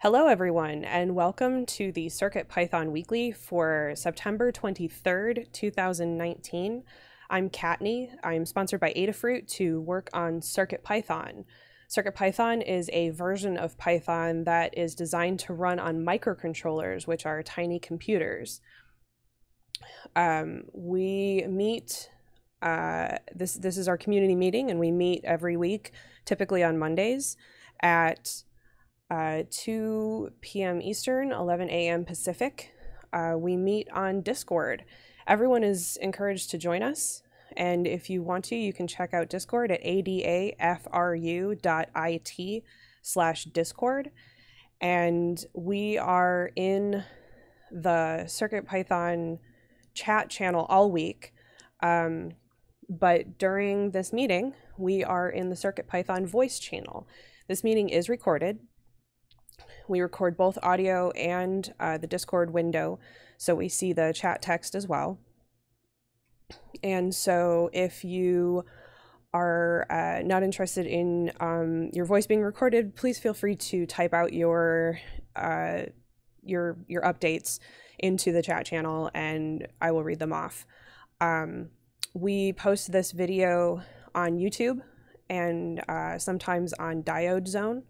Hello, 0.00 0.28
everyone, 0.28 0.84
and 0.84 1.16
welcome 1.16 1.66
to 1.66 1.90
the 1.90 2.08
Circuit 2.08 2.48
Python 2.48 2.92
Weekly 2.92 3.32
for 3.32 3.94
September 3.96 4.52
23rd, 4.52 5.50
2019. 5.50 6.84
I'm 7.28 7.50
Kattni. 7.50 8.10
I'm 8.22 8.46
sponsored 8.46 8.78
by 8.78 8.92
Adafruit 8.92 9.48
to 9.54 9.80
work 9.80 10.08
on 10.12 10.40
Circuit 10.40 10.84
Python. 10.84 11.44
Circuit 11.88 12.14
Python 12.14 12.62
is 12.62 12.88
a 12.92 13.10
version 13.10 13.56
of 13.56 13.76
Python 13.76 14.44
that 14.44 14.78
is 14.78 14.94
designed 14.94 15.40
to 15.40 15.52
run 15.52 15.80
on 15.80 16.04
microcontrollers, 16.04 17.08
which 17.08 17.26
are 17.26 17.42
tiny 17.42 17.80
computers. 17.80 18.60
Um, 20.14 20.62
we 20.72 21.44
meet, 21.48 22.08
uh, 22.62 23.16
this, 23.34 23.54
this 23.54 23.76
is 23.76 23.88
our 23.88 23.98
community 23.98 24.36
meeting, 24.36 24.70
and 24.70 24.78
we 24.78 24.92
meet 24.92 25.24
every 25.24 25.56
week, 25.56 25.90
typically 26.24 26.62
on 26.62 26.78
Mondays 26.78 27.36
at 27.82 28.44
uh, 29.10 29.42
2 29.50 30.32
p.m. 30.40 30.80
Eastern, 30.82 31.32
11 31.32 31.70
a.m. 31.70 32.04
Pacific. 32.04 32.72
Uh, 33.12 33.34
we 33.36 33.56
meet 33.56 33.88
on 33.90 34.20
Discord. 34.20 34.84
Everyone 35.26 35.64
is 35.64 35.98
encouraged 36.00 36.50
to 36.50 36.58
join 36.58 36.82
us. 36.82 37.22
And 37.56 37.86
if 37.86 38.10
you 38.10 38.22
want 38.22 38.44
to, 38.46 38.56
you 38.56 38.72
can 38.72 38.86
check 38.86 39.14
out 39.14 39.30
Discord 39.30 39.70
at 39.70 39.82
adafru.it 39.82 40.62
slash 43.02 43.44
Discord. 43.44 44.10
And 44.80 45.44
we 45.54 45.98
are 45.98 46.50
in 46.54 47.02
the 47.70 48.26
Circuit 48.26 48.66
Python 48.66 49.38
chat 49.94 50.30
channel 50.30 50.66
all 50.68 50.90
week. 50.90 51.32
Um, 51.82 52.32
but 52.88 53.38
during 53.38 53.90
this 53.90 54.12
meeting, 54.12 54.54
we 54.76 55.02
are 55.02 55.28
in 55.28 55.50
the 55.50 55.56
Circuit 55.56 55.88
Python 55.88 56.26
voice 56.26 56.58
channel. 56.58 57.08
This 57.48 57.64
meeting 57.64 57.88
is 57.88 58.08
recorded 58.08 58.60
we 59.88 60.00
record 60.00 60.36
both 60.36 60.58
audio 60.62 61.10
and 61.10 61.72
uh, 61.80 61.98
the 61.98 62.06
Discord 62.06 62.52
window, 62.52 62.98
so 63.36 63.54
we 63.54 63.68
see 63.68 63.92
the 63.92 64.12
chat 64.12 64.42
text 64.42 64.74
as 64.74 64.86
well. 64.86 65.18
And 66.82 67.14
so 67.14 67.70
if 67.72 68.04
you 68.04 68.64
are 69.34 69.86
uh, 69.90 70.22
not 70.22 70.42
interested 70.42 70.86
in 70.86 71.32
um, 71.40 71.90
your 71.92 72.04
voice 72.04 72.26
being 72.26 72.42
recorded, 72.42 72.96
please 72.96 73.18
feel 73.18 73.34
free 73.34 73.56
to 73.56 73.86
type 73.86 74.14
out 74.14 74.32
your 74.32 74.98
uh, 75.36 75.82
your 76.42 76.78
your 76.86 77.02
updates 77.02 77.58
into 77.98 78.32
the 78.32 78.42
chat 78.42 78.64
channel, 78.64 79.10
and 79.14 79.66
I 79.80 79.90
will 79.90 80.02
read 80.02 80.18
them 80.18 80.32
off. 80.32 80.66
Um, 81.20 81.70
we 82.14 82.52
post 82.52 82.92
this 82.92 83.12
video 83.12 83.82
on 84.14 84.38
YouTube 84.38 84.80
and 85.28 85.82
uh, 85.88 86.18
sometimes 86.18 86.72
on 86.74 87.02
Diode 87.02 87.46
Zone 87.46 87.82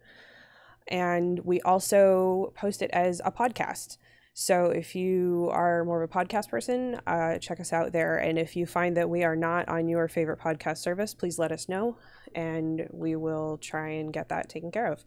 and 0.89 1.41
we 1.45 1.61
also 1.63 2.53
post 2.57 2.83
it 2.83 2.91
as 2.93 3.21
a 3.25 3.31
podcast. 3.31 3.99
So 4.35 4.67
if 4.67 4.95
you 4.95 5.49
are 5.53 5.85
more 5.85 6.03
of 6.03 6.09
a 6.09 6.13
podcast 6.13 6.49
person, 6.49 7.01
uh, 7.09 7.39
check 7.39 7.59
us 7.59 7.73
out 7.73 7.91
there. 7.91 8.19
And 8.19 8.39
if 8.39 8.55
you 8.55 8.67
find 8.67 8.97
that 8.97 9.11
we 9.11 9.25
are 9.25 9.35
not 9.35 9.69
on 9.69 9.89
your 9.89 10.07
favorite 10.07 10.39
podcast 10.39 10.79
service, 10.79 11.13
please 11.13 11.41
let 11.41 11.51
us 11.51 11.69
know, 11.69 11.99
and 12.35 12.87
we 12.93 13.17
will 13.17 13.59
try 13.59 13.89
and 13.89 14.13
get 14.13 14.29
that 14.29 14.49
taken 14.49 14.71
care 14.71 14.93
of. 14.93 15.05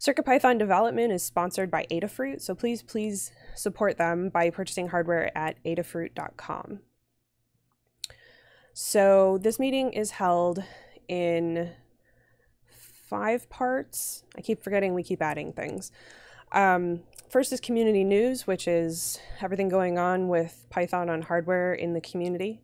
CircuitPython 0.00 0.58
development 0.58 1.12
is 1.12 1.22
sponsored 1.22 1.70
by 1.70 1.86
Adafruit, 1.90 2.42
so 2.42 2.54
please, 2.54 2.82
please 2.82 3.32
support 3.54 3.96
them 3.96 4.28
by 4.28 4.50
purchasing 4.50 4.88
hardware 4.88 5.30
at 5.38 5.62
adafruit.com. 5.64 6.80
So 8.74 9.38
this 9.40 9.58
meeting 9.58 9.92
is 9.92 10.10
held 10.10 10.62
in 11.08 11.70
five 13.12 13.46
parts. 13.50 14.24
I 14.38 14.40
keep 14.40 14.64
forgetting 14.64 14.94
we 14.94 15.02
keep 15.02 15.20
adding 15.20 15.52
things. 15.52 15.92
Um, 16.50 17.00
first 17.28 17.52
is 17.52 17.60
community 17.60 18.04
news, 18.04 18.46
which 18.46 18.66
is 18.66 19.18
everything 19.42 19.68
going 19.68 19.98
on 19.98 20.28
with 20.28 20.66
Python 20.70 21.10
on 21.10 21.20
hardware 21.20 21.74
in 21.74 21.92
the 21.92 22.00
community. 22.00 22.62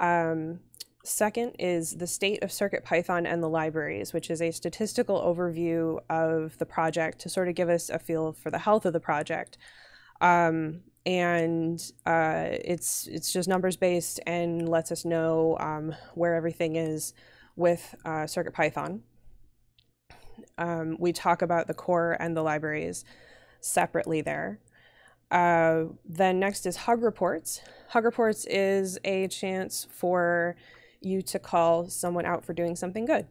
Um, 0.00 0.58
second 1.04 1.54
is 1.60 1.96
the 1.96 2.08
state 2.08 2.42
of 2.42 2.50
Circuit 2.50 2.84
Python 2.84 3.24
and 3.24 3.40
the 3.40 3.48
libraries, 3.48 4.12
which 4.12 4.30
is 4.30 4.42
a 4.42 4.50
statistical 4.50 5.20
overview 5.20 6.00
of 6.10 6.58
the 6.58 6.66
project 6.66 7.20
to 7.20 7.28
sort 7.28 7.46
of 7.46 7.54
give 7.54 7.68
us 7.68 7.88
a 7.88 8.00
feel 8.00 8.32
for 8.32 8.50
the 8.50 8.58
health 8.58 8.84
of 8.84 8.92
the 8.92 9.00
project. 9.00 9.58
Um, 10.20 10.80
and 11.06 11.80
uh, 12.04 12.48
it's 12.50 13.06
it's 13.06 13.32
just 13.32 13.48
numbers 13.48 13.76
based 13.76 14.18
and 14.26 14.68
lets 14.68 14.90
us 14.90 15.04
know 15.04 15.56
um, 15.60 15.94
where 16.14 16.34
everything 16.34 16.74
is 16.74 17.14
with 17.54 17.94
uh, 18.04 18.26
Circuit 18.26 18.54
Python 18.54 19.04
um, 20.58 20.96
we 20.98 21.12
talk 21.12 21.42
about 21.42 21.66
the 21.66 21.74
core 21.74 22.16
and 22.20 22.36
the 22.36 22.42
libraries 22.42 23.04
separately 23.60 24.20
there. 24.20 24.60
Uh, 25.30 25.84
then 26.04 26.38
next 26.38 26.66
is 26.66 26.76
Hug 26.76 27.02
Reports. 27.02 27.60
Hug 27.90 28.04
Reports 28.04 28.46
is 28.46 28.98
a 29.04 29.28
chance 29.28 29.86
for 29.90 30.56
you 31.00 31.22
to 31.22 31.38
call 31.38 31.88
someone 31.88 32.26
out 32.26 32.44
for 32.44 32.52
doing 32.52 32.76
something 32.76 33.04
good. 33.04 33.26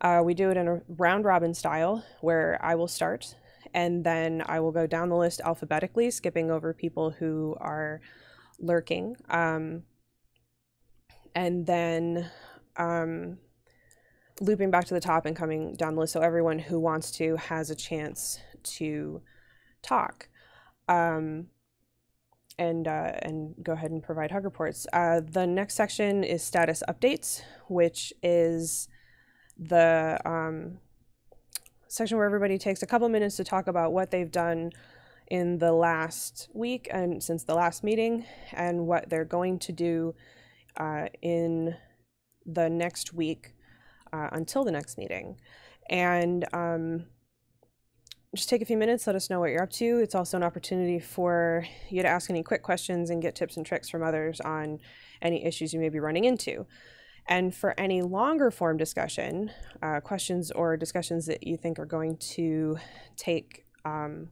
Uh, 0.00 0.22
we 0.24 0.34
do 0.34 0.50
it 0.50 0.56
in 0.56 0.68
a 0.68 0.80
round 0.88 1.24
robin 1.24 1.54
style 1.54 2.04
where 2.20 2.58
I 2.62 2.74
will 2.74 2.88
start 2.88 3.36
and 3.72 4.04
then 4.04 4.42
I 4.46 4.60
will 4.60 4.72
go 4.72 4.86
down 4.86 5.08
the 5.08 5.16
list 5.16 5.40
alphabetically, 5.44 6.10
skipping 6.10 6.50
over 6.50 6.72
people 6.72 7.10
who 7.10 7.56
are 7.60 8.00
lurking. 8.60 9.16
Um, 9.28 9.82
and 11.34 11.66
then 11.66 12.30
um, 12.76 13.38
looping 14.40 14.70
back 14.70 14.84
to 14.84 14.94
the 14.94 15.00
top 15.00 15.26
and 15.26 15.36
coming 15.36 15.74
down 15.74 15.94
the 15.94 16.00
list 16.00 16.12
so 16.12 16.20
everyone 16.20 16.58
who 16.58 16.80
wants 16.80 17.10
to 17.12 17.36
has 17.36 17.70
a 17.70 17.74
chance 17.74 18.38
to 18.62 19.22
talk 19.82 20.28
um, 20.88 21.46
and 22.58 22.86
uh, 22.86 23.12
and 23.22 23.54
go 23.62 23.72
ahead 23.72 23.90
and 23.90 24.02
provide 24.02 24.30
hug 24.30 24.44
reports. 24.44 24.86
Uh, 24.92 25.20
the 25.20 25.46
next 25.46 25.74
section 25.74 26.22
is 26.24 26.42
status 26.42 26.82
updates, 26.88 27.42
which 27.68 28.12
is 28.22 28.88
the 29.58 30.18
um, 30.24 30.78
section 31.88 32.16
where 32.16 32.26
everybody 32.26 32.58
takes 32.58 32.82
a 32.82 32.86
couple 32.86 33.08
minutes 33.08 33.36
to 33.36 33.44
talk 33.44 33.66
about 33.66 33.92
what 33.92 34.10
they've 34.10 34.32
done 34.32 34.72
in 35.28 35.58
the 35.58 35.72
last 35.72 36.48
week 36.52 36.88
and 36.90 37.22
since 37.22 37.44
the 37.44 37.54
last 37.54 37.82
meeting 37.82 38.24
and 38.52 38.86
what 38.86 39.08
they're 39.08 39.24
going 39.24 39.58
to 39.58 39.72
do 39.72 40.14
uh, 40.76 41.06
in 41.22 41.74
the 42.44 42.68
next 42.68 43.14
week 43.14 43.54
uh, 44.14 44.28
until 44.32 44.64
the 44.64 44.70
next 44.70 44.96
meeting. 44.96 45.36
And 45.90 46.46
um, 46.52 47.06
just 48.34 48.48
take 48.48 48.62
a 48.62 48.64
few 48.64 48.76
minutes, 48.76 49.06
let 49.06 49.16
us 49.16 49.28
know 49.28 49.40
what 49.40 49.50
you're 49.50 49.62
up 49.62 49.70
to. 49.70 49.98
It's 49.98 50.14
also 50.14 50.36
an 50.36 50.42
opportunity 50.42 50.98
for 50.98 51.66
you 51.90 52.02
to 52.02 52.08
ask 52.08 52.30
any 52.30 52.42
quick 52.42 52.62
questions 52.62 53.10
and 53.10 53.20
get 53.20 53.34
tips 53.34 53.56
and 53.56 53.66
tricks 53.66 53.88
from 53.88 54.02
others 54.02 54.40
on 54.40 54.78
any 55.20 55.44
issues 55.44 55.72
you 55.72 55.80
may 55.80 55.88
be 55.88 56.00
running 56.00 56.24
into. 56.24 56.66
And 57.26 57.54
for 57.54 57.78
any 57.78 58.02
longer 58.02 58.50
form 58.50 58.76
discussion, 58.76 59.50
uh, 59.82 60.00
questions 60.00 60.50
or 60.50 60.76
discussions 60.76 61.26
that 61.26 61.46
you 61.46 61.56
think 61.56 61.78
are 61.78 61.86
going 61.86 62.18
to 62.34 62.76
take 63.16 63.64
um, 63.84 64.28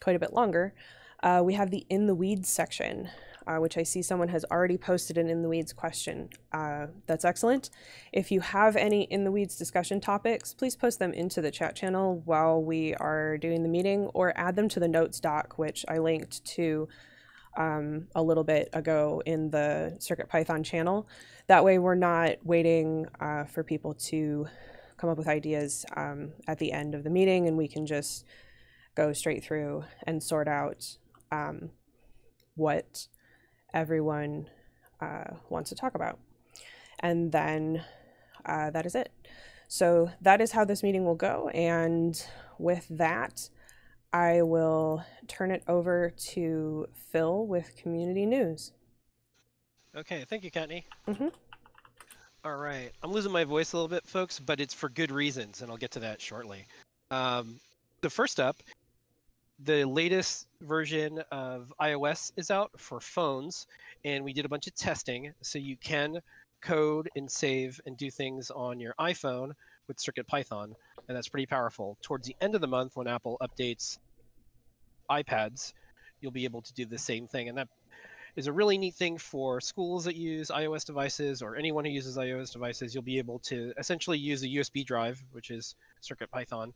quite 0.00 0.16
a 0.16 0.18
bit 0.18 0.32
longer, 0.32 0.74
uh, 1.22 1.42
we 1.44 1.54
have 1.54 1.70
the 1.70 1.86
In 1.88 2.06
the 2.06 2.14
Weeds 2.14 2.48
section 2.48 3.08
uh, 3.46 3.56
which 3.56 3.76
I 3.76 3.82
see 3.82 4.02
someone 4.02 4.28
has 4.28 4.44
already 4.50 4.78
posted 4.78 5.18
an 5.18 5.28
In 5.28 5.42
the 5.42 5.48
Weeds 5.48 5.72
question. 5.72 6.30
Uh, 6.52 6.86
that's 7.06 7.24
excellent. 7.24 7.70
If 8.12 8.30
you 8.30 8.40
have 8.40 8.76
any 8.76 9.02
In 9.04 9.24
the 9.24 9.32
Weeds 9.32 9.56
discussion 9.56 10.00
topics, 10.00 10.54
please 10.54 10.76
post 10.76 10.98
them 10.98 11.12
into 11.12 11.40
the 11.40 11.50
chat 11.50 11.76
channel 11.76 12.22
while 12.24 12.62
we 12.62 12.94
are 12.94 13.38
doing 13.38 13.62
the 13.62 13.68
meeting 13.68 14.06
or 14.14 14.32
add 14.36 14.56
them 14.56 14.68
to 14.70 14.80
the 14.80 14.88
notes 14.88 15.20
doc, 15.20 15.54
which 15.56 15.84
I 15.88 15.98
linked 15.98 16.44
to 16.46 16.88
um, 17.56 18.08
a 18.14 18.22
little 18.22 18.44
bit 18.44 18.68
ago 18.72 19.22
in 19.26 19.50
the 19.50 19.96
Circuit 20.00 20.28
Python 20.28 20.62
channel. 20.62 21.08
That 21.46 21.64
way 21.64 21.78
we're 21.78 21.94
not 21.94 22.36
waiting 22.42 23.06
uh, 23.20 23.44
for 23.44 23.62
people 23.62 23.94
to 23.94 24.46
come 24.96 25.10
up 25.10 25.18
with 25.18 25.28
ideas 25.28 25.84
um, 25.96 26.32
at 26.48 26.58
the 26.58 26.72
end 26.72 26.94
of 26.94 27.04
the 27.04 27.10
meeting 27.10 27.46
and 27.46 27.56
we 27.56 27.68
can 27.68 27.86
just 27.86 28.24
go 28.94 29.12
straight 29.12 29.42
through 29.42 29.84
and 30.06 30.22
sort 30.22 30.48
out 30.48 30.96
um, 31.32 31.70
what 32.54 33.08
everyone 33.74 34.48
uh, 35.00 35.24
wants 35.50 35.68
to 35.68 35.74
talk 35.74 35.94
about. 35.94 36.18
And 37.00 37.30
then 37.30 37.84
uh, 38.46 38.70
that 38.70 38.86
is 38.86 38.94
it. 38.94 39.12
So 39.68 40.10
that 40.22 40.40
is 40.40 40.52
how 40.52 40.64
this 40.64 40.82
meeting 40.82 41.04
will 41.04 41.14
go. 41.14 41.50
And 41.52 42.24
with 42.58 42.86
that, 42.90 43.50
I 44.12 44.42
will 44.42 45.04
turn 45.26 45.50
it 45.50 45.64
over 45.66 46.12
to 46.16 46.86
Phil 47.10 47.46
with 47.46 47.76
community 47.76 48.24
news. 48.24 48.72
Okay, 49.96 50.24
thank 50.28 50.44
you, 50.44 50.50
Kattni. 50.50 50.84
Mm-hmm. 51.08 51.28
All 52.44 52.56
right, 52.56 52.92
I'm 53.02 53.10
losing 53.10 53.32
my 53.32 53.44
voice 53.44 53.72
a 53.72 53.76
little 53.76 53.88
bit, 53.88 54.06
folks, 54.06 54.38
but 54.38 54.60
it's 54.60 54.74
for 54.74 54.88
good 54.88 55.10
reasons, 55.10 55.62
and 55.62 55.70
I'll 55.70 55.76
get 55.76 55.92
to 55.92 56.00
that 56.00 56.20
shortly. 56.20 56.66
Um, 57.10 57.58
the 58.02 58.10
first 58.10 58.38
up 58.38 58.62
the 59.64 59.84
latest 59.84 60.46
version 60.60 61.22
of 61.32 61.72
iOS 61.80 62.32
is 62.36 62.50
out 62.50 62.70
for 62.76 63.00
phones, 63.00 63.66
and 64.04 64.24
we 64.24 64.32
did 64.32 64.44
a 64.44 64.48
bunch 64.48 64.66
of 64.66 64.74
testing 64.74 65.32
so 65.40 65.58
you 65.58 65.76
can 65.76 66.18
code 66.60 67.08
and 67.16 67.30
save 67.30 67.80
and 67.86 67.96
do 67.96 68.10
things 68.10 68.50
on 68.50 68.78
your 68.78 68.94
iPhone 68.98 69.52
with 69.88 69.96
CircuitPython. 69.98 70.74
and 71.08 71.16
that's 71.16 71.28
pretty 71.28 71.46
powerful. 71.46 71.96
Towards 72.02 72.26
the 72.26 72.36
end 72.40 72.54
of 72.54 72.60
the 72.60 72.66
month, 72.66 72.96
when 72.96 73.06
Apple 73.06 73.38
updates 73.42 73.98
iPads, 75.10 75.72
you'll 76.20 76.32
be 76.32 76.44
able 76.44 76.62
to 76.62 76.72
do 76.74 76.84
the 76.84 76.98
same 76.98 77.26
thing, 77.26 77.48
and 77.48 77.58
that 77.58 77.68
is 78.36 78.46
a 78.46 78.52
really 78.52 78.76
neat 78.76 78.94
thing 78.94 79.16
for 79.16 79.60
schools 79.60 80.04
that 80.04 80.16
use 80.16 80.48
iOS 80.48 80.84
devices 80.84 81.40
or 81.40 81.56
anyone 81.56 81.84
who 81.84 81.90
uses 81.90 82.16
iOS 82.16 82.52
devices. 82.52 82.94
You'll 82.94 83.04
be 83.04 83.18
able 83.18 83.38
to 83.40 83.72
essentially 83.78 84.18
use 84.18 84.42
a 84.42 84.48
USB 84.48 84.84
drive, 84.84 85.22
which 85.32 85.50
is 85.50 85.76
CircuitPython, 86.02 86.72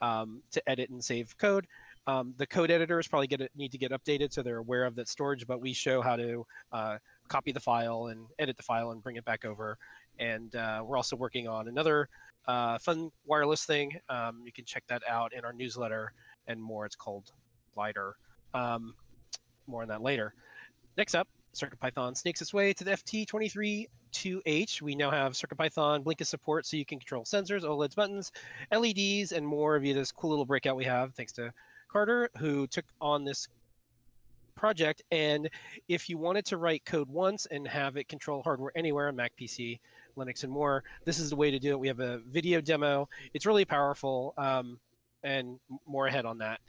um, 0.00 0.42
to 0.52 0.68
edit 0.68 0.90
and 0.90 1.02
save 1.02 1.36
code. 1.38 1.66
Um, 2.06 2.34
the 2.36 2.46
code 2.46 2.70
editors 2.70 3.06
probably 3.06 3.28
get 3.28 3.48
need 3.54 3.72
to 3.72 3.78
get 3.78 3.92
updated 3.92 4.32
so 4.32 4.42
they're 4.42 4.58
aware 4.58 4.84
of 4.84 4.96
that 4.96 5.08
storage, 5.08 5.46
but 5.46 5.60
we 5.60 5.72
show 5.72 6.02
how 6.02 6.16
to 6.16 6.46
uh, 6.72 6.98
copy 7.28 7.52
the 7.52 7.60
file 7.60 8.06
and 8.06 8.26
edit 8.38 8.56
the 8.56 8.62
file 8.62 8.90
and 8.90 9.02
bring 9.02 9.16
it 9.16 9.24
back 9.24 9.44
over. 9.44 9.78
And 10.18 10.54
uh, 10.54 10.82
we're 10.84 10.96
also 10.96 11.16
working 11.16 11.48
on 11.48 11.68
another 11.68 12.08
uh, 12.46 12.78
fun 12.78 13.10
wireless 13.24 13.64
thing. 13.64 13.98
Um, 14.08 14.42
you 14.44 14.52
can 14.52 14.64
check 14.64 14.84
that 14.88 15.02
out 15.08 15.32
in 15.32 15.44
our 15.44 15.52
newsletter 15.52 16.12
and 16.46 16.60
more. 16.60 16.86
It's 16.86 16.96
called 16.96 17.30
Glider. 17.74 18.16
Um, 18.52 18.94
more 19.66 19.82
on 19.82 19.88
that 19.88 20.02
later. 20.02 20.34
Next 20.96 21.14
up, 21.14 21.28
CircuitPython 21.54 22.16
snakes 22.16 22.42
its 22.42 22.52
way 22.52 22.72
to 22.72 22.84
the 22.84 22.90
FT232H. 22.92 24.82
We 24.82 24.94
now 24.94 25.10
have 25.10 25.32
CircuitPython 25.32 26.02
Blinka 26.02 26.26
support 26.26 26.66
so 26.66 26.76
you 26.76 26.84
can 26.84 26.98
control 26.98 27.24
sensors, 27.24 27.62
OLEDs, 27.62 27.94
buttons, 27.94 28.32
LEDs, 28.70 29.32
and 29.32 29.46
more 29.46 29.78
via 29.78 29.94
this 29.94 30.12
cool 30.12 30.30
little 30.30 30.44
breakout 30.44 30.76
we 30.76 30.84
have 30.84 31.14
thanks 31.14 31.32
to 31.32 31.52
Carter, 31.92 32.30
who 32.38 32.66
took 32.66 32.86
on 33.00 33.24
this 33.24 33.48
project. 34.56 35.02
And 35.10 35.50
if 35.88 36.08
you 36.08 36.16
wanted 36.16 36.46
to 36.46 36.56
write 36.56 36.84
code 36.84 37.08
once 37.08 37.46
and 37.46 37.66
have 37.68 37.96
it 37.96 38.08
control 38.08 38.42
hardware 38.42 38.72
anywhere 38.74 39.08
on 39.08 39.16
Mac, 39.16 39.32
PC, 39.38 39.78
Linux, 40.16 40.42
and 40.44 40.52
more, 40.52 40.84
this 41.04 41.18
is 41.18 41.30
the 41.30 41.36
way 41.36 41.50
to 41.50 41.58
do 41.58 41.70
it. 41.70 41.78
We 41.78 41.88
have 41.88 42.00
a 42.00 42.18
video 42.18 42.60
demo. 42.60 43.08
It's 43.34 43.44
really 43.44 43.64
powerful, 43.64 44.34
um, 44.38 44.78
and 45.22 45.58
more 45.86 46.06
ahead 46.06 46.24
on 46.24 46.38
that. 46.38 46.60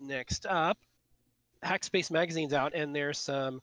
Next 0.00 0.46
up, 0.46 0.76
Hackspace 1.64 2.10
Magazine's 2.10 2.52
out, 2.52 2.74
and 2.74 2.94
there's 2.94 3.18
some 3.18 3.62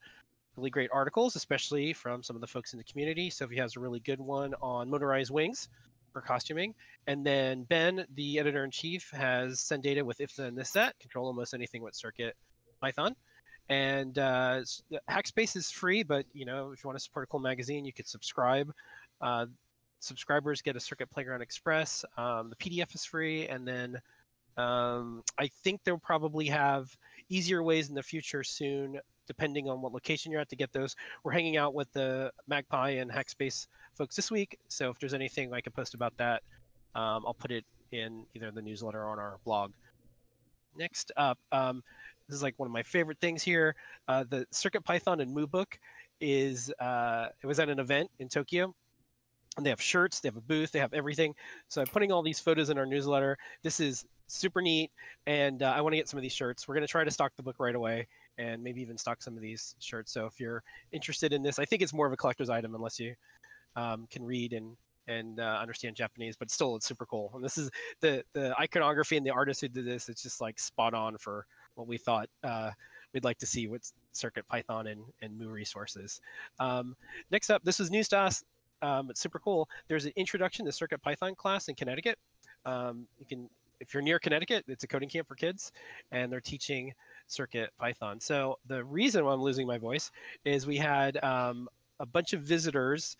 really 0.56 0.70
great 0.70 0.90
articles, 0.92 1.36
especially 1.36 1.94
from 1.94 2.24
some 2.24 2.36
of 2.36 2.42
the 2.42 2.48
folks 2.48 2.74
in 2.74 2.78
the 2.78 2.84
community. 2.84 3.30
Sophie 3.30 3.58
has 3.58 3.76
a 3.76 3.80
really 3.80 4.00
good 4.00 4.20
one 4.20 4.54
on 4.62 4.90
motorized 4.90 5.32
wings 5.32 5.70
for 6.12 6.22
costuming. 6.22 6.74
And 7.08 7.26
then 7.26 7.64
Ben, 7.64 8.06
the 8.16 8.40
editor 8.40 8.64
in 8.64 8.72
chief, 8.72 9.10
has 9.12 9.60
sent 9.60 9.84
data 9.84 10.04
with 10.04 10.22
if 10.22 10.36
then 10.36 10.56
this 10.56 10.70
set, 10.70 10.98
control 11.00 11.28
almost 11.28 11.54
anything 11.54 11.82
with 11.82 11.96
Circuit 11.96 12.36
Python. 12.82 13.16
And 13.70 14.18
uh, 14.18 14.62
Hackspace 15.10 15.56
is 15.56 15.72
free, 15.72 16.04
but 16.04 16.26
you 16.34 16.46
know 16.46 16.72
if 16.72 16.84
you 16.84 16.88
want 16.88 16.98
to 16.98 17.04
support 17.04 17.24
a 17.24 17.28
cool 17.28 17.40
magazine, 17.40 17.86
you 17.86 17.94
could 17.94 18.08
subscribe. 18.08 18.72
Uh, 19.22 19.46
subscribers 20.00 20.62
get 20.62 20.76
a 20.76 20.80
Circuit 20.80 21.10
Playground 21.10 21.42
Express. 21.42 22.04
Um, 22.18 22.50
the 22.50 22.56
PDF 22.56 22.94
is 22.94 23.06
free, 23.06 23.48
and 23.48 23.68
then 23.68 24.02
um, 24.58 25.24
I 25.38 25.50
think 25.64 25.82
they'll 25.84 25.98
probably 25.98 26.48
have 26.48 26.90
easier 27.30 27.64
ways 27.64 27.90
in 27.90 27.96
the 27.96 28.04
future 28.04 28.44
soon, 28.44 29.00
depending 29.32 29.70
on 29.70 29.82
what 29.82 29.94
location 29.94 30.30
you're 30.30 30.42
at 30.42 30.50
to 30.50 30.58
get 30.58 30.74
those. 30.74 30.98
We're 31.24 31.32
hanging 31.32 31.56
out 31.56 31.74
with 31.74 31.90
the 31.94 32.34
Magpie 32.50 32.92
and 32.92 33.10
Hackspace 33.10 33.68
folks 33.96 34.18
this 34.18 34.30
week, 34.30 34.60
so 34.68 34.90
if 34.90 35.00
there's 35.00 35.14
anything 35.14 35.54
I 35.54 35.62
can 35.62 35.72
post 35.72 35.94
about 35.94 36.18
that, 36.18 36.44
um, 36.96 37.24
I'll 37.26 37.34
put 37.34 37.52
it 37.52 37.64
in 37.94 38.26
either 38.36 38.52
the 38.52 38.62
newsletter 38.62 39.00
or 39.02 39.08
on 39.08 39.20
our 39.20 39.38
blog. 39.46 39.72
Next 40.78 41.14
up, 41.16 41.40
um, 41.54 41.82
this 42.28 42.36
is 42.36 42.44
like 42.44 42.56
one 42.58 42.68
of 42.68 42.74
my 42.74 42.84
favorite 42.84 43.20
things 43.22 43.42
here. 43.42 43.76
Uh, 44.06 44.26
the 44.30 44.46
Circuit 44.52 44.84
Python 44.84 45.22
and 45.22 45.34
MooBook 45.34 45.78
is 46.20 46.72
uh, 46.80 47.28
it 47.42 47.48
was 47.48 47.60
at 47.60 47.70
an 47.70 47.80
event 47.80 48.12
in 48.20 48.28
Tokyo 48.28 48.76
and 49.58 49.66
they 49.66 49.70
have 49.70 49.82
shirts, 49.82 50.20
they 50.20 50.28
have 50.28 50.38
a 50.38 50.42
booth, 50.42 50.72
they 50.72 50.80
have 50.80 50.94
everything. 50.94 51.36
So 51.68 51.82
I'm 51.82 51.88
putting 51.88 52.12
all 52.12 52.24
these 52.24 52.40
photos 52.40 52.70
in 52.70 52.78
our 52.78 52.86
newsletter. 52.86 53.38
This 53.64 53.80
is 53.80 54.06
super 54.28 54.62
neat, 54.62 54.92
and 55.28 55.62
uh, 55.62 55.74
I 55.76 55.82
want 55.82 55.94
to 55.94 55.98
get 55.98 56.08
some 56.08 56.18
of 56.18 56.22
these 56.22 56.34
shirts. 56.34 56.68
We're 56.68 56.76
going 56.76 56.88
to 56.88 56.92
try 56.92 57.04
to 57.04 57.12
stock 57.12 57.34
the 57.36 57.44
book 57.44 57.58
right 57.60 57.76
away, 57.76 58.08
and 58.38 58.64
maybe 58.64 58.82
even 58.82 58.98
stock 58.98 59.22
some 59.22 59.36
of 59.36 59.42
these 59.42 59.76
shirts. 59.80 60.12
So 60.12 60.26
if 60.26 60.40
you're 60.40 60.64
interested 60.92 61.34
in 61.34 61.44
this, 61.44 61.60
I 61.60 61.66
think 61.66 61.82
it's 61.82 61.94
more 61.94 62.08
of 62.08 62.14
a 62.14 62.18
collector's 62.18 62.50
item 62.50 62.76
unless 62.76 63.00
you 63.00 63.16
um, 63.76 64.08
can 64.10 64.24
read 64.24 64.54
and 64.54 64.76
and 65.08 65.40
uh, 65.40 65.58
understand 65.60 65.96
Japanese, 65.96 66.38
but 66.38 66.52
still 66.52 66.76
it's 66.76 66.86
super 66.86 67.06
cool. 67.06 67.32
And 67.34 67.44
this 67.44 67.58
is 67.58 67.70
the 68.02 68.24
the 68.34 68.58
iconography 68.60 69.18
and 69.18 69.26
the 69.26 69.32
artist 69.32 69.62
who 69.62 69.68
did 69.68 69.86
this. 69.86 70.10
It's 70.10 70.24
just 70.24 70.42
like 70.42 70.60
spot 70.60 70.94
on 70.94 71.18
for 71.18 71.46
what 71.76 71.88
we 71.88 71.98
thought 71.98 72.30
uh, 72.44 72.72
we'd 73.14 73.24
like 73.24 73.40
to 73.40 73.46
see 73.46 73.68
with 73.68 73.92
Circuit 74.12 74.48
Python 74.48 74.88
and 74.88 75.02
and 75.22 75.38
Moo 75.38 75.50
resources. 75.50 76.22
Um, 76.60 76.96
next 77.32 77.50
up, 77.50 77.64
this 77.64 77.80
is 77.80 77.90
news 77.92 78.10
to 78.10 78.20
us 78.20 78.44
um, 78.82 79.10
it's 79.10 79.22
super 79.22 79.40
cool. 79.40 79.70
There's 79.88 80.06
an 80.06 80.14
introduction 80.16 80.66
to 80.66 80.72
Circuit 80.72 81.02
Python 81.02 81.36
class 81.36 81.68
in 81.68 81.76
Connecticut. 81.76 82.18
Um, 82.66 83.08
you 83.20 83.26
can, 83.26 83.50
if 83.82 83.94
you're 83.94 84.04
near 84.04 84.20
Connecticut, 84.20 84.64
it's 84.68 84.84
a 84.84 84.88
coding 84.88 85.10
camp 85.10 85.28
for 85.28 85.36
kids, 85.36 85.72
and 86.12 86.32
they're 86.32 86.40
teaching 86.40 86.94
Circuit 87.28 87.72
Python. 87.80 88.20
So 88.20 88.60
the 88.68 88.86
reason 88.86 89.26
why 89.26 89.34
I'm 89.34 89.42
losing 89.42 89.68
my 89.68 89.80
voice 89.80 90.12
is 90.46 90.68
we 90.68 90.78
had 90.78 91.22
um, 91.24 91.68
a 92.00 92.06
bunch 92.06 92.34
of 92.34 92.42
visitors. 92.42 93.18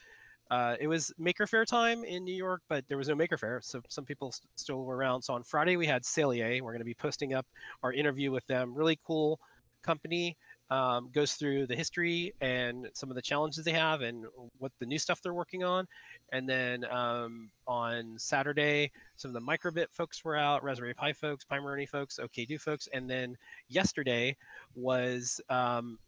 Uh, 0.52 0.76
it 0.80 0.88
was 0.88 1.12
Maker 1.18 1.48
Faire 1.48 1.66
time 1.66 2.04
in 2.04 2.24
New 2.24 2.36
York, 2.36 2.62
but 2.70 2.86
there 2.88 2.98
was 2.98 3.08
no 3.08 3.16
Maker 3.16 3.38
Faire, 3.38 3.60
so 3.64 3.82
some 3.90 4.06
people 4.06 4.32
st- 4.32 4.48
still 4.56 4.84
were 4.84 4.96
around. 4.96 5.24
So 5.24 5.34
on 5.34 5.44
Friday 5.44 5.78
we 5.78 5.88
had 5.88 6.04
Saleae. 6.04 6.62
We're 6.62 6.72
going 6.72 6.80
to 6.80 6.86
be 6.86 6.94
posting 6.94 7.34
up 7.34 7.48
our 7.82 7.92
interview 7.92 8.32
with 8.32 8.46
them. 8.48 8.74
Really 8.76 9.00
cool 9.06 9.40
company 9.82 10.38
um, 10.72 11.10
goes 11.14 11.34
through 11.34 11.68
the 11.68 11.76
history 11.76 12.34
and 12.40 12.90
some 12.94 13.10
of 13.10 13.16
the 13.16 13.22
challenges 13.22 13.66
they 13.66 13.74
have 13.74 14.00
and 14.02 14.26
what 14.58 14.72
the 14.80 14.86
new 14.86 14.98
stuff 14.98 15.22
they're 15.22 15.34
working 15.34 15.66
on. 15.66 15.86
And 16.32 16.48
then 16.48 16.86
um, 16.86 17.52
on 17.68 18.18
Saturday, 18.18 18.92
some 19.18 19.30
of 19.30 19.34
the 19.34 19.42
microbit 19.42 19.88
folks 19.92 20.24
were 20.24 20.38
out, 20.38 20.64
Raspberry 20.64 20.94
Pi 20.94 21.12
folks, 21.12 21.46
Pimoroni 21.46 21.88
folks, 21.88 22.20
OKDo 22.24 22.60
folks. 22.60 22.88
And 22.94 23.10
then 23.10 23.38
yesterday 23.68 24.38
was 24.74 25.42
um, 25.50 26.00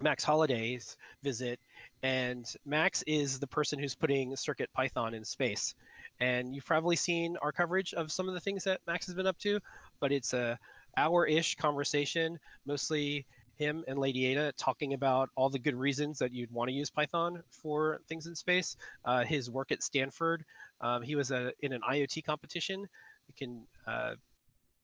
Max 0.00 0.22
Holliday's 0.22 0.96
visit. 1.24 1.58
And 2.04 2.46
Max 2.64 3.02
is 3.08 3.40
the 3.40 3.46
person 3.48 3.80
who's 3.80 3.96
putting 3.96 4.36
Circuit 4.36 4.70
Python 4.72 5.14
in 5.14 5.24
space. 5.24 5.74
And 6.20 6.54
you've 6.54 6.64
probably 6.64 6.94
seen 6.94 7.36
our 7.42 7.50
coverage 7.50 7.92
of 7.92 8.12
some 8.12 8.28
of 8.28 8.34
the 8.34 8.40
things 8.40 8.62
that 8.64 8.80
Max 8.86 9.06
has 9.06 9.16
been 9.16 9.26
up 9.26 9.38
to, 9.38 9.58
but 9.98 10.12
it's 10.12 10.32
a 10.32 10.60
hour-ish 10.96 11.56
conversation, 11.56 12.38
mostly 12.66 13.26
him 13.56 13.84
and 13.88 13.98
Lady 13.98 14.26
Ada 14.26 14.52
talking 14.56 14.94
about 14.94 15.30
all 15.36 15.48
the 15.48 15.58
good 15.58 15.74
reasons 15.74 16.18
that 16.18 16.32
you'd 16.32 16.50
want 16.50 16.68
to 16.68 16.74
use 16.74 16.90
Python 16.90 17.42
for 17.50 18.00
things 18.08 18.26
in 18.26 18.34
space. 18.34 18.76
Uh, 19.04 19.24
his 19.24 19.50
work 19.50 19.72
at 19.72 19.82
Stanford, 19.82 20.44
um, 20.80 21.02
he 21.02 21.16
was 21.16 21.30
a, 21.30 21.52
in 21.60 21.72
an 21.72 21.80
IoT 21.88 22.24
competition. 22.24 22.80
You 22.80 23.34
can 23.36 23.62
uh, 23.86 24.14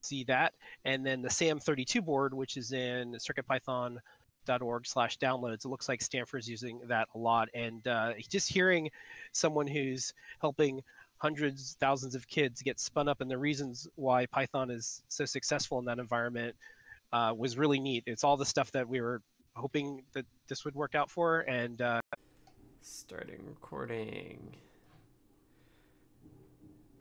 see 0.02 0.24
that. 0.24 0.54
And 0.84 1.04
then 1.04 1.22
the 1.22 1.28
SAM32 1.28 2.04
board, 2.04 2.34
which 2.34 2.56
is 2.56 2.72
in 2.72 3.12
circuitpython.org 3.14 4.86
slash 4.86 5.18
downloads. 5.18 5.64
It 5.64 5.68
looks 5.68 5.88
like 5.88 6.02
Stanford's 6.02 6.48
using 6.48 6.80
that 6.88 7.08
a 7.14 7.18
lot. 7.18 7.48
And 7.54 7.86
uh, 7.86 8.12
just 8.28 8.48
hearing 8.48 8.90
someone 9.32 9.66
who's 9.66 10.12
helping 10.40 10.82
hundreds, 11.18 11.76
thousands 11.80 12.14
of 12.14 12.26
kids 12.26 12.62
get 12.62 12.80
spun 12.80 13.08
up 13.08 13.20
and 13.20 13.30
the 13.30 13.36
reasons 13.36 13.86
why 13.94 14.26
Python 14.26 14.70
is 14.70 15.02
so 15.08 15.26
successful 15.26 15.78
in 15.78 15.84
that 15.84 15.98
environment 15.98 16.56
uh, 17.12 17.34
was 17.36 17.56
really 17.56 17.80
neat. 17.80 18.04
It's 18.06 18.24
all 18.24 18.36
the 18.36 18.46
stuff 18.46 18.70
that 18.72 18.88
we 18.88 19.00
were 19.00 19.22
hoping 19.54 20.02
that 20.12 20.26
this 20.48 20.64
would 20.64 20.74
work 20.74 20.94
out 20.94 21.10
for, 21.10 21.40
and 21.40 21.80
uh... 21.82 22.00
starting 22.82 23.40
recording. 23.46 24.56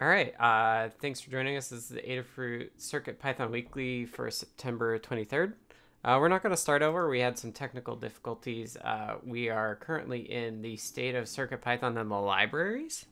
All 0.01 0.07
right. 0.07 0.33
Uh, 0.39 0.89
thanks 1.01 1.19
for 1.19 1.29
joining 1.29 1.57
us. 1.57 1.69
This 1.69 1.79
is 1.79 1.89
the 1.89 2.01
Adafruit 2.01 2.69
Circuit 2.77 3.19
Python 3.19 3.51
Weekly 3.51 4.05
for 4.05 4.31
September 4.31 4.97
23rd. 4.97 5.53
Uh, 6.05 6.17
we're 6.21 6.29
not 6.29 6.41
going 6.41 6.51
to 6.51 6.57
start 6.57 6.81
over. 6.81 7.09
We 7.09 7.19
had 7.19 7.37
some 7.37 7.51
technical 7.51 7.97
difficulties. 7.97 8.77
Uh, 8.77 9.15
we 9.25 9.49
are 9.49 9.75
currently 9.75 10.19
in 10.31 10.61
the 10.61 10.77
state 10.77 11.15
of 11.15 11.27
Circuit 11.27 11.61
Python 11.61 11.97
and 11.97 12.09
the 12.09 12.15
libraries. 12.15 13.05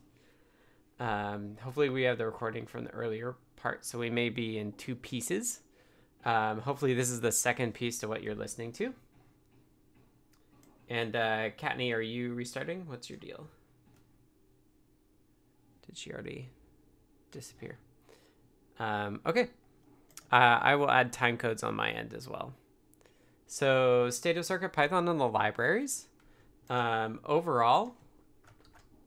Um, 0.98 1.58
hopefully, 1.60 1.90
we 1.90 2.04
have 2.04 2.16
the 2.16 2.24
recording 2.24 2.64
from 2.64 2.84
the 2.84 2.90
earlier 2.90 3.36
part, 3.56 3.84
so 3.84 3.98
we 3.98 4.08
may 4.08 4.30
be 4.30 4.56
in 4.56 4.72
two 4.72 4.94
pieces. 4.94 5.60
Um, 6.24 6.60
hopefully, 6.60 6.94
this 6.94 7.10
is 7.10 7.20
the 7.20 7.32
second 7.32 7.74
piece 7.74 7.98
to 8.00 8.08
what 8.08 8.22
you're 8.22 8.34
listening 8.34 8.72
to. 8.72 8.92
And 10.88 11.14
uh, 11.14 11.50
Kattni, 11.50 11.94
are 11.94 12.00
you 12.00 12.34
restarting? 12.34 12.86
What's 12.86 13.10
your 13.10 13.18
deal? 13.18 13.46
Did 15.86 15.96
she 15.96 16.12
already 16.12 16.50
disappear? 17.30 17.78
Um, 18.78 19.20
okay. 19.26 19.48
Uh, 20.30 20.58
I 20.60 20.74
will 20.76 20.90
add 20.90 21.12
time 21.12 21.36
codes 21.36 21.62
on 21.62 21.74
my 21.74 21.90
end 21.90 22.12
as 22.14 22.28
well. 22.28 22.52
So, 23.46 24.10
state 24.10 24.36
of 24.36 24.44
circuit 24.44 24.72
Python 24.74 25.08
and 25.08 25.18
the 25.18 25.28
libraries. 25.28 26.06
Um, 26.68 27.20
overall, 27.24 27.94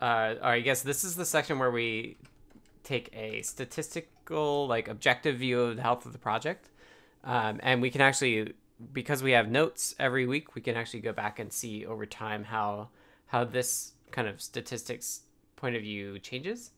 uh, 0.02 0.36
I 0.42 0.62
guess 0.62 0.82
this 0.82 1.04
is 1.04 1.16
the 1.16 1.26
section 1.26 1.60
where 1.60 1.70
we 1.70 2.18
take 2.84 3.10
a 3.14 3.44
statistical, 3.44 4.66
like 4.66 4.88
objective 4.88 5.38
view 5.38 5.62
of 5.62 5.76
the 5.76 5.82
health 5.84 6.08
of 6.08 6.14
the 6.14 6.18
project. 6.18 6.71
Um, 7.24 7.60
and 7.62 7.82
we 7.82 7.90
can 7.92 8.02
actually, 8.02 8.54
because 8.92 9.22
we 9.22 9.32
have 9.32 9.50
notes 9.50 9.96
every 10.00 10.26
week, 10.26 10.56
we 10.56 10.62
can 10.62 10.76
actually 10.76 11.02
go 11.02 11.14
back 11.14 11.40
and 11.40 11.52
see 11.52 11.86
over 11.86 12.06
time 12.06 12.46
how 12.46 12.90
how 13.28 13.46
this 13.46 13.94
kind 14.12 14.28
of 14.28 14.42
statistics 14.42 15.22
point 15.56 15.76
of 15.76 15.82
view 15.82 16.20
changes. 16.20 16.72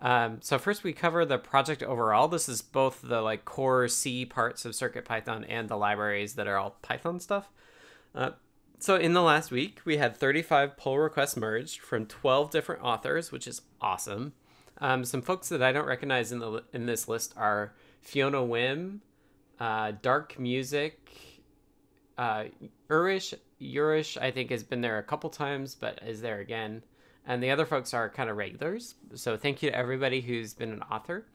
Um, 0.00 0.38
so 0.40 0.58
first 0.58 0.82
we 0.82 0.94
cover 0.94 1.26
the 1.26 1.36
project 1.36 1.82
overall. 1.82 2.26
This 2.26 2.48
is 2.48 2.62
both 2.62 3.02
the 3.02 3.20
like 3.20 3.44
core 3.44 3.86
C 3.88 4.24
parts 4.24 4.64
of 4.64 4.72
CircuitPython 4.72 5.44
and 5.48 5.68
the 5.68 5.76
libraries 5.76 6.34
that 6.34 6.46
are 6.46 6.56
all 6.56 6.76
Python 6.80 7.20
stuff. 7.20 7.50
Uh, 8.14 8.30
so 8.78 8.96
in 8.96 9.12
the 9.12 9.22
last 9.22 9.50
week, 9.50 9.80
we 9.84 9.98
had 9.98 10.16
35 10.16 10.78
pull 10.78 10.98
requests 10.98 11.36
merged 11.36 11.80
from 11.80 12.06
12 12.06 12.50
different 12.50 12.82
authors, 12.82 13.30
which 13.30 13.46
is 13.46 13.60
awesome. 13.80 14.32
Um, 14.78 15.04
some 15.04 15.20
folks 15.20 15.50
that 15.50 15.62
I 15.62 15.72
don't 15.72 15.86
recognize 15.86 16.32
in 16.32 16.38
the 16.38 16.64
in 16.72 16.86
this 16.86 17.06
list 17.06 17.34
are 17.36 17.74
Fiona 18.00 18.38
Wim, 18.38 19.00
uh, 19.60 19.92
Dark 20.02 20.38
Music, 20.38 20.98
uh, 22.18 22.44
Urish. 22.88 23.34
Urish, 23.60 24.16
I 24.20 24.30
think, 24.30 24.50
has 24.50 24.64
been 24.64 24.80
there 24.80 24.98
a 24.98 25.02
couple 25.02 25.28
times, 25.30 25.74
but 25.74 26.00
is 26.06 26.22
there 26.22 26.40
again. 26.40 26.82
And 27.26 27.42
the 27.42 27.50
other 27.50 27.66
folks 27.66 27.92
are 27.92 28.08
kind 28.08 28.30
of 28.30 28.36
regulars. 28.36 28.94
So 29.14 29.36
thank 29.36 29.62
you 29.62 29.70
to 29.70 29.76
everybody 29.76 30.22
who's 30.22 30.54
been 30.54 30.72
an 30.72 30.82
author. 30.90 31.26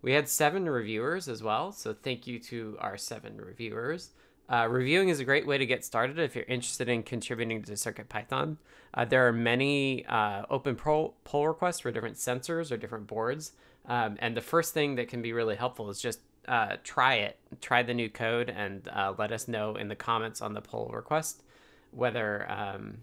We 0.00 0.12
had 0.12 0.28
seven 0.28 0.68
reviewers 0.68 1.28
as 1.28 1.42
well. 1.42 1.72
So 1.72 1.94
thank 1.94 2.26
you 2.26 2.38
to 2.40 2.76
our 2.80 2.96
seven 2.96 3.38
reviewers. 3.40 4.10
Uh, 4.48 4.66
reviewing 4.70 5.08
is 5.08 5.20
a 5.20 5.24
great 5.24 5.46
way 5.46 5.56
to 5.56 5.64
get 5.64 5.84
started 5.84 6.18
if 6.18 6.34
you're 6.34 6.44
interested 6.44 6.88
in 6.88 7.02
contributing 7.02 7.62
to 7.62 7.72
CircuitPython. 7.72 8.56
Uh, 8.92 9.04
there 9.04 9.26
are 9.26 9.32
many 9.32 10.04
uh, 10.06 10.44
open 10.50 10.76
pull, 10.76 11.16
pull 11.24 11.48
requests 11.48 11.80
for 11.80 11.90
different 11.90 12.16
sensors 12.16 12.70
or 12.70 12.76
different 12.76 13.06
boards. 13.06 13.52
Um, 13.86 14.16
and 14.18 14.36
the 14.36 14.42
first 14.42 14.74
thing 14.74 14.96
that 14.96 15.08
can 15.08 15.22
be 15.22 15.32
really 15.32 15.56
helpful 15.56 15.88
is 15.90 16.00
just 16.00 16.20
uh, 16.46 16.76
try 16.82 17.14
it, 17.14 17.38
try 17.60 17.82
the 17.82 17.94
new 17.94 18.08
code, 18.08 18.48
and 18.50 18.88
uh, 18.88 19.14
let 19.18 19.32
us 19.32 19.48
know 19.48 19.76
in 19.76 19.88
the 19.88 19.96
comments 19.96 20.40
on 20.40 20.54
the 20.54 20.60
pull 20.60 20.90
request 20.94 21.42
whether 21.90 22.50
um, 22.50 22.98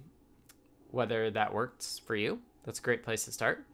whether 0.92 1.32
that 1.32 1.54
works 1.54 2.00
for 2.06 2.16
you. 2.16 2.42
That's 2.64 2.80
a 2.80 2.82
great 2.82 3.04
place 3.04 3.26
to 3.26 3.32
start. 3.32 3.66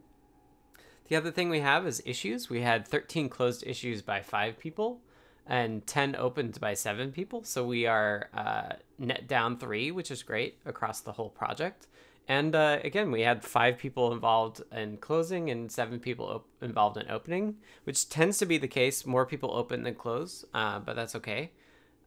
The 1.07 1.15
other 1.15 1.31
thing 1.31 1.49
we 1.49 1.61
have 1.61 1.87
is 1.87 2.01
issues. 2.05 2.49
We 2.49 2.61
had 2.61 2.87
13 2.87 3.29
closed 3.29 3.65
issues 3.65 4.01
by 4.01 4.21
five 4.21 4.59
people 4.59 4.99
and 5.45 5.85
10 5.87 6.15
opened 6.15 6.59
by 6.59 6.73
seven 6.73 7.11
people. 7.11 7.43
So 7.43 7.65
we 7.65 7.85
are 7.85 8.29
uh, 8.33 8.73
net 8.99 9.27
down 9.27 9.57
three, 9.57 9.91
which 9.91 10.11
is 10.11 10.21
great 10.21 10.59
across 10.65 11.01
the 11.01 11.13
whole 11.13 11.29
project. 11.29 11.87
And 12.27 12.55
uh, 12.55 12.79
again, 12.83 13.09
we 13.11 13.21
had 13.21 13.43
five 13.43 13.77
people 13.77 14.11
involved 14.11 14.61
in 14.71 14.97
closing 14.97 15.49
and 15.49 15.71
seven 15.71 15.99
people 15.99 16.25
op- 16.25 16.47
involved 16.61 16.97
in 16.97 17.09
opening, 17.09 17.55
which 17.85 18.09
tends 18.09 18.37
to 18.39 18.45
be 18.45 18.57
the 18.57 18.67
case. 18.67 19.05
More 19.05 19.25
people 19.25 19.51
open 19.51 19.83
than 19.83 19.95
close, 19.95 20.43
uh, 20.53 20.79
but 20.79 20.95
that's 20.95 21.15
okay. 21.15 21.51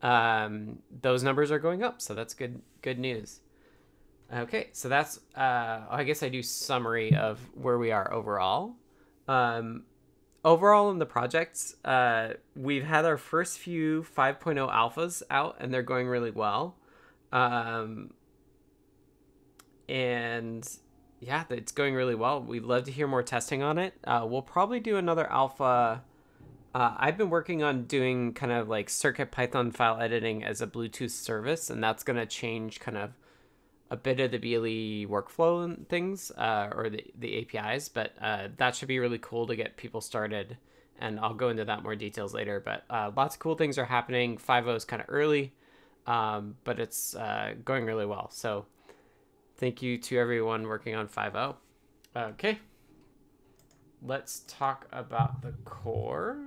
Um, 0.03 0.81
those 1.03 1.23
numbers 1.23 1.51
are 1.51 1.59
going 1.59 1.83
up, 1.83 2.03
so 2.03 2.15
that's 2.15 2.35
good. 2.35 2.61
Good 2.83 2.99
news. 2.99 3.41
Okay, 4.33 4.69
so 4.73 4.89
that's 4.89 5.21
uh, 5.35 5.81
I 5.91 6.05
guess 6.05 6.23
I 6.23 6.29
do 6.29 6.43
summary 6.43 7.15
of 7.15 7.41
where 7.55 7.79
we 7.79 7.91
are 7.91 8.13
overall. 8.13 8.77
Um, 9.27 9.85
overall 10.45 10.91
in 10.91 10.99
the 10.99 11.07
projects, 11.07 11.75
uh, 11.85 12.35
we've 12.55 12.85
had 12.85 13.05
our 13.05 13.17
first 13.17 13.59
few 13.59 14.07
5.0 14.17 14.71
alphas 14.73 15.23
out, 15.31 15.57
and 15.61 15.73
they're 15.73 15.83
going 15.83 16.07
really 16.07 16.31
well. 16.31 16.77
Um, 17.33 18.13
and 19.91 20.67
yeah, 21.19 21.45
it's 21.51 21.73
going 21.73 21.95
really 21.95 22.15
well. 22.15 22.41
We'd 22.41 22.63
love 22.63 22.85
to 22.85 22.93
hear 22.93 23.09
more 23.09 23.25
testing 23.25 23.63
on 23.63 23.77
it. 23.77 23.93
Uh, 24.05 24.25
we'll 24.27 24.41
probably 24.41 24.79
do 24.79 24.97
another 24.97 25.31
alpha. 25.31 26.03
Uh, 26.73 26.95
I've 26.97 27.19
been 27.19 27.29
working 27.29 27.65
on 27.65 27.85
doing 27.85 28.33
kind 28.33 28.53
of 28.53 28.69
like 28.69 28.89
Circuit 28.89 29.33
Python 29.33 29.73
file 29.73 30.01
editing 30.01 30.45
as 30.45 30.63
a 30.63 30.67
Bluetooth 30.67 31.11
service, 31.11 31.69
and 31.69 31.83
that's 31.83 32.05
going 32.05 32.19
to 32.19 32.25
change 32.25 32.79
kind 32.79 32.97
of 32.97 33.11
a 33.91 33.97
bit 33.97 34.21
of 34.21 34.31
the 34.31 34.39
BLE 34.39 35.11
workflow 35.13 35.65
and 35.65 35.89
things, 35.89 36.31
uh, 36.39 36.71
or 36.73 36.89
the, 36.89 37.05
the 37.19 37.41
APIs, 37.41 37.89
but 37.89 38.13
uh, 38.21 38.47
that 38.57 38.77
should 38.77 38.87
be 38.87 39.01
really 39.01 39.19
cool 39.19 39.49
to 39.49 39.57
get 39.57 39.77
people 39.77 40.01
started. 40.01 40.57
And 41.01 41.19
I'll 41.19 41.35
go 41.35 41.49
into 41.49 41.65
that 41.65 41.83
more 41.83 41.97
details 41.97 42.33
later. 42.33 42.61
But 42.61 42.85
uh, 42.89 43.11
lots 43.17 43.35
of 43.35 43.41
cool 43.41 43.57
things 43.57 43.79
are 43.79 43.87
happening. 43.87 44.39
5.0 44.39 44.77
is 44.77 44.85
kind 44.85 45.03
of 45.03 45.09
early, 45.09 45.53
um, 46.07 46.57
but 46.63 46.79
it's 46.79 47.17
uh, 47.17 47.55
going 47.65 47.87
really 47.87 48.07
well. 48.07 48.31
So 48.31 48.67
thank 49.61 49.83
you 49.83 49.99
to 49.99 50.19
everyone 50.19 50.67
working 50.67 50.95
on 50.95 51.07
5.0. 51.07 51.55
Okay. 52.17 52.59
Let's 54.03 54.41
talk 54.49 54.87
about 54.91 55.43
the 55.43 55.53
core. 55.65 56.39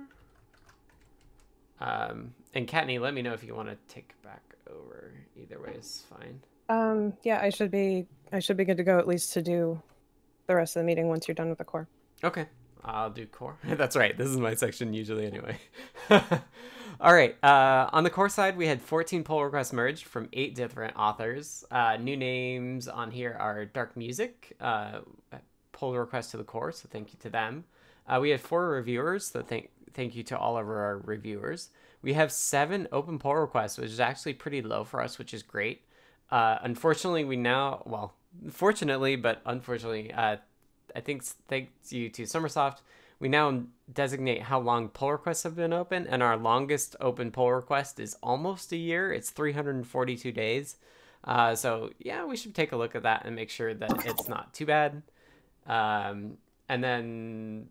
Um, 1.80 2.34
and 2.54 2.66
Kattni, 2.66 3.00
let 3.00 3.14
me 3.14 3.22
know 3.22 3.32
if 3.32 3.44
you 3.44 3.54
want 3.54 3.68
to 3.68 3.76
take 3.88 4.20
back 4.22 4.42
over. 4.68 5.12
Either 5.40 5.60
way 5.60 5.76
is 5.78 6.04
fine. 6.10 6.40
Um, 6.68 7.12
yeah, 7.22 7.40
I 7.40 7.50
should 7.50 7.70
be 7.70 8.06
I 8.32 8.40
should 8.40 8.56
be 8.56 8.64
good 8.64 8.78
to 8.78 8.82
go 8.82 8.98
at 8.98 9.06
least 9.06 9.32
to 9.34 9.42
do 9.42 9.80
the 10.46 10.56
rest 10.56 10.76
of 10.76 10.80
the 10.80 10.86
meeting 10.86 11.08
once 11.08 11.28
you're 11.28 11.34
done 11.34 11.48
with 11.48 11.58
the 11.58 11.64
core. 11.64 11.86
Okay. 12.24 12.46
I'll 12.84 13.10
do 13.10 13.26
core. 13.26 13.58
That's 13.64 13.96
right. 13.96 14.16
This 14.16 14.28
is 14.28 14.38
my 14.38 14.54
section 14.54 14.92
usually 14.92 15.26
anyway. 15.26 15.58
All 17.00 17.12
right. 17.12 17.36
Uh, 17.42 17.88
on 17.92 18.04
the 18.04 18.10
core 18.10 18.28
side, 18.28 18.56
we 18.56 18.66
had 18.66 18.80
14 18.80 19.24
pull 19.24 19.44
requests 19.44 19.72
merged 19.72 20.04
from 20.04 20.28
eight 20.32 20.54
different 20.54 20.96
authors. 20.96 21.64
Uh, 21.70 21.96
new 21.96 22.16
names 22.16 22.86
on 22.86 23.10
here 23.10 23.36
are 23.38 23.64
Dark 23.64 23.96
Music, 23.96 24.56
uh, 24.60 25.00
pull 25.72 25.96
request 25.96 26.30
to 26.30 26.36
the 26.36 26.44
core, 26.44 26.72
so 26.72 26.88
thank 26.90 27.12
you 27.12 27.18
to 27.20 27.30
them. 27.30 27.64
Uh, 28.06 28.18
we 28.20 28.30
had 28.30 28.40
four 28.40 28.68
reviewers, 28.68 29.26
so 29.26 29.42
thank 29.42 29.70
thank 29.92 30.14
you 30.14 30.22
to 30.24 30.38
all 30.38 30.56
of 30.58 30.68
our 30.68 30.98
reviewers. 31.04 31.70
We 32.02 32.14
have 32.14 32.30
seven 32.30 32.88
open 32.92 33.18
pull 33.18 33.34
requests, 33.34 33.78
which 33.78 33.90
is 33.90 34.00
actually 34.00 34.34
pretty 34.34 34.60
low 34.60 34.84
for 34.84 35.00
us, 35.00 35.18
which 35.18 35.32
is 35.32 35.42
great. 35.42 35.82
Uh, 36.30 36.58
unfortunately, 36.62 37.24
we 37.24 37.36
now, 37.36 37.82
well, 37.86 38.14
fortunately, 38.50 39.16
but 39.16 39.40
unfortunately, 39.46 40.12
uh, 40.12 40.36
I 40.94 41.00
think 41.00 41.24
thanks 41.48 41.92
you 41.92 42.08
to 42.10 42.22
Summersoft, 42.22 42.78
we 43.24 43.30
now 43.30 43.62
designate 43.90 44.42
how 44.42 44.60
long 44.60 44.90
pull 44.90 45.10
requests 45.10 45.44
have 45.44 45.56
been 45.56 45.72
open, 45.72 46.06
and 46.06 46.22
our 46.22 46.36
longest 46.36 46.94
open 47.00 47.30
pull 47.30 47.50
request 47.50 47.98
is 47.98 48.14
almost 48.22 48.70
a 48.70 48.76
year. 48.76 49.10
It's 49.14 49.30
342 49.30 50.30
days. 50.30 50.76
Uh, 51.24 51.54
so 51.54 51.88
yeah, 51.98 52.26
we 52.26 52.36
should 52.36 52.54
take 52.54 52.72
a 52.72 52.76
look 52.76 52.94
at 52.94 53.04
that 53.04 53.24
and 53.24 53.34
make 53.34 53.48
sure 53.48 53.72
that 53.72 54.04
it's 54.04 54.28
not 54.28 54.52
too 54.52 54.66
bad. 54.66 55.00
Um, 55.66 56.36
and 56.68 56.84
then, 56.84 57.70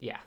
yeah, 0.00 0.18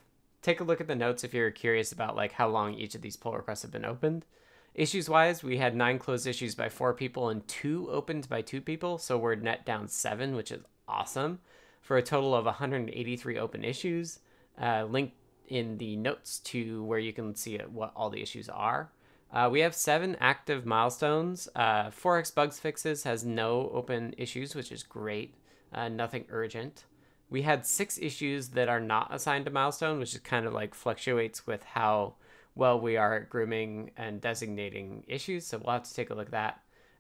take 0.42 0.62
a 0.62 0.64
look 0.64 0.80
at 0.80 0.88
the 0.88 0.96
notes 0.96 1.26
if 1.26 1.34
you're 1.34 1.52
curious 1.52 1.92
about 1.92 2.16
like 2.16 2.32
how 2.32 2.48
long 2.48 2.76
each 2.76 2.96
of 2.96 3.02
these 3.02 3.18
pull 3.18 3.34
requests 3.34 3.64
have 3.64 3.72
been 3.72 3.84
opened. 3.84 4.26
Issues 4.74 5.10
wise, 5.10 5.44
we 5.44 5.58
had 5.58 5.76
nine 5.76 6.00
closed 6.00 6.26
issues 6.26 6.56
by 6.56 6.70
four 6.70 6.94
people 6.94 7.28
and 7.28 7.46
two 7.50 7.90
opened 7.92 8.30
by 8.30 8.44
two 8.44 8.62
people. 8.62 8.98
So 8.98 9.18
we're 9.18 9.36
net 9.36 9.66
down 9.66 9.90
seven, 9.90 10.38
which 10.38 10.54
is 10.54 10.64
awesome, 10.88 11.42
for 11.82 11.98
a 11.98 12.04
total 12.04 12.34
of 12.34 12.46
183 12.46 13.38
open 13.38 13.64
issues. 13.64 14.20
Uh, 14.62 14.86
linked 14.90 15.16
in 15.48 15.78
the 15.78 15.96
notes 15.98 16.40
to 16.40 16.84
where 16.86 17.00
you 17.00 17.12
can 17.12 17.36
see 17.36 17.58
what 17.58 17.92
all 17.96 18.10
the 18.10 18.22
issues 18.22 18.48
are. 18.48 18.90
Uh, 19.34 19.50
we 19.52 19.62
have 19.62 19.74
seven 19.74 20.16
active 20.20 20.66
milestones. 20.66 21.48
Uh, 21.56 21.90
4x 21.90 22.34
bugs 22.34 22.60
fixes 22.60 23.04
has 23.04 23.26
no 23.26 23.70
open 23.74 24.14
issues, 24.18 24.56
which 24.56 24.72
is 24.72 24.84
great. 24.84 25.36
Uh, 25.74 25.88
nothing 25.88 26.26
urgent. 26.30 26.84
We 27.30 27.44
had 27.44 27.66
six 27.66 27.98
issues 27.98 28.50
that 28.50 28.68
are 28.68 28.82
not 28.82 29.14
assigned 29.14 29.48
a 29.48 29.52
milestone, 29.52 30.00
which 30.00 30.14
is 30.14 30.20
kind 30.20 30.46
of 30.46 30.54
like 30.54 30.76
fluctuates 30.76 31.48
with 31.48 31.64
how 31.64 32.16
well 32.56 32.80
we 32.80 32.98
are 32.98 33.16
at 33.16 33.30
grooming 33.30 33.92
and 33.96 34.20
designating 34.20 35.06
issues. 35.08 35.48
So 35.48 35.58
we'll 35.58 35.74
have 35.74 35.84
to 35.84 35.94
take 35.94 36.10
a 36.10 36.14
look 36.14 36.28
at 36.28 36.32
that. 36.32 36.60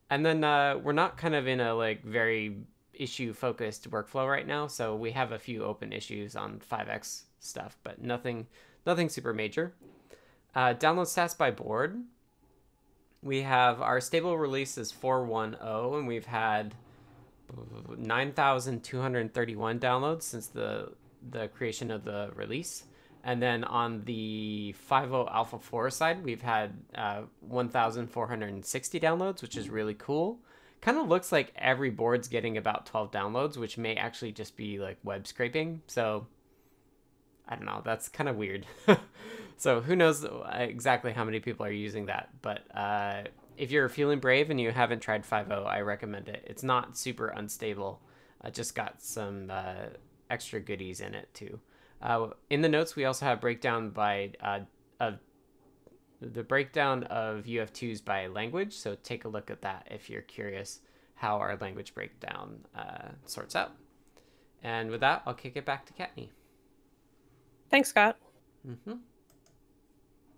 And 0.10 0.26
then 0.26 0.44
uh, 0.44 0.78
we're 0.82 0.94
not 0.94 1.18
kind 1.18 1.36
of 1.36 1.48
in 1.48 1.60
a 1.60 1.74
like 1.74 2.04
very 2.04 2.58
issue 3.02 3.34
focused 3.34 3.90
workflow 3.90 4.30
right 4.30 4.46
now. 4.46 4.68
So 4.68 4.96
we 4.96 5.12
have 5.12 5.32
a 5.32 5.40
few 5.40 5.64
open 5.64 5.92
issues 5.92 6.36
on 6.36 6.62
5x 6.72 7.24
stuff, 7.40 7.78
but 7.84 8.02
nothing 8.02 8.48
nothing 8.86 9.10
super 9.10 9.34
major. 9.34 9.74
Uh, 10.54 10.74
download 10.74 11.08
stats 11.08 11.38
by 11.38 11.50
board. 11.52 12.02
We 13.24 13.42
have 13.42 13.82
our 13.82 14.00
stable 14.02 14.38
release 14.38 14.78
is 14.78 14.92
410, 14.92 16.00
and 16.00 16.08
we've 16.08 16.26
had 16.26 16.76
9,231 17.98 19.80
downloads 19.80 20.24
since 20.24 20.48
the 20.48 20.94
the 21.30 21.48
creation 21.50 21.92
of 21.92 22.04
the 22.04 22.32
release. 22.36 22.84
And 23.24 23.40
then 23.42 23.64
on 23.64 24.04
the 24.06 24.74
5.0 24.90 25.32
Alpha 25.32 25.60
4 25.60 25.92
side, 25.92 26.24
we've 26.24 26.42
had 26.42 26.74
uh, 26.96 27.22
1,460 27.42 29.00
downloads, 29.00 29.44
which 29.44 29.56
is 29.56 29.70
really 29.70 29.94
cool. 29.94 30.40
Kind 30.82 30.98
of 30.98 31.08
looks 31.08 31.32
like 31.32 31.54
every 31.56 31.92
board's 31.92 32.28
getting 32.28 32.58
about 32.58 32.88
12 32.88 33.12
downloads, 33.12 33.56
which 33.58 33.78
may 33.78 33.96
actually 33.96 34.32
just 34.32 34.58
be 34.58 34.80
like 34.80 34.98
web 35.04 35.28
scraping. 35.28 35.82
So 35.88 36.26
I 37.48 37.56
don't 37.56 37.66
know. 37.66 37.82
That's 37.84 38.10
kind 38.10 38.28
of 38.28 38.36
weird. 38.36 38.66
so 39.58 39.82
who 39.82 39.96
knows 39.96 40.26
exactly 40.54 41.12
how 41.12 41.24
many 41.24 41.40
people 41.40 41.66
are 41.66 41.72
using 41.72 42.08
that? 42.08 42.30
But 42.42 42.62
uh, 42.76 43.24
if 43.58 43.70
you're 43.72 43.90
feeling 43.90 44.20
brave 44.20 44.50
and 44.50 44.60
you 44.60 44.72
haven't 44.72 45.02
tried 45.02 45.24
5.0, 45.24 45.68
I 45.68 45.82
recommend 45.82 46.30
it. 46.30 46.44
It's 46.48 46.64
not 46.64 46.98
super 46.98 47.28
unstable. 47.28 48.02
I 48.42 48.50
just 48.50 48.74
got 48.74 49.04
some 49.04 49.52
uh, 49.52 49.90
extra 50.32 50.60
goodies 50.60 51.00
in 51.00 51.14
it 51.14 51.32
too. 51.34 51.60
Uh, 52.02 52.30
in 52.50 52.62
the 52.62 52.70
notes, 52.70 52.96
we 52.96 53.06
also 53.06 53.26
have 53.26 53.40
breakdown 53.40 53.92
by 53.92 54.32
uh, 54.42 54.62
of 55.00 55.20
the 56.22 56.44
breakdown 56.44 57.04
of 57.06 57.46
UF2s 57.46 58.04
by 58.04 58.28
language. 58.28 58.74
So 58.74 58.96
take 59.04 59.26
a 59.26 59.28
look 59.28 59.50
at 59.50 59.62
that 59.62 59.88
if 59.90 60.10
you're 60.10 60.22
curious 60.22 60.80
how 61.16 61.38
our 61.38 61.58
language 61.58 61.94
breakdown 61.94 62.60
uh, 62.76 63.10
sorts 63.26 63.56
out. 63.56 63.72
And 64.64 64.90
with 64.92 65.02
that, 65.02 65.24
I'll 65.26 65.34
kick 65.34 65.54
it 65.56 65.66
back 65.66 65.86
to 65.88 65.94
Kattni. 65.94 66.30
Thanks, 67.70 67.90
Scott. 67.90 68.18
Mm-hmm. 68.68 68.94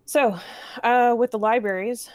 So, 0.06 0.38
uh, 0.82 1.14
with 1.16 1.30
the 1.30 1.38
libraries, 1.38 2.10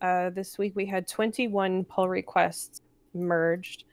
uh, 0.00 0.30
this 0.30 0.58
week 0.58 0.74
we 0.74 0.86
had 0.86 1.06
21 1.08 1.84
pull 1.84 2.08
requests 2.08 2.82
merged 3.14 3.84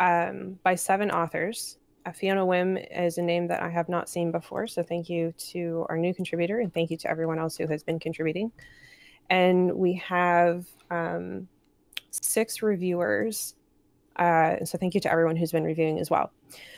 um, 0.00 0.58
by 0.62 0.74
seven 0.74 1.10
authors. 1.10 1.78
Fiona 2.12 2.44
Wim 2.44 2.84
is 2.90 3.18
a 3.18 3.22
name 3.22 3.46
that 3.48 3.62
I 3.62 3.70
have 3.70 3.88
not 3.88 4.08
seen 4.08 4.30
before, 4.30 4.66
so 4.66 4.82
thank 4.82 5.08
you 5.08 5.32
to 5.52 5.86
our 5.88 5.96
new 5.96 6.12
contributor 6.12 6.60
and 6.60 6.72
thank 6.72 6.90
you 6.90 6.96
to 6.98 7.10
everyone 7.10 7.38
else 7.38 7.56
who 7.56 7.66
has 7.66 7.82
been 7.82 7.98
contributing. 7.98 8.52
And 9.30 9.72
we 9.72 9.94
have 9.94 10.66
um, 10.90 11.48
six 12.10 12.62
reviewers, 12.62 13.54
uh, 14.16 14.64
so 14.64 14.76
thank 14.76 14.94
you 14.94 15.00
to 15.00 15.10
everyone 15.10 15.36
who's 15.36 15.52
been 15.52 15.64
reviewing 15.64 15.98
as 15.98 16.10
well. 16.10 16.30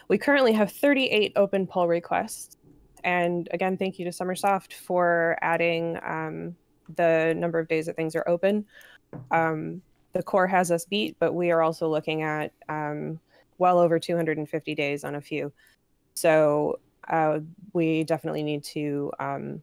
We 0.09 0.17
currently 0.17 0.53
have 0.53 0.71
38 0.71 1.33
open 1.35 1.67
pull 1.67 1.89
requests, 1.89 2.57
and 3.03 3.49
again, 3.53 3.77
thank 3.77 3.99
you 3.99 4.05
to 4.05 4.13
Summersoft 4.13 4.73
for 4.73 5.37
adding 5.43 5.99
um, 6.05 6.57
the 6.95 7.35
number 7.37 7.59
of 7.59 7.67
days 7.67 7.87
that 7.87 7.97
things 7.97 8.15
are 8.15 8.29
open. 8.29 8.65
Um, 9.33 9.83
the 10.13 10.23
core 10.23 10.47
has 10.47 10.71
us 10.71 10.85
beat, 10.85 11.17
but 11.19 11.35
we 11.35 11.51
are 11.51 11.63
also 11.63 11.89
looking 11.89 12.23
at 12.23 12.53
um, 12.69 13.21
well 13.59 13.79
over 13.79 13.99
250 13.99 14.75
days 14.75 15.05
on 15.05 15.15
a 15.15 15.21
few. 15.21 15.53
So 16.15 16.81
uh, 17.09 17.41
we 17.73 18.05
definitely 18.05 18.43
need 18.43 18.65
to 18.65 19.13
um, 19.21 19.63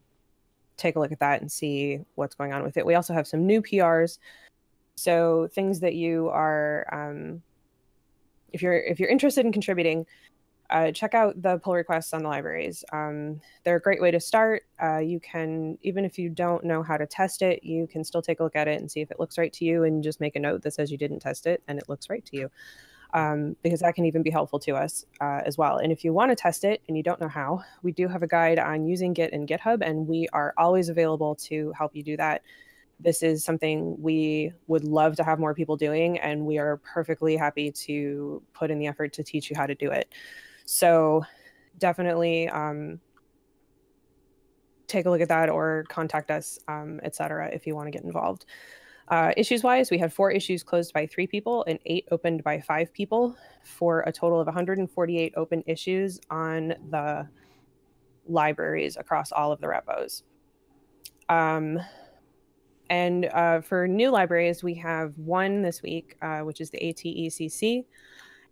take 0.77 0.95
a 0.95 1.00
look 1.00 1.12
at 1.12 1.19
that 1.19 1.41
and 1.41 1.51
see 1.51 2.00
what's 2.15 2.35
going 2.35 2.53
on 2.53 2.63
with 2.63 2.77
it. 2.77 2.85
We 2.85 2.95
also 2.95 3.13
have 3.13 3.27
some 3.27 3.45
new 3.45 3.62
PRs. 3.62 4.19
So 4.95 5.50
things 5.53 5.79
that 5.79 5.95
you 5.95 6.29
are, 6.29 6.85
um, 6.91 7.41
if 8.51 8.62
you're 8.62 8.77
if 8.77 9.00
you're 9.00 9.09
interested 9.09 9.45
in 9.45 9.51
contributing, 9.51 10.05
uh, 10.69 10.91
check 10.91 11.13
out 11.13 11.39
the 11.41 11.57
pull 11.59 11.73
requests 11.73 12.13
on 12.13 12.23
the 12.23 12.29
libraries. 12.29 12.83
Um, 12.91 13.41
they're 13.63 13.75
a 13.75 13.81
great 13.81 14.01
way 14.01 14.12
to 14.12 14.19
start. 14.19 14.63
Uh, 14.81 14.97
you 14.97 15.19
can, 15.19 15.77
even 15.81 16.05
if 16.05 16.17
you 16.17 16.29
don't 16.29 16.63
know 16.63 16.81
how 16.81 16.97
to 16.97 17.05
test 17.05 17.41
it, 17.41 17.63
you 17.63 17.88
can 17.88 18.03
still 18.03 18.21
take 18.21 18.39
a 18.39 18.43
look 18.43 18.55
at 18.55 18.67
it 18.67 18.79
and 18.79 18.89
see 18.89 19.01
if 19.01 19.12
it 19.12 19.19
looks 19.19 19.38
right 19.38 19.53
to 19.53 19.65
you 19.65 19.83
and 19.83 20.03
just 20.03 20.19
make 20.19 20.35
a 20.35 20.39
note 20.39 20.62
that 20.63 20.73
says 20.73 20.91
you 20.91 20.97
didn't 20.97 21.19
test 21.19 21.45
it 21.45 21.62
and 21.67 21.77
it 21.77 21.89
looks 21.89 22.09
right 22.09 22.25
to 22.25 22.38
you. 22.38 22.51
Um, 23.15 23.55
because 23.62 23.82
that 23.82 23.93
can 23.93 24.05
even 24.05 24.24
be 24.24 24.32
helpful 24.32 24.58
to 24.62 24.75
us 24.75 25.05
uh, 25.22 25.41
as 25.46 25.55
well. 25.55 25.77
And 25.77 25.91
if 25.91 26.03
you 26.03 26.13
want 26.13 26.32
to 26.32 26.36
test 26.36 26.63
it 26.63 26.82
and 26.88 26.98
you 26.98 27.03
don't 27.03 27.22
know 27.22 27.27
how, 27.27 27.63
we 27.84 27.91
do 27.91 28.08
have 28.08 28.24
a 28.24 28.27
guide 28.27 28.58
on 28.58 28.88
using 28.88 29.13
Git 29.13 29.34
and 29.34 29.48
GitHub, 29.48 29.84
and 29.88 30.08
we 30.08 30.27
are 30.34 30.51
always 30.58 30.89
available 30.89 31.36
to 31.36 31.72
help 31.77 31.96
you 31.96 32.01
do 32.01 32.17
that. 32.17 32.41
This 33.00 33.22
is 33.22 33.43
something 33.43 34.01
we 34.01 34.53
would 34.65 34.84
love 34.84 35.15
to 35.17 35.24
have 35.24 35.38
more 35.38 35.53
people 35.53 35.77
doing, 35.77 36.17
and 36.20 36.43
we 36.43 36.58
are 36.58 36.77
perfectly 36.77 37.36
happy 37.36 37.72
to 37.72 38.41
put 38.53 38.72
in 38.72 38.79
the 38.79 38.88
effort 38.88 39.13
to 39.13 39.24
teach 39.24 39.50
you 39.50 39.55
how 39.55 39.67
to 39.67 39.75
do 39.75 39.91
it. 39.91 40.12
So 40.65 41.24
definitely 41.77 42.50
um, 42.50 43.00
take 44.88 45.05
a 45.05 45.10
look 45.10 45.22
at 45.22 45.29
that 45.29 45.50
or 45.50 45.86
contact 45.89 46.32
us, 46.32 46.60
um, 46.67 47.00
etc. 47.03 47.50
if 47.53 47.67
you 47.67 47.75
want 47.75 47.88
to 47.88 47.91
get 47.91 48.03
involved. 48.03 48.46
Uh, 49.13 49.32
issues 49.38 49.62
wise, 49.62 49.91
we 49.91 50.00
had 50.00 50.12
four 50.12 50.32
issues 50.32 50.63
closed 50.63 50.91
by 50.91 51.05
three 51.05 51.27
people 51.27 51.63
and 51.67 51.77
eight 51.86 52.08
opened 52.10 52.43
by 52.43 52.60
five 52.60 52.91
people 52.93 53.38
for 53.63 54.00
a 54.08 54.12
total 54.12 54.39
of 54.39 54.48
148 54.48 55.34
open 55.38 55.63
issues 55.67 56.20
on 56.32 56.70
the 56.89 57.29
libraries 58.27 58.98
across 58.98 59.32
all 59.32 59.51
of 59.51 59.62
the 59.62 59.67
repos. 59.67 60.24
Um, 61.29 61.79
and 62.89 63.25
uh, 63.25 63.62
for 63.62 63.88
new 63.88 64.10
libraries, 64.10 64.63
we 64.63 64.74
have 64.75 65.15
one 65.20 65.62
this 65.62 65.84
week, 65.84 66.17
uh, 66.24 66.39
which 66.39 66.60
is 66.60 66.72
the 66.72 66.79
ATECC. 66.79 67.86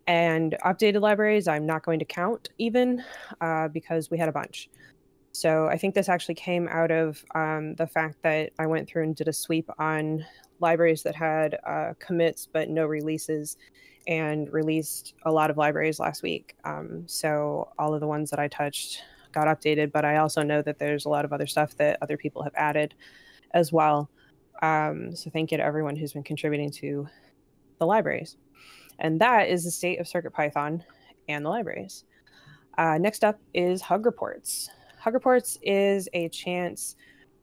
And 0.06 0.56
updated 0.64 1.00
libraries, 1.00 1.48
I'm 1.48 1.66
not 1.66 1.84
going 1.84 1.98
to 1.98 2.04
count 2.04 2.50
even 2.58 3.02
uh, 3.40 3.66
because 3.66 4.12
we 4.12 4.18
had 4.18 4.28
a 4.28 4.32
bunch. 4.32 4.70
So 5.32 5.66
I 5.66 5.78
think 5.78 5.94
this 5.94 6.08
actually 6.08 6.34
came 6.34 6.68
out 6.68 6.90
of 6.90 7.24
um, 7.34 7.74
the 7.74 7.86
fact 7.86 8.18
that 8.22 8.52
I 8.58 8.66
went 8.66 8.88
through 8.88 9.02
and 9.04 9.16
did 9.16 9.28
a 9.28 9.32
sweep 9.32 9.68
on 9.78 10.24
libraries 10.62 11.02
that 11.02 11.14
had 11.14 11.58
uh, 11.66 11.92
commits 11.98 12.48
but 12.50 12.70
no 12.70 12.86
releases 12.86 13.58
and 14.06 14.52
released 14.52 15.14
a 15.24 15.30
lot 15.30 15.50
of 15.50 15.56
libraries 15.56 16.00
last 16.00 16.22
week. 16.22 16.56
Um, 16.64 17.04
so 17.06 17.68
all 17.78 17.94
of 17.94 18.00
the 18.00 18.06
ones 18.06 18.30
that 18.30 18.38
I 18.38 18.48
touched 18.48 19.02
got 19.32 19.46
updated, 19.46 19.92
but 19.92 20.04
I 20.04 20.16
also 20.16 20.42
know 20.42 20.62
that 20.62 20.78
there's 20.78 21.04
a 21.04 21.08
lot 21.08 21.24
of 21.24 21.32
other 21.32 21.46
stuff 21.46 21.76
that 21.76 21.98
other 22.02 22.16
people 22.16 22.42
have 22.42 22.54
added 22.56 22.94
as 23.52 23.72
well. 23.72 24.10
Um, 24.62 25.14
so 25.14 25.30
thank 25.30 25.50
you 25.50 25.58
to 25.58 25.64
everyone 25.64 25.96
who's 25.96 26.12
been 26.12 26.22
contributing 26.22 26.70
to 26.70 27.08
the 27.78 27.86
libraries. 27.86 28.36
And 28.98 29.20
that 29.20 29.48
is 29.48 29.64
the 29.64 29.70
state 29.70 30.00
of 30.00 30.06
CircuitPython 30.06 30.82
and 31.28 31.44
the 31.44 31.50
libraries. 31.50 32.04
Uh, 32.78 32.98
next 32.98 33.24
up 33.24 33.38
is 33.54 33.82
Hug 33.82 34.06
Reports. 34.06 34.70
Hug 34.98 35.14
Reports 35.14 35.58
is 35.62 36.08
a 36.12 36.28
chance 36.28 36.96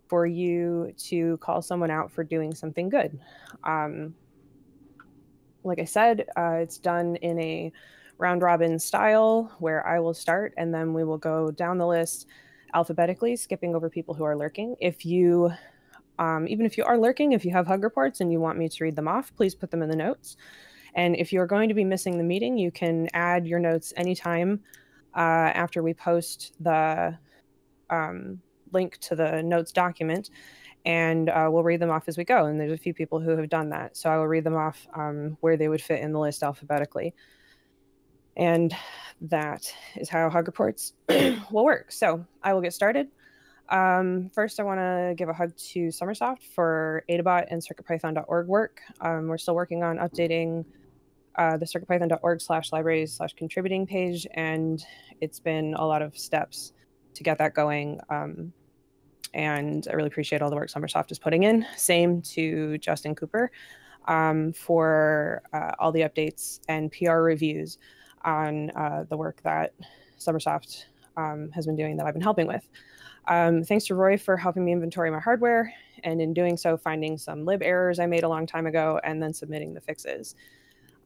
for 0.09 0.25
you 0.25 0.91
to 0.97 1.37
call 1.37 1.61
someone 1.61 1.91
out 1.91 2.11
for 2.11 2.23
doing 2.23 2.53
something 2.53 2.89
good. 2.89 3.19
Um, 3.63 4.15
like 5.63 5.79
I 5.79 5.85
said, 5.85 6.25
uh, 6.35 6.57
it's 6.61 6.79
done 6.79 7.15
in 7.17 7.39
a 7.39 7.71
round 8.17 8.41
robin 8.41 8.77
style 8.79 9.55
where 9.59 9.85
I 9.87 9.99
will 9.99 10.13
start 10.13 10.53
and 10.57 10.73
then 10.73 10.93
we 10.93 11.03
will 11.03 11.17
go 11.17 11.51
down 11.51 11.77
the 11.77 11.87
list 11.87 12.27
alphabetically, 12.73 13.35
skipping 13.35 13.75
over 13.75 13.89
people 13.89 14.13
who 14.13 14.23
are 14.23 14.35
lurking. 14.35 14.75
If 14.79 15.05
you, 15.05 15.51
um, 16.17 16.47
even 16.47 16.65
if 16.65 16.77
you 16.77 16.83
are 16.83 16.97
lurking, 16.97 17.31
if 17.31 17.45
you 17.45 17.51
have 17.51 17.67
hug 17.67 17.83
reports 17.83 18.19
and 18.19 18.31
you 18.31 18.39
want 18.39 18.57
me 18.57 18.67
to 18.67 18.83
read 18.83 18.95
them 18.95 19.07
off, 19.07 19.33
please 19.35 19.55
put 19.55 19.71
them 19.71 19.81
in 19.81 19.89
the 19.89 19.95
notes. 19.95 20.37
And 20.95 21.15
if 21.15 21.31
you're 21.31 21.47
going 21.47 21.69
to 21.69 21.75
be 21.75 21.85
missing 21.85 22.17
the 22.17 22.23
meeting, 22.23 22.57
you 22.57 22.71
can 22.71 23.07
add 23.13 23.47
your 23.47 23.59
notes 23.59 23.93
anytime 23.95 24.61
uh, 25.15 25.51
after 25.53 25.81
we 25.83 25.93
post 25.93 26.53
the 26.59 27.17
um, 27.89 28.41
link 28.71 28.97
to 28.99 29.15
the 29.15 29.41
notes 29.43 29.71
document. 29.71 30.29
And 30.85 31.29
uh, 31.29 31.49
we'll 31.51 31.63
read 31.63 31.81
them 31.81 31.89
off 31.89 32.07
as 32.07 32.17
we 32.17 32.23
go. 32.23 32.45
And 32.45 32.59
there's 32.59 32.71
a 32.71 32.77
few 32.77 32.93
people 32.93 33.19
who 33.19 33.31
have 33.31 33.49
done 33.49 33.69
that. 33.69 33.97
So 33.97 34.09
I 34.09 34.17
will 34.17 34.27
read 34.27 34.45
them 34.45 34.55
off 34.55 34.87
um, 34.93 35.37
where 35.41 35.57
they 35.57 35.67
would 35.67 35.81
fit 35.81 35.99
in 35.99 36.13
the 36.13 36.19
list 36.19 36.41
alphabetically. 36.41 37.13
And 38.37 38.73
that 39.21 39.73
is 39.97 40.07
how 40.07 40.29
Hug 40.29 40.47
Reports 40.47 40.93
will 41.51 41.65
work. 41.65 41.91
So 41.91 42.25
I 42.41 42.53
will 42.53 42.61
get 42.61 42.73
started. 42.73 43.09
Um, 43.69 44.31
first, 44.33 44.59
I 44.59 44.63
want 44.63 44.79
to 44.79 45.13
give 45.15 45.29
a 45.29 45.33
hug 45.33 45.55
to 45.55 45.87
Summersoft 45.87 46.43
for 46.55 47.03
AdaBot 47.09 47.47
and 47.51 47.61
CircuitPython.org 47.61 48.47
work. 48.47 48.81
Um, 49.01 49.27
we're 49.27 49.37
still 49.37 49.55
working 49.55 49.83
on 49.83 49.97
updating 49.97 50.65
uh, 51.35 51.57
the 51.57 51.65
circuitpython.org 51.65 52.41
slash 52.41 52.71
libraries 52.71 53.13
slash 53.13 53.33
contributing 53.33 53.85
page, 53.85 54.25
and 54.33 54.83
it's 55.21 55.39
been 55.39 55.75
a 55.75 55.85
lot 55.85 56.01
of 56.01 56.17
steps 56.17 56.73
to 57.13 57.23
get 57.23 57.37
that 57.37 57.53
going. 57.53 57.99
Um, 58.09 58.51
and 59.33 59.87
I 59.89 59.93
really 59.93 60.07
appreciate 60.07 60.41
all 60.41 60.49
the 60.49 60.55
work 60.55 60.69
Summersoft 60.69 61.11
is 61.11 61.19
putting 61.19 61.43
in. 61.43 61.65
Same 61.75 62.21
to 62.23 62.77
Justin 62.79 63.15
Cooper 63.15 63.51
um, 64.07 64.53
for 64.53 65.41
uh, 65.53 65.71
all 65.79 65.91
the 65.91 66.01
updates 66.01 66.59
and 66.67 66.91
PR 66.91 67.17
reviews 67.17 67.77
on 68.25 68.71
uh, 68.71 69.05
the 69.09 69.17
work 69.17 69.41
that 69.43 69.73
Summersoft 70.19 70.85
um, 71.15 71.49
has 71.53 71.65
been 71.65 71.75
doing 71.75 71.97
that 71.97 72.05
I've 72.05 72.13
been 72.13 72.21
helping 72.21 72.47
with. 72.47 72.67
Um, 73.27 73.63
thanks 73.63 73.85
to 73.85 73.95
Roy 73.95 74.17
for 74.17 74.35
helping 74.35 74.65
me 74.65 74.71
inventory 74.71 75.11
my 75.11 75.19
hardware, 75.19 75.71
and 76.03 76.19
in 76.19 76.33
doing 76.33 76.57
so, 76.57 76.77
finding 76.77 77.17
some 77.17 77.45
lib 77.45 77.61
errors 77.61 77.99
I 77.99 78.07
made 78.07 78.23
a 78.23 78.29
long 78.29 78.47
time 78.47 78.65
ago 78.65 78.99
and 79.03 79.21
then 79.21 79.33
submitting 79.33 79.73
the 79.73 79.81
fixes. 79.81 80.35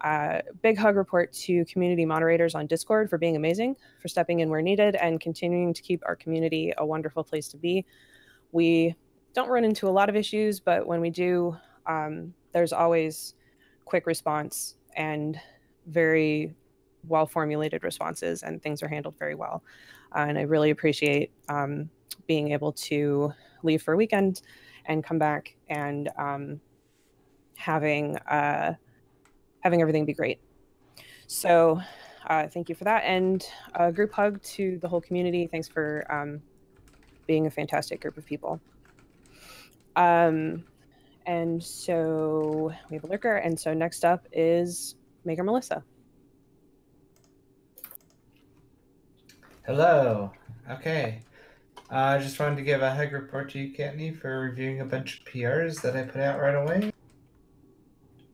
Uh, 0.01 0.39
big 0.61 0.77
hug 0.77 0.95
report 0.95 1.31
to 1.31 1.63
community 1.65 2.05
moderators 2.05 2.55
on 2.55 2.67
Discord 2.67 3.09
for 3.09 3.17
being 3.17 3.35
amazing, 3.35 3.75
for 4.01 4.07
stepping 4.07 4.41
in 4.41 4.49
where 4.49 4.61
needed, 4.61 4.95
and 4.95 5.19
continuing 5.19 5.73
to 5.73 5.81
keep 5.81 6.01
our 6.05 6.15
community 6.15 6.73
a 6.77 6.85
wonderful 6.85 7.23
place 7.23 7.47
to 7.49 7.57
be. 7.57 7.85
We 8.53 8.95
don't 9.33 9.49
run 9.49 9.65
into 9.65 9.89
a 9.89 9.91
lot 9.91 10.07
of 10.07 10.15
issues, 10.15 10.61
but 10.61 10.87
when 10.87 11.01
we 11.01 11.09
do, 11.09 11.57
um, 11.85 12.33
there's 12.53 12.71
always 12.71 13.35
quick 13.83 14.07
response 14.07 14.77
and 14.95 15.37
very 15.87 16.55
well 17.09 17.25
formulated 17.25 17.83
responses, 17.83 18.43
and 18.43 18.63
things 18.63 18.81
are 18.81 18.87
handled 18.87 19.15
very 19.19 19.35
well. 19.35 19.61
Uh, 20.15 20.25
and 20.29 20.37
I 20.37 20.43
really 20.43 20.69
appreciate 20.69 21.31
um, 21.49 21.89
being 22.27 22.53
able 22.53 22.71
to 22.71 23.33
leave 23.63 23.81
for 23.81 23.93
a 23.93 23.97
weekend 23.97 24.41
and 24.85 25.03
come 25.03 25.19
back 25.19 25.57
and 25.67 26.09
um, 26.17 26.61
having. 27.57 28.15
Uh, 28.19 28.75
having 29.63 29.81
everything 29.81 30.05
be 30.05 30.13
great. 30.13 30.39
So 31.27 31.79
uh, 32.27 32.47
thank 32.47 32.69
you 32.69 32.75
for 32.75 32.83
that. 32.83 33.03
And 33.05 33.45
a 33.73 33.91
group 33.91 34.11
hug 34.11 34.41
to 34.43 34.77
the 34.79 34.87
whole 34.87 35.01
community. 35.01 35.47
Thanks 35.47 35.67
for 35.67 36.05
um, 36.09 36.41
being 37.27 37.47
a 37.47 37.51
fantastic 37.51 38.01
group 38.01 38.17
of 38.17 38.25
people. 38.25 38.59
Um, 39.95 40.63
and 41.25 41.63
so 41.63 42.73
we 42.89 42.95
have 42.95 43.03
a 43.03 43.07
lurker. 43.07 43.37
And 43.37 43.59
so 43.59 43.73
next 43.73 44.03
up 44.03 44.27
is 44.31 44.95
Maker 45.25 45.43
Melissa. 45.43 45.83
Hello. 49.65 50.31
Okay. 50.69 51.21
Uh, 51.91 51.95
I 51.95 52.15
uh, 52.15 52.19
just 52.19 52.39
wanted 52.39 52.55
to 52.55 52.63
give 52.63 52.81
a 52.81 52.93
hug 52.93 53.13
report 53.13 53.51
to 53.51 53.59
you, 53.59 53.73
Kattni, 53.73 54.17
for 54.17 54.39
reviewing 54.39 54.81
a 54.81 54.85
bunch 54.85 55.19
of 55.19 55.25
PRs 55.25 55.81
that 55.81 55.95
I 55.95 56.03
put 56.03 56.21
out 56.21 56.39
right 56.39 56.55
away. 56.55 56.91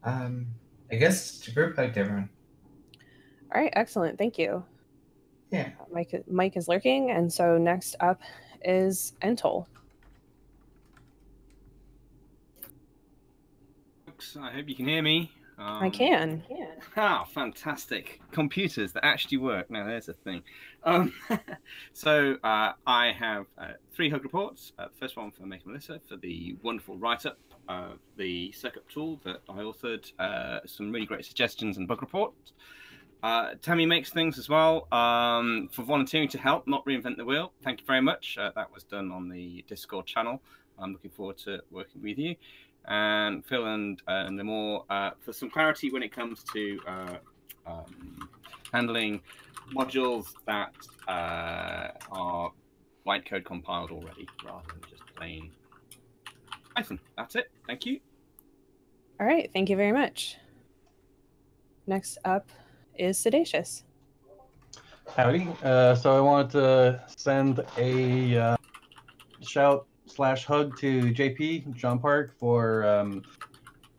Um, 0.03 0.47
I 0.91 0.95
guess 0.95 1.37
it's 1.37 1.47
a 1.49 1.51
group 1.51 1.75
hug 1.75 1.93
to 1.93 1.99
everyone. 1.99 2.29
All 3.53 3.61
right, 3.61 3.73
excellent. 3.75 4.17
Thank 4.17 4.37
you. 4.37 4.63
Yeah. 5.51 5.71
Mike 5.91 6.23
Mike 6.29 6.55
is 6.57 6.67
lurking, 6.67 7.11
and 7.11 7.31
so 7.31 7.57
next 7.57 7.95
up 7.99 8.21
is 8.63 9.13
Entol. 9.21 9.65
I 14.39 14.51
hope 14.51 14.67
you 14.67 14.75
can 14.75 14.85
hear 14.87 15.01
me. 15.01 15.31
I 15.57 15.85
Um, 15.85 15.91
can. 15.91 16.43
Ah, 16.95 17.23
fantastic. 17.25 18.19
Computers 18.31 18.93
that 18.93 19.05
actually 19.05 19.37
work. 19.37 19.69
Now, 19.69 19.85
there's 19.85 20.09
a 20.09 20.13
thing. 20.13 20.43
Um, 20.83 21.13
so, 21.93 22.35
uh, 22.43 22.73
I 22.87 23.11
have 23.11 23.45
uh, 23.57 23.73
three 23.93 24.09
hug 24.09 24.23
reports. 24.23 24.73
Uh, 24.77 24.87
first 24.99 25.15
one 25.17 25.31
for 25.31 25.45
Maker 25.45 25.67
Melissa 25.67 25.99
for 26.07 26.15
the 26.17 26.55
wonderful 26.63 26.97
write 26.97 27.25
up 27.25 27.37
of 27.67 27.99
the 28.17 28.51
Circup 28.57 28.87
tool 28.89 29.19
that 29.23 29.41
I 29.47 29.59
authored, 29.59 30.11
uh, 30.19 30.59
some 30.65 30.91
really 30.91 31.05
great 31.05 31.25
suggestions 31.25 31.77
and 31.77 31.87
bug 31.87 32.01
reports. 32.01 32.53
Uh, 33.21 33.55
Tammy 33.61 33.85
makes 33.85 34.11
things 34.11 34.39
as 34.39 34.47
well 34.47 34.87
um, 34.93 35.69
for 35.71 35.83
volunteering 35.83 36.29
to 36.29 36.37
help, 36.37 36.67
not 36.67 36.85
reinvent 36.85 37.17
the 37.17 37.25
wheel. 37.25 37.51
Thank 37.63 37.81
you 37.81 37.85
very 37.85 38.01
much. 38.01 38.37
Uh, 38.39 38.51
that 38.55 38.73
was 38.73 38.83
done 38.83 39.11
on 39.11 39.27
the 39.27 39.63
Discord 39.67 40.05
channel. 40.05 40.41
I'm 40.77 40.93
looking 40.93 41.11
forward 41.11 41.37
to 41.39 41.61
working 41.69 42.01
with 42.01 42.17
you 42.17 42.35
and 42.85 43.45
Phil 43.45 43.65
and 43.65 44.01
uh, 44.07 44.23
and 44.25 44.37
the 44.37 44.43
more 44.43 44.85
uh, 44.89 45.11
for 45.19 45.33
some 45.33 45.49
clarity 45.49 45.91
when 45.91 46.03
it 46.03 46.11
comes 46.11 46.43
to 46.53 46.79
uh, 46.87 47.17
um, 47.65 48.29
handling 48.71 49.21
modules 49.73 50.33
that 50.47 50.73
uh, 51.07 51.89
are 52.11 52.51
byte 53.05 53.25
code 53.25 53.45
compiled 53.45 53.91
already 53.91 54.27
rather 54.45 54.65
than 54.67 54.81
just 54.89 55.03
plain 55.15 55.51
Python. 56.75 56.99
That's 57.17 57.35
it. 57.35 57.51
Thank 57.67 57.85
you. 57.85 57.99
All 59.19 59.27
right. 59.27 59.49
Thank 59.53 59.69
you 59.69 59.75
very 59.75 59.91
much. 59.91 60.37
Next 61.85 62.17
up 62.23 62.49
is 62.99 63.17
Siddacious. 63.17 63.83
Howdy. 65.15 65.47
Uh, 65.63 65.95
so 65.95 66.15
I 66.15 66.19
wanted 66.21 66.51
to 66.51 67.03
send 67.07 67.65
a 67.77 68.37
uh, 68.37 68.55
shout 69.41 69.87
slash 70.05 70.45
hug 70.45 70.77
to 70.79 71.11
JP 71.13 71.75
John 71.75 71.97
Park 71.99 72.37
for 72.37 72.85
um, 72.85 73.23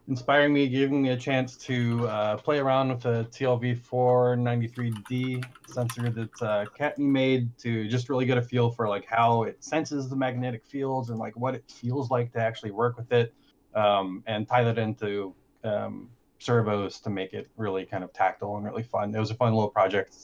inspiring 0.08 0.52
me, 0.52 0.68
giving 0.68 1.02
me 1.02 1.08
a 1.10 1.16
chance 1.16 1.56
to 1.56 2.08
uh, 2.08 2.36
play 2.36 2.58
around 2.58 2.88
with 2.90 3.02
the 3.02 3.28
TLV493D 3.30 5.44
sensor 5.68 6.10
that 6.10 6.42
uh, 6.42 6.64
Kattni 6.78 6.98
made 6.98 7.56
to 7.58 7.88
just 7.88 8.08
really 8.08 8.26
get 8.26 8.38
a 8.38 8.42
feel 8.42 8.70
for 8.70 8.88
like 8.88 9.06
how 9.06 9.42
it 9.44 9.62
senses 9.62 10.08
the 10.08 10.16
magnetic 10.16 10.66
fields 10.66 11.10
and 11.10 11.18
like 11.18 11.36
what 11.36 11.54
it 11.54 11.70
feels 11.70 12.10
like 12.10 12.32
to 12.32 12.38
actually 12.38 12.72
work 12.72 12.96
with 12.96 13.12
it, 13.12 13.32
um, 13.74 14.24
and 14.26 14.48
tie 14.48 14.64
that 14.64 14.78
into 14.78 15.34
um, 15.64 16.08
servos 16.40 16.98
to 17.00 17.10
make 17.10 17.32
it 17.34 17.48
really 17.56 17.84
kind 17.84 18.02
of 18.02 18.12
tactile 18.12 18.56
and 18.56 18.64
really 18.64 18.82
fun. 18.82 19.14
It 19.14 19.20
was 19.20 19.30
a 19.30 19.34
fun 19.34 19.54
little 19.54 19.70
project 19.70 20.16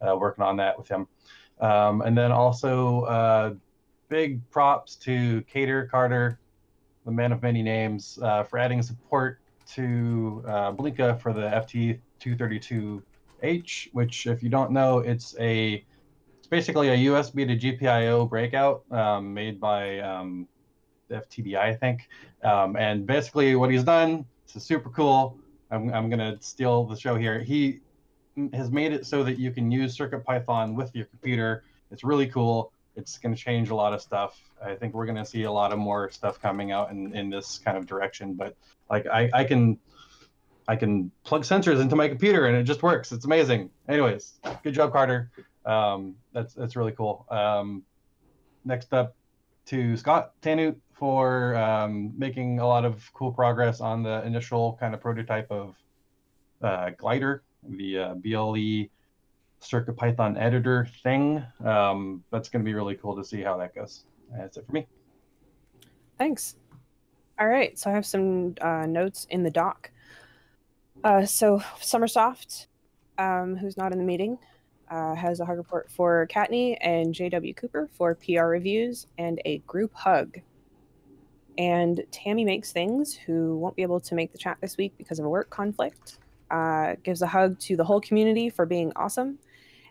uh, 0.00 0.16
working 0.16 0.42
on 0.42 0.56
that 0.56 0.78
with 0.78 0.88
him. 0.88 1.06
Um, 1.60 2.00
and 2.02 2.16
then 2.16 2.32
also 2.32 3.02
uh, 3.02 3.54
big 4.08 4.48
props 4.50 4.96
to 4.96 5.42
Cater 5.42 5.86
Carter, 5.86 6.38
the 7.04 7.10
man 7.10 7.32
of 7.32 7.42
many 7.42 7.62
names, 7.62 8.18
uh, 8.22 8.44
for 8.44 8.58
adding 8.58 8.80
support 8.82 9.40
to 9.74 10.42
uh, 10.46 10.72
Blinka 10.72 11.20
for 11.20 11.32
the 11.32 11.42
FT232H, 12.22 13.88
which, 13.92 14.26
if 14.26 14.42
you 14.42 14.48
don't 14.48 14.70
know, 14.70 14.98
it's 15.00 15.36
a 15.38 15.84
it's 16.38 16.48
basically 16.48 16.88
a 16.90 16.96
USB 17.10 17.46
to 17.46 17.56
GPIO 17.56 18.28
breakout 18.28 18.84
um, 18.90 19.32
made 19.32 19.58
by 19.58 19.98
um, 20.00 20.46
the 21.08 21.16
FTDI, 21.16 21.56
I 21.56 21.74
think. 21.74 22.08
Um, 22.42 22.76
and 22.76 23.06
basically, 23.06 23.56
what 23.56 23.70
he's 23.70 23.84
done, 23.84 24.26
is 24.54 24.62
super 24.62 24.90
cool. 24.90 25.38
I'm, 25.74 25.92
I'm 25.92 26.08
going 26.08 26.20
to 26.20 26.40
steal 26.40 26.84
the 26.84 26.96
show 26.96 27.16
here. 27.16 27.40
He 27.40 27.80
has 28.52 28.70
made 28.70 28.92
it 28.92 29.06
so 29.06 29.22
that 29.24 29.38
you 29.38 29.50
can 29.50 29.70
use 29.70 29.96
CircuitPython 29.96 30.74
with 30.74 30.94
your 30.94 31.06
computer. 31.06 31.64
It's 31.90 32.04
really 32.04 32.26
cool. 32.26 32.72
It's 32.96 33.18
going 33.18 33.34
to 33.34 33.40
change 33.40 33.70
a 33.70 33.74
lot 33.74 33.92
of 33.92 34.00
stuff. 34.00 34.40
I 34.64 34.74
think 34.74 34.94
we're 34.94 35.06
going 35.06 35.18
to 35.18 35.24
see 35.24 35.42
a 35.44 35.52
lot 35.52 35.72
of 35.72 35.78
more 35.78 36.10
stuff 36.10 36.40
coming 36.40 36.72
out 36.72 36.90
in, 36.90 37.14
in 37.14 37.28
this 37.28 37.58
kind 37.58 37.76
of 37.76 37.86
direction. 37.86 38.34
But 38.34 38.56
like 38.88 39.06
I, 39.06 39.30
I 39.32 39.44
can 39.44 39.78
I 40.66 40.76
can 40.76 41.10
plug 41.24 41.42
sensors 41.42 41.80
into 41.80 41.96
my 41.96 42.08
computer 42.08 42.46
and 42.46 42.56
it 42.56 42.62
just 42.64 42.82
works. 42.82 43.12
It's 43.12 43.24
amazing. 43.24 43.70
Anyways, 43.88 44.34
good 44.62 44.74
job, 44.74 44.92
Carter. 44.92 45.30
Um, 45.66 46.14
that's 46.32 46.54
that's 46.54 46.76
really 46.76 46.92
cool. 46.92 47.26
Um, 47.30 47.82
next 48.64 48.92
up 48.92 49.14
to 49.66 49.96
Scott 49.96 50.32
Tannewt 50.42 50.76
for 50.92 51.54
um, 51.56 52.12
making 52.16 52.60
a 52.60 52.66
lot 52.66 52.84
of 52.84 53.10
cool 53.12 53.32
progress 53.32 53.80
on 53.80 54.02
the 54.02 54.24
initial 54.24 54.76
kind 54.78 54.94
of 54.94 55.00
prototype 55.00 55.50
of 55.50 55.76
uh, 56.62 56.90
Glider, 56.90 57.42
the 57.68 57.98
uh, 57.98 58.14
BLE 58.14 58.86
Circuit 59.60 59.96
Python 59.96 60.36
editor 60.36 60.86
thing. 61.02 61.42
Um, 61.64 62.22
that's 62.30 62.48
going 62.48 62.64
to 62.64 62.68
be 62.68 62.74
really 62.74 62.94
cool 62.94 63.16
to 63.16 63.24
see 63.24 63.42
how 63.42 63.56
that 63.56 63.74
goes. 63.74 64.04
That's 64.36 64.56
it 64.56 64.66
for 64.66 64.72
me. 64.72 64.86
Thanks. 66.18 66.56
All 67.38 67.48
right, 67.48 67.76
so 67.78 67.90
I 67.90 67.94
have 67.94 68.06
some 68.06 68.54
uh, 68.60 68.86
notes 68.86 69.26
in 69.30 69.42
the 69.42 69.50
doc. 69.50 69.90
Uh, 71.02 71.26
so 71.26 71.58
Summersoft, 71.80 72.66
um, 73.18 73.56
who's 73.56 73.76
not 73.76 73.92
in 73.92 73.98
the 73.98 74.04
meeting, 74.04 74.38
uh, 74.90 75.14
has 75.14 75.40
a 75.40 75.44
hug 75.44 75.56
report 75.58 75.90
for 75.90 76.26
Kattni 76.30 76.76
and 76.80 77.14
JW 77.14 77.56
Cooper 77.56 77.88
for 77.92 78.14
PR 78.14 78.44
reviews 78.44 79.06
and 79.18 79.40
a 79.44 79.58
group 79.58 79.92
hug. 79.94 80.38
And 81.56 82.02
Tammy 82.10 82.44
makes 82.44 82.72
things 82.72 83.14
who 83.14 83.56
won't 83.58 83.76
be 83.76 83.82
able 83.82 84.00
to 84.00 84.14
make 84.14 84.32
the 84.32 84.38
chat 84.38 84.58
this 84.60 84.76
week 84.76 84.92
because 84.98 85.18
of 85.18 85.24
a 85.24 85.28
work 85.28 85.50
conflict. 85.50 86.18
Uh, 86.50 86.94
gives 87.02 87.22
a 87.22 87.26
hug 87.26 87.58
to 87.58 87.76
the 87.76 87.84
whole 87.84 88.00
community 88.00 88.50
for 88.50 88.66
being 88.66 88.92
awesome, 88.96 89.38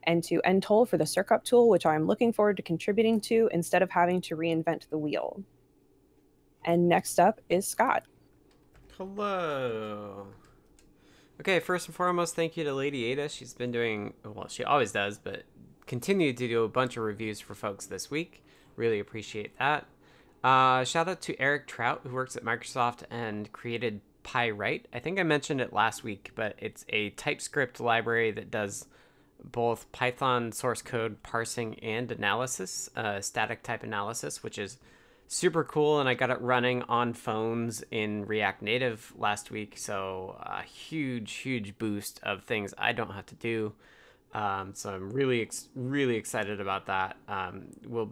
and 0.04 0.24
to 0.24 0.42
Entol 0.46 0.88
for 0.88 0.98
the 0.98 1.06
Circup 1.06 1.44
tool, 1.44 1.68
which 1.68 1.86
I'm 1.86 2.06
looking 2.06 2.32
forward 2.32 2.58
to 2.58 2.64
contributing 2.64 3.20
to 3.22 3.50
instead 3.52 3.82
of 3.82 3.90
having 3.90 4.22
to 4.22 4.36
reinvent 4.36 4.90
the 4.90 4.98
wheel. 4.98 5.42
And 6.66 6.88
next 6.88 7.20
up 7.20 7.42
is 7.50 7.68
Scott. 7.68 8.04
Hello. 8.98 10.28
Okay, 11.40 11.60
first 11.60 11.88
and 11.88 11.96
foremost, 11.96 12.36
thank 12.36 12.56
you 12.56 12.64
to 12.64 12.74
Lady 12.74 13.06
Ada. 13.06 13.28
She's 13.28 13.54
been 13.54 13.72
doing, 13.72 14.14
well, 14.24 14.48
she 14.48 14.64
always 14.64 14.92
does, 14.92 15.18
but 15.18 15.44
continued 15.88 16.38
to 16.38 16.48
do 16.48 16.64
a 16.64 16.70
bunch 16.70 16.96
of 16.96 17.04
reviews 17.04 17.40
for 17.40 17.56
folks 17.56 17.86
this 17.88 18.12
week. 18.12 18.44
Really 18.76 19.00
appreciate 19.00 19.58
that. 19.58 19.86
Uh, 20.44 20.84
shout 20.84 21.08
out 21.08 21.22
to 21.22 21.40
Eric 21.40 21.68
Traut, 21.68 22.02
who 22.04 22.14
works 22.14 22.36
at 22.36 22.44
Microsoft 22.44 23.04
and 23.10 23.52
created 23.52 24.02
Pyright. 24.24 24.84
I 24.94 25.00
think 25.00 25.20
I 25.20 25.24
mentioned 25.24 25.60
it 25.60 25.74
last 25.74 26.04
week, 26.04 26.32
but 26.36 26.56
it's 26.60 26.86
a 26.90 27.10
TypeScript 27.12 27.80
library 27.80 28.32
that 28.32 28.52
does 28.52 28.86
both 29.44 29.92
Python 29.92 30.52
source 30.52 30.82
code 30.82 31.22
parsing 31.24 31.80
and 31.80 32.12
analysis, 32.12 32.90
uh, 32.96 33.22
static 33.22 33.64
type 33.64 33.84
analysis, 33.84 34.44
which 34.44 34.58
is 34.58 34.78
super 35.28 35.64
cool. 35.64 36.00
And 36.00 36.08
I 36.08 36.14
got 36.14 36.30
it 36.30 36.42
running 36.42 36.84
on 36.84 37.14
phones 37.14 37.84
in 37.92 38.26
React 38.26 38.62
Native 38.62 39.14
last 39.18 39.52
week. 39.52 39.78
So 39.78 40.38
a 40.42 40.64
huge, 40.64 41.34
huge 41.34 41.78
boost 41.78 42.20
of 42.24 42.44
things 42.44 42.74
I 42.78 42.92
don't 42.92 43.12
have 43.12 43.26
to 43.28 43.36
do. 43.36 43.74
Um, 44.34 44.72
so 44.74 44.92
I'm 44.92 45.12
really, 45.12 45.42
ex- 45.42 45.70
really 45.76 46.16
excited 46.16 46.60
about 46.60 46.88
that. 46.88 47.18
Um, 47.28 47.68
will 47.88 48.12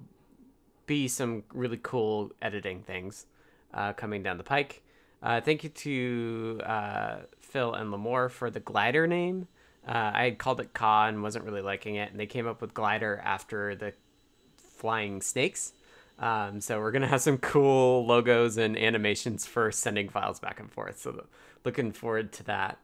be 0.85 1.07
some 1.07 1.43
really 1.53 1.79
cool 1.81 2.31
editing 2.41 2.83
things 2.83 3.25
uh, 3.73 3.93
coming 3.93 4.21
down 4.23 4.37
the 4.37 4.43
pike. 4.43 4.83
Uh, 5.23 5.39
thank 5.39 5.63
you 5.63 5.69
to 5.69 6.61
uh, 6.65 7.15
Phil 7.39 7.73
and 7.73 7.91
Limor 7.93 8.29
for 8.29 8.49
the 8.49 8.59
glider 8.59 9.07
name. 9.07 9.47
Uh, 9.87 10.11
I 10.13 10.23
had 10.25 10.37
called 10.37 10.59
it 10.59 10.73
Ka 10.73 11.07
and 11.07 11.23
wasn't 11.23 11.45
really 11.45 11.61
liking 11.61 11.95
it, 11.95 12.11
and 12.11 12.19
they 12.19 12.25
came 12.25 12.47
up 12.47 12.61
with 12.61 12.73
glider 12.73 13.21
after 13.23 13.75
the 13.75 13.93
flying 14.57 15.21
snakes. 15.21 15.73
Um, 16.21 16.61
so 16.61 16.79
we're 16.79 16.91
gonna 16.91 17.07
have 17.07 17.21
some 17.21 17.39
cool 17.39 18.05
logos 18.05 18.57
and 18.57 18.77
animations 18.77 19.45
for 19.45 19.71
sending 19.71 20.07
files 20.07 20.39
back 20.39 20.59
and 20.59 20.71
forth. 20.71 20.99
So 20.99 21.25
looking 21.65 21.91
forward 21.91 22.31
to 22.33 22.43
that. 22.43 22.77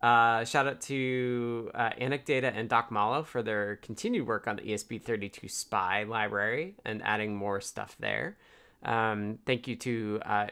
Uh, 0.00 0.44
shout 0.44 0.66
out 0.66 0.80
to 0.82 1.70
uh, 1.74 1.90
Anecdata 2.00 2.52
and 2.54 2.68
Doc 2.68 2.90
Malo 2.90 3.22
for 3.22 3.42
their 3.42 3.76
continued 3.76 4.26
work 4.26 4.46
on 4.46 4.56
the 4.56 4.62
ESP32 4.62 5.50
SPI 5.50 6.04
library 6.04 6.74
and 6.84 7.02
adding 7.02 7.34
more 7.34 7.60
stuff 7.60 7.96
there. 7.98 8.36
Um, 8.84 9.38
thank 9.46 9.66
you 9.66 9.76
to 9.76 10.20
uh, 10.26 10.48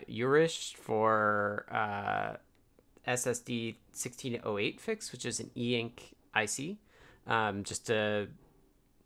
for 0.78 1.66
uh, 1.70 2.36
SSD 3.06 3.74
1608 3.90 4.80
fix, 4.80 5.12
which 5.12 5.26
is 5.26 5.38
an 5.38 5.50
e-ink 5.54 6.14
IC, 6.34 6.76
um, 7.26 7.62
just 7.62 7.90
a 7.90 8.28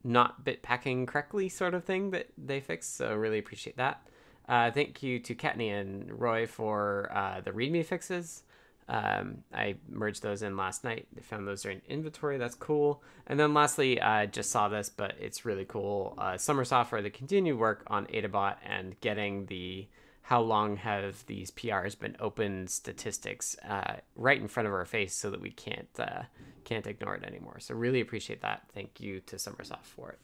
not 0.07 0.45
bit 0.45 0.63
packing 0.63 1.05
correctly 1.05 1.49
sort 1.49 1.75
of 1.75 1.85
thing 1.85 2.11
that 2.13 2.29
they 2.39 2.61
fixed. 2.61 2.97
So 2.97 3.15
really 3.15 3.39
appreciate 3.39 3.77
that. 3.77 4.07
Uh, 4.49 4.71
thank 4.71 5.03
you 5.03 5.19
to 5.19 5.35
Kattni 5.35 5.69
and 5.79 6.21
Roy 6.21 6.47
for 6.47 7.11
uh, 7.13 7.41
the 7.41 7.51
README 7.51 7.85
fixes. 7.85 8.45
Um, 8.89 9.39
I 9.53 9.75
merged 9.89 10.23
those 10.23 10.43
in 10.43 10.57
last 10.57 10.85
night. 10.85 11.09
I 11.17 11.21
found 11.21 11.49
those 11.49 11.67
are 11.67 11.71
in 11.71 11.83
inventory. 11.89 12.39
That's 12.39 12.55
cool. 12.55 13.03
And 13.27 13.41
then 13.41 13.53
lastly, 13.53 14.01
I 14.01 14.27
just 14.27 14.51
saw 14.51 14.69
this, 14.69 14.89
but 14.89 15.17
it's 15.21 15.45
really 15.45 15.65
cool. 15.65 16.15
Uh, 16.17 16.39
Summer 16.39 16.65
Software, 16.65 17.03
the 17.03 17.11
continued 17.11 17.59
work 17.59 17.83
on 17.89 18.07
Adabot 18.07 18.55
and 18.65 18.99
getting 19.01 19.47
the 19.47 19.89
how 20.27 20.41
long 20.41 20.77
have 20.77 21.25
these 21.27 21.53
PRs 21.53 21.97
been 21.97 22.17
open 22.19 22.67
statistics 22.67 23.55
uh, 23.69 23.95
right 24.17 24.41
in 24.41 24.49
front 24.49 24.67
of 24.67 24.75
our 24.75 24.85
face 24.85 25.15
so 25.15 25.31
that 25.31 25.41
we 25.41 25.53
can't 25.53 25.89
uh, 26.01 26.23
can't 26.65 26.85
ignore 26.89 27.15
it 27.15 27.23
anymore. 27.23 27.61
So 27.61 27.77
really 27.77 28.01
appreciate 28.01 28.43
that. 28.43 28.63
Thank 28.75 28.99
you 28.99 29.21
to 29.21 29.37
Summersoft 29.37 29.85
for 29.85 30.11
it. 30.11 30.19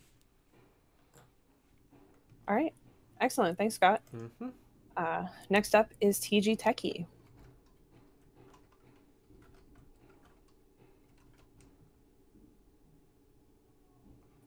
All 2.49 2.57
right. 2.57 2.75
Excellent. 3.21 3.57
Thanks, 3.57 3.77
Scott. 3.77 4.03
Mm-hmm. 4.13 4.49
Uh, 4.97 5.27
next 5.51 5.73
up 5.73 5.93
is 6.01 6.19
TG 6.19 6.59
Techie. 6.59 7.07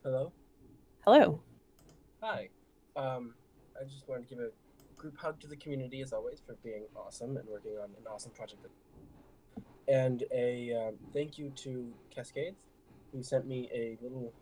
Hello. 0.03 0.33
Hello. 1.05 1.39
Hi. 2.21 2.49
Um, 2.97 3.33
I 3.79 3.85
just 3.85 4.05
wanted 4.09 4.27
to 4.27 4.35
give 4.35 4.43
a 4.43 4.49
group 5.05 5.17
hug 5.19 5.39
to 5.39 5.47
the 5.47 5.55
community 5.57 6.01
as 6.01 6.11
always 6.11 6.41
for 6.43 6.55
being 6.63 6.83
awesome 6.95 7.37
and 7.37 7.47
working 7.47 7.73
on 7.73 7.89
an 7.89 8.07
awesome 8.11 8.31
project. 8.31 8.65
And 9.87 10.23
a 10.33 10.73
um, 10.73 10.95
thank 11.13 11.37
you 11.37 11.51
to 11.57 11.93
Cascades, 12.09 12.57
who 13.13 13.21
sent 13.21 13.45
me 13.45 13.69
a 13.71 13.99
little 14.01 14.33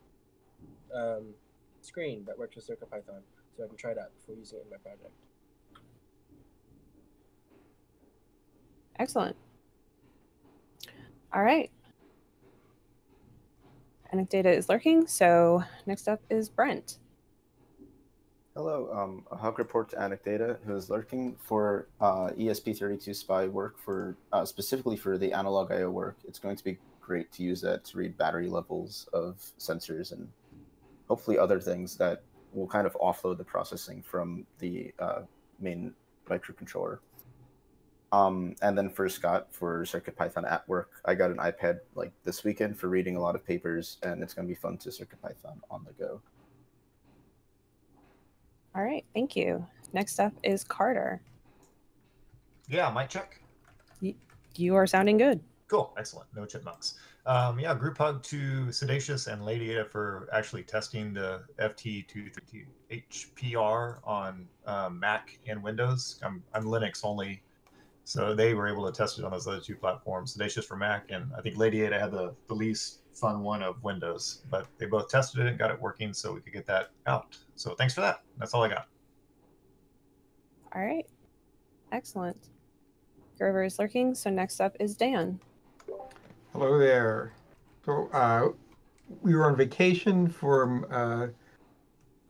um, 0.95 1.33
screen 1.81 2.23
that 2.27 2.39
works 2.39 2.55
with 2.55 2.65
CircuitPython, 2.65 3.23
so 3.57 3.65
I 3.65 3.67
can 3.67 3.75
try 3.75 3.91
it 3.91 3.97
out 3.97 4.11
before 4.21 4.35
using 4.35 4.59
it 4.59 4.63
in 4.63 4.69
my 4.71 4.77
project. 4.77 5.11
Excellent. 8.99 9.35
All 11.33 11.43
right. 11.43 11.69
Anecdata 14.13 14.55
is 14.55 14.69
lurking, 14.69 15.07
so 15.07 15.61
next 15.85 16.07
up 16.07 16.21
is 16.29 16.47
Brent. 16.47 16.99
Hello, 18.55 18.87
um, 18.93 19.25
a 19.31 19.35
hug 19.35 19.57
report 19.57 19.89
to 19.89 19.95
Anecdata, 19.95 20.57
who 20.63 20.75
is 20.75 20.87
lurking 20.87 21.35
for 21.39 21.87
uh, 21.99 22.29
ESP32 22.37 23.15
SPI 23.15 23.47
work 23.47 23.79
for 23.79 24.15
uh, 24.31 24.45
specifically 24.45 24.95
for 24.95 25.17
the 25.17 25.33
analog 25.33 25.71
I/O 25.71 25.89
work. 25.89 26.17
It's 26.27 26.37
going 26.37 26.55
to 26.57 26.63
be 26.63 26.77
great 27.01 27.31
to 27.31 27.41
use 27.41 27.61
that 27.61 27.83
to 27.85 27.97
read 27.97 28.15
battery 28.15 28.47
levels 28.47 29.09
of 29.11 29.37
sensors 29.57 30.11
and 30.11 30.29
hopefully 31.07 31.39
other 31.39 31.59
things 31.59 31.97
that 31.97 32.21
will 32.53 32.67
kind 32.67 32.85
of 32.85 32.93
offload 33.01 33.39
the 33.39 33.43
processing 33.43 34.03
from 34.03 34.45
the 34.59 34.93
uh, 34.99 35.21
main 35.59 35.91
microcontroller. 36.29 36.99
Um, 38.11 38.55
and 38.61 38.77
then 38.77 38.91
for 38.91 39.09
Scott 39.09 39.47
for 39.49 39.83
CircuitPython 39.83 40.47
at 40.47 40.69
work, 40.69 40.91
I 41.05 41.15
got 41.15 41.31
an 41.31 41.37
iPad 41.37 41.79
like 41.95 42.11
this 42.23 42.43
weekend 42.43 42.77
for 42.77 42.87
reading 42.87 43.15
a 43.15 43.19
lot 43.19 43.33
of 43.33 43.43
papers, 43.43 43.97
and 44.03 44.21
it's 44.21 44.35
going 44.35 44.47
to 44.47 44.53
be 44.53 44.59
fun 44.59 44.77
to 44.77 44.89
CircuitPython 44.89 45.57
on 45.71 45.83
the 45.87 45.93
go. 45.93 46.21
All 48.75 48.83
right, 48.83 49.05
thank 49.13 49.35
you. 49.35 49.65
Next 49.93 50.19
up 50.19 50.33
is 50.43 50.63
Carter. 50.63 51.21
Yeah, 52.67 52.91
mic 52.91 53.09
check. 53.09 53.39
You 54.55 54.75
are 54.75 54.87
sounding 54.87 55.17
good. 55.17 55.39
Cool, 55.67 55.93
excellent. 55.97 56.27
No 56.35 56.45
chipmunks. 56.45 56.95
Um, 57.25 57.59
yeah, 57.59 57.73
group 57.73 57.97
hug 57.97 58.21
to 58.23 58.65
Siddacious 58.67 59.31
and 59.31 59.45
Lady 59.45 59.71
Ada 59.71 59.85
for 59.85 60.27
actually 60.33 60.63
testing 60.63 61.13
the 61.13 61.43
FT232H 61.59 63.35
PR 63.35 63.99
on 64.07 64.47
um, 64.65 64.99
Mac 64.99 65.39
and 65.47 65.63
Windows. 65.63 66.19
I'm, 66.21 66.43
I'm 66.53 66.65
Linux 66.65 67.05
only, 67.05 67.41
so 68.03 68.35
they 68.35 68.53
were 68.53 68.67
able 68.67 68.85
to 68.85 68.91
test 68.91 69.19
it 69.19 69.25
on 69.25 69.31
those 69.31 69.47
other 69.47 69.61
two 69.61 69.75
platforms. 69.75 70.35
Siddacious 70.35 70.65
for 70.65 70.75
Mac, 70.75 71.11
and 71.11 71.31
I 71.37 71.41
think 71.41 71.57
Lady 71.57 71.81
Ada 71.81 71.97
had 71.97 72.11
the, 72.11 72.33
the 72.47 72.53
least 72.53 72.99
fun 73.13 73.41
one 73.41 73.63
of 73.63 73.81
Windows, 73.83 74.41
but 74.49 74.67
they 74.77 74.85
both 74.85 75.09
tested 75.09 75.41
it 75.41 75.47
and 75.47 75.57
got 75.57 75.71
it 75.71 75.81
working 75.81 76.13
so 76.13 76.33
we 76.33 76.41
could 76.41 76.53
get 76.53 76.65
that 76.67 76.91
out. 77.07 77.37
So 77.55 77.75
thanks 77.75 77.93
for 77.93 78.01
that. 78.01 78.21
That's 78.37 78.53
all 78.53 78.63
I 78.63 78.69
got. 78.69 78.87
All 80.75 80.81
right. 80.81 81.05
Excellent. 81.91 82.37
Grover 83.37 83.63
is 83.63 83.77
lurking, 83.79 84.15
so 84.15 84.29
next 84.29 84.59
up 84.59 84.75
is 84.79 84.95
Dan. 84.95 85.39
Hello 86.51 86.77
there. 86.77 87.33
So 87.85 88.09
uh, 88.13 88.49
we 89.21 89.35
were 89.35 89.45
on 89.45 89.55
vacation 89.55 90.27
from 90.27 90.85
uh, 90.89 91.27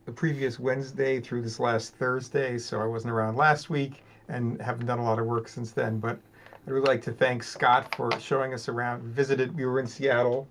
the 0.04 0.12
previous 0.12 0.58
Wednesday 0.58 1.20
through 1.20 1.42
this 1.42 1.60
last 1.60 1.94
Thursday, 1.94 2.58
so 2.58 2.80
I 2.80 2.86
wasn't 2.86 3.12
around 3.12 3.36
last 3.36 3.70
week 3.70 4.02
and 4.28 4.60
haven't 4.60 4.86
done 4.86 4.98
a 4.98 5.04
lot 5.04 5.18
of 5.18 5.26
work 5.26 5.48
since 5.48 5.70
then. 5.70 5.98
But 5.98 6.18
I 6.66 6.70
would 6.70 6.74
really 6.74 6.86
like 6.86 7.02
to 7.02 7.12
thank 7.12 7.42
Scott 7.42 7.94
for 7.94 8.10
showing 8.18 8.54
us 8.54 8.68
around. 8.68 9.02
We 9.02 9.10
visited. 9.10 9.56
We 9.56 9.66
were 9.66 9.80
in 9.80 9.86
Seattle, 9.86 10.48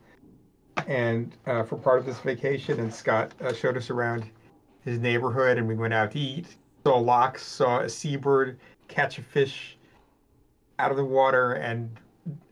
and 0.88 1.36
uh, 1.46 1.64
for 1.64 1.78
part 1.78 2.00
of 2.00 2.06
this 2.06 2.20
vacation, 2.20 2.80
and 2.80 2.94
Scott 2.94 3.34
uh, 3.42 3.54
showed 3.54 3.78
us 3.78 3.90
around 3.90 4.30
his 4.84 5.00
neighborhood, 5.00 5.58
and 5.58 5.68
we 5.68 5.76
went 5.76 5.94
out 5.94 6.12
to 6.12 6.20
eat. 6.20 6.56
Saw 6.84 6.98
lox, 6.98 7.44
saw 7.44 7.80
a 7.80 7.90
seabird 7.90 8.60
catch 8.88 9.18
a 9.18 9.22
fish 9.22 9.78
out 10.80 10.92
of 10.92 10.98
the 10.98 11.06
water 11.06 11.54
and 11.54 11.90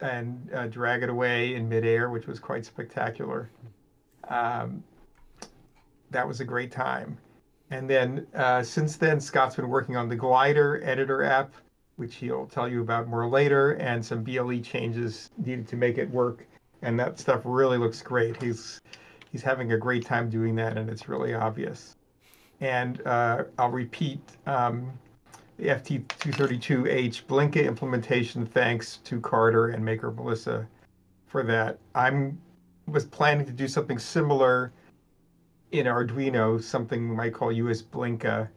and 0.01 0.49
uh, 0.53 0.67
drag 0.67 1.01
it 1.01 1.09
away 1.09 1.55
in 1.55 1.67
midair, 1.67 2.09
which 2.09 2.27
was 2.27 2.39
quite 2.39 2.65
spectacular. 2.65 3.49
Um, 4.27 4.83
that 6.09 6.27
was 6.27 6.41
a 6.41 6.45
great 6.45 6.71
time. 6.71 7.17
And 7.69 7.89
then 7.89 8.27
uh, 8.35 8.63
since 8.63 8.97
then, 8.97 9.21
Scott's 9.21 9.55
been 9.55 9.69
working 9.69 9.95
on 9.95 10.09
the 10.09 10.15
Glider 10.15 10.81
editor 10.83 11.23
app, 11.23 11.53
which 11.95 12.15
he'll 12.15 12.47
tell 12.47 12.67
you 12.67 12.81
about 12.81 13.07
more 13.07 13.29
later, 13.29 13.73
and 13.73 14.05
some 14.05 14.23
BLE 14.23 14.59
changes 14.59 15.29
needed 15.37 15.69
to 15.69 15.77
make 15.77 15.97
it 15.97 16.09
work. 16.09 16.45
And 16.81 16.99
that 16.99 17.19
stuff 17.19 17.41
really 17.45 17.77
looks 17.77 18.01
great. 18.01 18.41
He's 18.41 18.81
he's 19.31 19.43
having 19.43 19.71
a 19.73 19.77
great 19.77 20.05
time 20.05 20.29
doing 20.29 20.55
that, 20.55 20.77
and 20.77 20.89
it's 20.89 21.07
really 21.07 21.33
obvious. 21.33 21.95
And 22.59 23.05
uh, 23.05 23.43
I'll 23.57 23.71
repeat. 23.71 24.21
Um, 24.45 24.91
the 25.57 25.67
FT232H 25.67 27.25
Blinka 27.25 27.63
implementation 27.63 28.47
thanks 28.47 28.97
to 29.03 29.21
Carter 29.21 29.69
and 29.69 29.85
Maker 29.85 30.09
Melissa 30.09 30.67
for 31.27 31.43
that. 31.43 31.77
I'm 31.93 32.41
was 32.87 33.05
planning 33.05 33.45
to 33.45 33.51
do 33.51 33.67
something 33.67 33.99
similar 33.99 34.73
in 35.71 35.85
Arduino, 35.85 36.61
something 36.61 37.09
we 37.09 37.15
might 37.15 37.33
call 37.33 37.51
US 37.51 37.81
Blinka, 37.81 38.49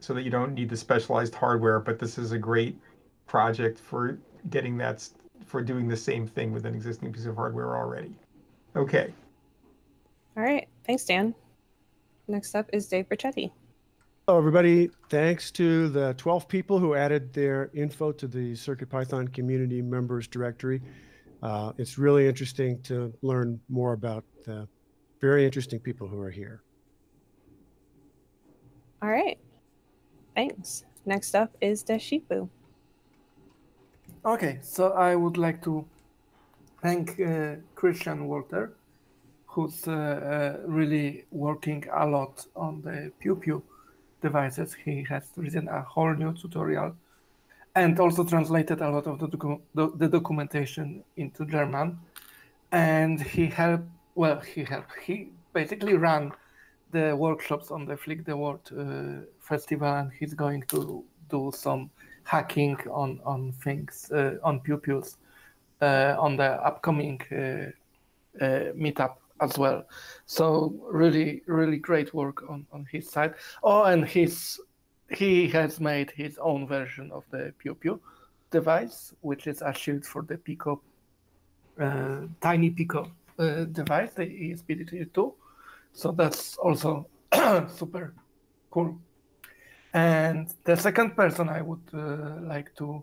so 0.00 0.14
that 0.14 0.22
you 0.22 0.30
don't 0.30 0.54
need 0.54 0.68
the 0.68 0.76
specialized 0.76 1.34
hardware, 1.34 1.80
but 1.80 1.98
this 1.98 2.16
is 2.16 2.32
a 2.32 2.38
great 2.38 2.78
project 3.26 3.78
for 3.78 4.18
getting 4.48 4.76
that 4.78 5.06
for 5.44 5.62
doing 5.62 5.88
the 5.88 5.96
same 5.96 6.26
thing 6.26 6.52
with 6.52 6.66
an 6.66 6.74
existing 6.74 7.12
piece 7.12 7.26
of 7.26 7.36
hardware 7.36 7.76
already. 7.76 8.14
Okay. 8.74 9.12
All 10.36 10.42
right. 10.42 10.68
Thanks, 10.86 11.04
Dan. 11.04 11.34
Next 12.28 12.54
up 12.54 12.68
is 12.72 12.86
Dave 12.88 13.08
Brachetti. 13.08 13.52
Hello, 14.26 14.38
everybody. 14.38 14.90
Thanks 15.08 15.50
to 15.52 15.88
the 15.88 16.14
12 16.14 16.48
people 16.48 16.78
who 16.78 16.94
added 16.94 17.32
their 17.32 17.70
info 17.74 18.10
to 18.12 18.26
the 18.26 18.52
CircuitPython 18.52 19.32
community 19.32 19.80
members 19.80 20.26
directory. 20.26 20.82
Uh, 21.42 21.72
it's 21.78 21.96
really 21.96 22.26
interesting 22.26 22.82
to 22.82 23.12
learn 23.22 23.60
more 23.68 23.92
about 23.92 24.24
the 24.44 24.66
very 25.20 25.44
interesting 25.44 25.78
people 25.78 26.08
who 26.08 26.20
are 26.20 26.30
here. 26.30 26.62
All 29.00 29.10
right. 29.10 29.38
Thanks. 30.34 30.84
Next 31.04 31.36
up 31.36 31.56
is 31.60 31.84
Deshipu. 31.84 32.48
Okay, 34.26 34.58
so 34.60 34.90
I 34.90 35.14
would 35.14 35.36
like 35.36 35.62
to 35.62 35.86
thank 36.82 37.20
uh, 37.20 37.54
Christian 37.76 38.26
Walther, 38.26 38.72
who's 39.46 39.86
uh, 39.86 39.92
uh, 39.92 40.66
really 40.66 41.26
working 41.30 41.84
a 41.94 42.04
lot 42.04 42.44
on 42.56 42.82
the 42.82 43.12
Pew 43.20 43.36
Pew 43.36 43.62
devices. 44.20 44.74
He 44.74 45.06
has 45.08 45.30
written 45.36 45.68
a 45.68 45.80
whole 45.82 46.12
new 46.12 46.32
tutorial 46.32 46.96
and 47.76 48.00
also 48.00 48.24
translated 48.24 48.80
a 48.80 48.90
lot 48.90 49.06
of 49.06 49.20
the, 49.20 49.28
docu 49.28 49.60
the, 49.76 49.92
the 49.94 50.08
documentation 50.08 51.04
into 51.16 51.46
German. 51.46 51.96
And 52.72 53.22
he 53.22 53.46
helped, 53.46 53.86
well, 54.16 54.40
he 54.40 54.64
helped, 54.64 54.90
he 55.04 55.28
basically 55.52 55.94
ran 55.94 56.32
the 56.90 57.14
workshops 57.14 57.70
on 57.70 57.86
the 57.86 57.96
Flick 57.96 58.24
the 58.24 58.36
World 58.36 58.72
uh, 58.76 59.24
festival, 59.38 59.86
and 59.86 60.10
he's 60.18 60.34
going 60.34 60.62
to 60.62 61.04
do 61.30 61.52
some 61.54 61.90
hacking 62.26 62.76
on, 62.90 63.20
on 63.24 63.52
things, 63.52 64.10
uh, 64.12 64.34
on 64.42 64.60
pupils 64.60 65.16
uh, 65.80 66.16
on 66.18 66.36
the 66.36 66.52
upcoming 66.66 67.20
uh, 67.32 67.70
meetup 68.74 69.16
as 69.40 69.56
well. 69.58 69.84
So 70.26 70.74
really, 70.90 71.42
really 71.46 71.78
great 71.78 72.12
work 72.12 72.48
on, 72.48 72.66
on 72.72 72.86
his 72.90 73.08
side. 73.10 73.34
Oh, 73.62 73.84
and 73.84 74.04
his 74.04 74.60
he 75.10 75.48
has 75.48 75.78
made 75.78 76.10
his 76.10 76.36
own 76.38 76.66
version 76.66 77.12
of 77.12 77.24
the 77.30 77.52
Pew 77.58 77.74
Pew 77.74 78.00
device, 78.50 79.12
which 79.20 79.46
is 79.46 79.62
a 79.62 79.72
shield 79.72 80.04
for 80.04 80.22
the 80.22 80.36
Pico, 80.36 80.82
uh, 81.80 82.22
tiny 82.40 82.70
Pico 82.70 83.10
uh, 83.38 83.64
device, 83.64 84.12
the 84.14 84.24
ESP32. 84.24 85.34
So 85.92 86.10
that's 86.12 86.56
also 86.56 87.06
super 87.68 88.14
cool. 88.70 88.98
And 89.94 90.52
the 90.64 90.76
second 90.76 91.16
person 91.16 91.48
I 91.48 91.62
would 91.62 91.88
uh, 91.94 92.40
like 92.42 92.74
to 92.76 93.02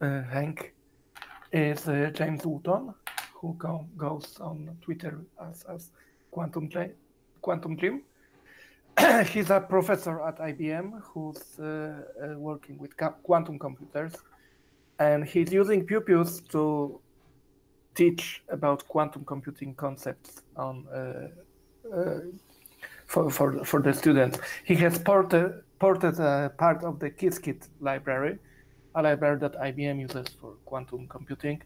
uh, 0.00 0.22
thank 0.32 0.74
is 1.52 1.88
uh, 1.88 2.10
James 2.14 2.44
Wootton, 2.44 2.94
who 3.34 3.54
go, 3.58 3.86
goes 3.96 4.38
on 4.40 4.76
Twitter 4.80 5.20
as, 5.48 5.64
as 5.64 5.90
Quantum, 6.30 6.68
Quantum 7.40 7.76
Dream. 7.76 8.02
he's 9.32 9.50
a 9.50 9.60
professor 9.60 10.20
at 10.22 10.38
IBM 10.38 11.00
who's 11.02 11.58
uh, 11.58 11.64
uh, 11.64 12.38
working 12.38 12.78
with 12.78 12.90
quantum 13.22 13.58
computers, 13.58 14.12
and 14.98 15.24
he's 15.24 15.52
using 15.52 15.86
Pupius 15.86 16.46
to 16.48 17.00
teach 17.94 18.42
about 18.48 18.86
quantum 18.88 19.24
computing 19.24 19.74
concepts 19.74 20.42
on 20.56 20.86
uh, 20.88 21.28
for, 23.06 23.30
for 23.30 23.64
for 23.64 23.80
the 23.80 23.92
students. 23.92 24.38
He 24.64 24.74
has 24.76 24.98
ported 24.98 25.62
ported 25.82 26.20
a 26.20 26.52
part 26.58 26.84
of 26.84 27.00
the 27.00 27.10
Qiskit 27.10 27.66
library, 27.80 28.38
a 28.94 29.02
library 29.02 29.38
that 29.40 29.54
IBM 29.68 29.98
uses 29.98 30.28
for 30.40 30.52
quantum 30.64 31.08
computing, 31.08 31.60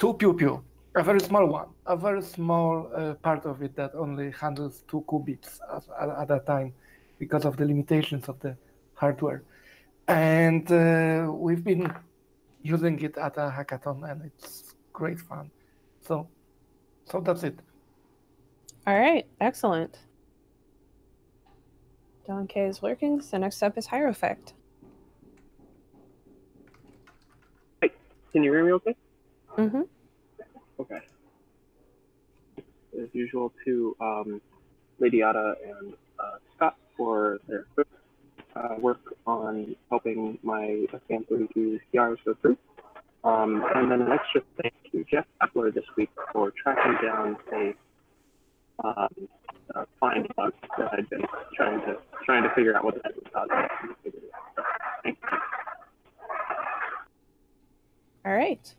to 0.00 0.14
Pupiu, 0.14 0.64
a 0.96 1.02
very 1.04 1.20
small 1.20 1.46
one, 1.46 1.68
a 1.86 1.96
very 1.96 2.22
small 2.22 2.90
uh, 2.92 3.14
part 3.26 3.46
of 3.46 3.62
it 3.62 3.76
that 3.76 3.94
only 3.94 4.32
handles 4.32 4.82
two 4.88 5.04
qubits 5.06 5.60
at, 5.76 5.84
at 6.22 6.30
a 6.32 6.40
time 6.40 6.72
because 7.20 7.44
of 7.44 7.56
the 7.56 7.64
limitations 7.64 8.28
of 8.28 8.36
the 8.40 8.56
hardware. 8.94 9.44
And 10.08 10.66
uh, 10.72 11.30
we've 11.30 11.62
been 11.62 11.94
using 12.62 13.00
it 13.00 13.16
at 13.16 13.36
a 13.36 13.54
hackathon, 13.56 14.10
and 14.10 14.22
it's 14.24 14.74
great 14.92 15.20
fun. 15.20 15.52
So, 16.00 16.26
so 17.04 17.20
that's 17.20 17.44
it. 17.44 17.60
All 18.88 18.98
right, 18.98 19.24
excellent. 19.40 20.00
Don 22.26 22.48
K 22.48 22.62
is 22.62 22.82
lurking, 22.82 23.20
so 23.20 23.38
next 23.38 23.62
up 23.62 23.78
is 23.78 23.86
Hierophect. 23.86 24.52
Can 28.32 28.42
you 28.42 28.52
hear 28.52 28.64
me 28.64 28.72
okay? 28.72 28.96
Mm-hmm. 29.56 29.82
Okay. 30.80 30.98
As 33.00 33.08
usual, 33.12 33.52
to 33.64 33.96
um, 34.00 34.42
Lady 34.98 35.18
Ada 35.18 35.54
and 35.64 35.94
uh, 36.18 36.36
Scott 36.54 36.76
for 36.96 37.38
their 37.48 37.64
quick 37.74 37.86
uh, 38.56 38.74
work 38.78 39.00
on 39.26 39.76
helping 39.88 40.38
my 40.42 40.86
STM32 40.92 41.80
CRs 41.94 42.18
go 42.24 42.34
through. 42.42 42.58
Um, 43.24 43.64
and 43.74 43.90
then 43.90 44.02
an 44.02 44.12
extra 44.12 44.42
thank 44.60 44.74
you 44.92 45.04
to 45.04 45.10
Jeff 45.10 45.26
Epler 45.42 45.72
this 45.72 45.84
week 45.96 46.10
for 46.32 46.52
tracking 46.62 46.96
down 47.06 47.36
a 47.52 47.74
um, 48.84 49.08
uh, 49.74 49.84
find 49.98 50.28
bug 50.36 50.52
that 50.78 50.90
I've 50.92 51.08
been 51.10 51.24
trying 51.54 51.80
to 51.82 51.96
trying 52.24 52.42
to 52.42 52.50
figure 52.54 52.76
out 52.76 52.84
what 52.84 53.02
that 53.02 53.12
was 53.14 53.24
causing. 53.32 53.68
So, 54.56 54.62
thank 55.02 55.18
you. 55.22 55.38
All 58.24 58.34
right. 58.34 58.74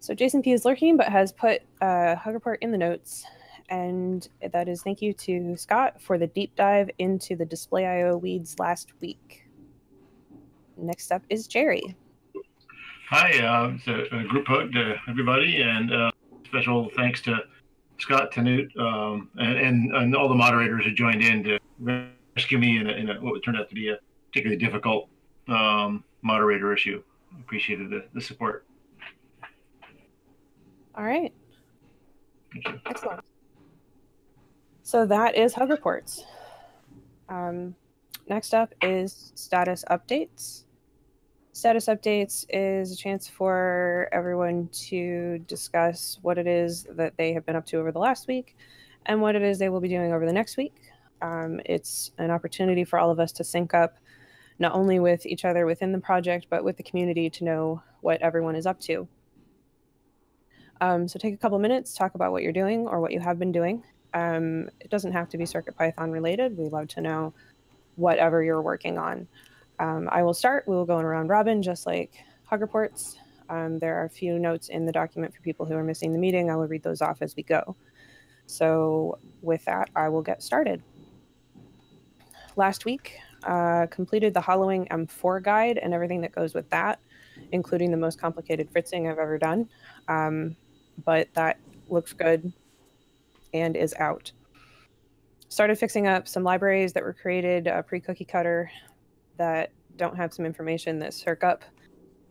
So 0.00 0.14
Jason 0.14 0.42
P 0.42 0.52
is 0.52 0.64
lurking, 0.64 0.96
but 0.96 1.08
has 1.08 1.32
put 1.32 1.62
uh, 1.80 2.16
Hug 2.16 2.34
Report 2.34 2.58
in 2.62 2.70
the 2.70 2.78
notes, 2.78 3.24
and 3.70 4.28
that 4.52 4.68
is 4.68 4.82
thank 4.82 5.02
you 5.02 5.12
to 5.14 5.56
Scott 5.56 6.00
for 6.00 6.18
the 6.18 6.26
deep 6.28 6.54
dive 6.54 6.90
into 6.98 7.34
the 7.34 7.44
Display 7.44 7.86
IO 7.86 8.16
weeds 8.16 8.58
last 8.58 8.92
week. 9.00 9.48
Next 10.76 11.10
up 11.10 11.22
is 11.28 11.46
Jerry. 11.46 11.96
Hi, 13.10 13.38
uh, 13.38 13.74
it's 13.74 13.86
a, 13.86 14.16
a 14.16 14.24
group 14.24 14.46
hug 14.46 14.72
to 14.72 14.96
everybody, 15.08 15.62
and 15.62 15.92
uh, 15.92 16.10
special 16.44 16.90
thanks 16.96 17.20
to 17.22 17.38
Scott 17.98 18.32
Tannewt 18.32 18.76
um, 18.78 19.30
and, 19.38 19.58
and, 19.58 19.96
and 19.96 20.16
all 20.16 20.28
the 20.28 20.34
moderators 20.34 20.84
who 20.84 20.92
joined 20.92 21.22
in 21.22 21.42
to 21.44 21.58
rescue 22.36 22.58
me 22.58 22.78
in, 22.78 22.88
a, 22.88 22.92
in 22.92 23.10
a, 23.10 23.14
what 23.20 23.42
turned 23.42 23.56
out 23.56 23.68
to 23.68 23.74
be 23.74 23.88
a 23.88 23.98
particularly 24.28 24.58
difficult 24.62 25.08
um, 25.48 26.04
moderator 26.22 26.72
issue. 26.72 27.02
Appreciated 27.40 27.90
the, 27.90 28.04
the 28.14 28.20
support. 28.20 28.66
All 30.94 31.04
right. 31.04 31.32
Excellent. 32.86 33.20
So 34.82 35.04
that 35.06 35.36
is 35.36 35.52
Hug 35.54 35.70
Reports. 35.70 36.24
Um, 37.28 37.74
next 38.28 38.54
up 38.54 38.72
is 38.82 39.32
status 39.34 39.84
updates. 39.90 40.65
Status 41.56 41.86
updates 41.86 42.44
is 42.50 42.92
a 42.92 42.96
chance 42.96 43.26
for 43.26 44.10
everyone 44.12 44.68
to 44.74 45.38
discuss 45.46 46.18
what 46.20 46.36
it 46.36 46.46
is 46.46 46.86
that 46.90 47.16
they 47.16 47.32
have 47.32 47.46
been 47.46 47.56
up 47.56 47.64
to 47.64 47.78
over 47.78 47.90
the 47.90 47.98
last 47.98 48.28
week 48.28 48.58
and 49.06 49.22
what 49.22 49.34
it 49.34 49.40
is 49.40 49.58
they 49.58 49.70
will 49.70 49.80
be 49.80 49.88
doing 49.88 50.12
over 50.12 50.26
the 50.26 50.32
next 50.34 50.58
week. 50.58 50.74
Um, 51.22 51.62
it's 51.64 52.10
an 52.18 52.30
opportunity 52.30 52.84
for 52.84 52.98
all 52.98 53.10
of 53.10 53.18
us 53.18 53.32
to 53.32 53.42
sync 53.42 53.72
up 53.72 53.96
not 54.58 54.74
only 54.74 54.98
with 54.98 55.24
each 55.24 55.46
other 55.46 55.64
within 55.64 55.92
the 55.92 55.98
project, 55.98 56.44
but 56.50 56.62
with 56.62 56.76
the 56.76 56.82
community 56.82 57.30
to 57.30 57.42
know 57.42 57.82
what 58.02 58.20
everyone 58.20 58.54
is 58.54 58.66
up 58.66 58.78
to. 58.80 59.08
Um, 60.82 61.08
so 61.08 61.18
take 61.18 61.32
a 61.32 61.38
couple 61.38 61.58
minutes, 61.58 61.94
talk 61.94 62.16
about 62.16 62.32
what 62.32 62.42
you're 62.42 62.52
doing 62.52 62.86
or 62.86 63.00
what 63.00 63.12
you 63.12 63.20
have 63.20 63.38
been 63.38 63.50
doing. 63.50 63.82
Um, 64.12 64.68
it 64.80 64.90
doesn't 64.90 65.12
have 65.12 65.30
to 65.30 65.38
be 65.38 65.44
CircuitPython 65.44 66.12
related. 66.12 66.54
We 66.58 66.68
love 66.68 66.88
to 66.88 67.00
know 67.00 67.32
whatever 67.94 68.42
you're 68.42 68.60
working 68.60 68.98
on. 68.98 69.26
Um, 69.78 70.08
I 70.10 70.22
will 70.22 70.34
start. 70.34 70.64
We 70.66 70.74
will 70.74 70.86
go 70.86 70.98
in 70.98 71.04
around 71.04 71.28
robin, 71.28 71.62
just 71.62 71.86
like 71.86 72.24
Hug 72.44 72.60
Reports. 72.60 73.18
Um, 73.48 73.78
there 73.78 74.00
are 74.00 74.04
a 74.04 74.10
few 74.10 74.38
notes 74.38 74.68
in 74.68 74.86
the 74.86 74.92
document 74.92 75.34
for 75.34 75.40
people 75.42 75.66
who 75.66 75.74
are 75.74 75.84
missing 75.84 76.12
the 76.12 76.18
meeting. 76.18 76.50
I 76.50 76.56
will 76.56 76.66
read 76.66 76.82
those 76.82 77.02
off 77.02 77.22
as 77.22 77.36
we 77.36 77.42
go. 77.42 77.76
So 78.46 79.18
with 79.42 79.64
that, 79.64 79.90
I 79.94 80.08
will 80.08 80.22
get 80.22 80.42
started. 80.42 80.82
Last 82.56 82.84
week, 82.84 83.18
uh, 83.44 83.86
completed 83.86 84.32
the 84.34 84.40
Hallowing 84.40 84.86
M4 84.86 85.42
guide 85.42 85.78
and 85.78 85.92
everything 85.92 86.20
that 86.22 86.32
goes 86.32 86.54
with 86.54 86.68
that, 86.70 86.98
including 87.52 87.90
the 87.90 87.96
most 87.96 88.18
complicated 88.20 88.70
fritzing 88.70 89.08
I've 89.08 89.18
ever 89.18 89.38
done. 89.38 89.68
Um, 90.08 90.56
but 91.04 91.28
that 91.34 91.58
looks 91.88 92.12
good 92.12 92.52
and 93.52 93.76
is 93.76 93.94
out. 93.98 94.32
Started 95.48 95.78
fixing 95.78 96.06
up 96.06 96.26
some 96.26 96.42
libraries 96.42 96.92
that 96.94 97.02
were 97.02 97.12
created 97.12 97.68
uh, 97.68 97.82
pre-cookie 97.82 98.24
cutter 98.24 98.70
that 99.36 99.72
don't 99.96 100.16
have 100.16 100.32
some 100.32 100.44
information 100.44 100.98
that 101.00 101.12
CircUp, 101.12 101.60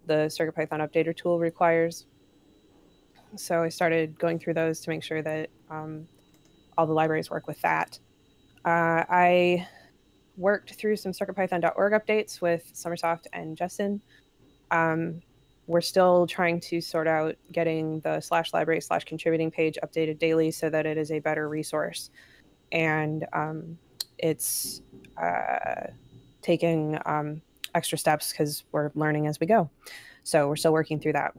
the 0.06 0.28
CircuitPython 0.28 0.88
updater 0.88 1.16
tool, 1.16 1.40
requires. 1.40 2.06
So 3.36 3.64
I 3.64 3.70
started 3.70 4.18
going 4.20 4.40
through 4.40 4.54
those 4.54 4.80
to 4.82 4.90
make 4.90 5.04
sure 5.04 5.22
that 5.22 5.50
um, 5.70 6.08
all 6.78 6.86
the 6.86 6.94
libraries 6.94 7.30
work 7.30 7.48
with 7.48 7.62
that. 7.62 8.00
Uh, 8.64 9.04
I 9.10 9.68
worked 10.38 10.74
through 10.76 10.98
some 10.98 11.12
CircuitPython.org 11.12 11.94
updates 11.94 12.42
with 12.42 12.72
Sommersoft 12.74 13.26
and 13.34 13.56
Justin. 13.56 14.02
Um, 14.72 15.22
we're 15.68 15.82
still 15.82 16.28
trying 16.28 16.60
to 16.62 16.80
sort 16.80 17.08
out 17.08 17.36
getting 17.52 18.00
the 18.02 18.20
slash 18.20 18.54
library 18.54 18.82
slash 18.82 19.04
contributing 19.06 19.50
page 19.50 19.78
updated 19.84 20.20
daily 20.20 20.52
so 20.52 20.70
that 20.70 20.86
it 20.86 20.98
is 20.98 21.12
a 21.12 21.20
better 21.20 21.50
resource. 21.50 22.12
And 22.72 23.26
um, 23.34 23.78
it's 24.18 24.82
uh, 25.22 25.88
taking 26.46 26.98
um, 27.06 27.42
extra 27.74 27.98
steps 27.98 28.32
because 28.32 28.64
we're 28.72 28.92
learning 28.94 29.28
as 29.28 29.40
we 29.40 29.48
go. 29.48 29.70
So 30.24 30.48
we're 30.48 30.56
still 30.56 30.74
working 30.74 31.00
through 31.00 31.14
that. 31.14 31.34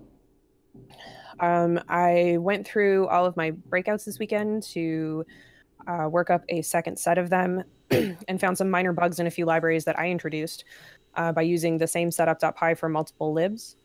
Um, 1.39 1.81
I 1.89 2.37
went 2.41 2.67
through 2.67 3.07
all 3.09 3.25
of 3.25 3.37
my 3.37 3.53
breakouts 3.53 4.05
this 4.05 4.19
weekend 4.19 4.65
to 4.75 5.25
uh, 5.87 6.09
work 6.11 6.31
up 6.31 6.43
a 6.49 6.63
second 6.63 6.99
set 6.99 7.19
of 7.19 7.31
them 7.31 7.63
and 7.91 8.41
found 8.41 8.59
some 8.59 8.69
minor 8.69 8.93
bugs 8.93 9.21
in 9.21 9.27
a 9.27 9.31
few 9.31 9.45
libraries 9.45 9.85
that 9.85 9.99
I 9.99 10.11
introduced 10.11 10.65
uh, 11.15 11.33
by 11.33 11.43
using 11.43 11.79
the 11.79 11.87
same 11.87 12.11
setup.py 12.11 12.75
for 12.75 12.89
multiple 12.89 13.33
libs 13.33 13.77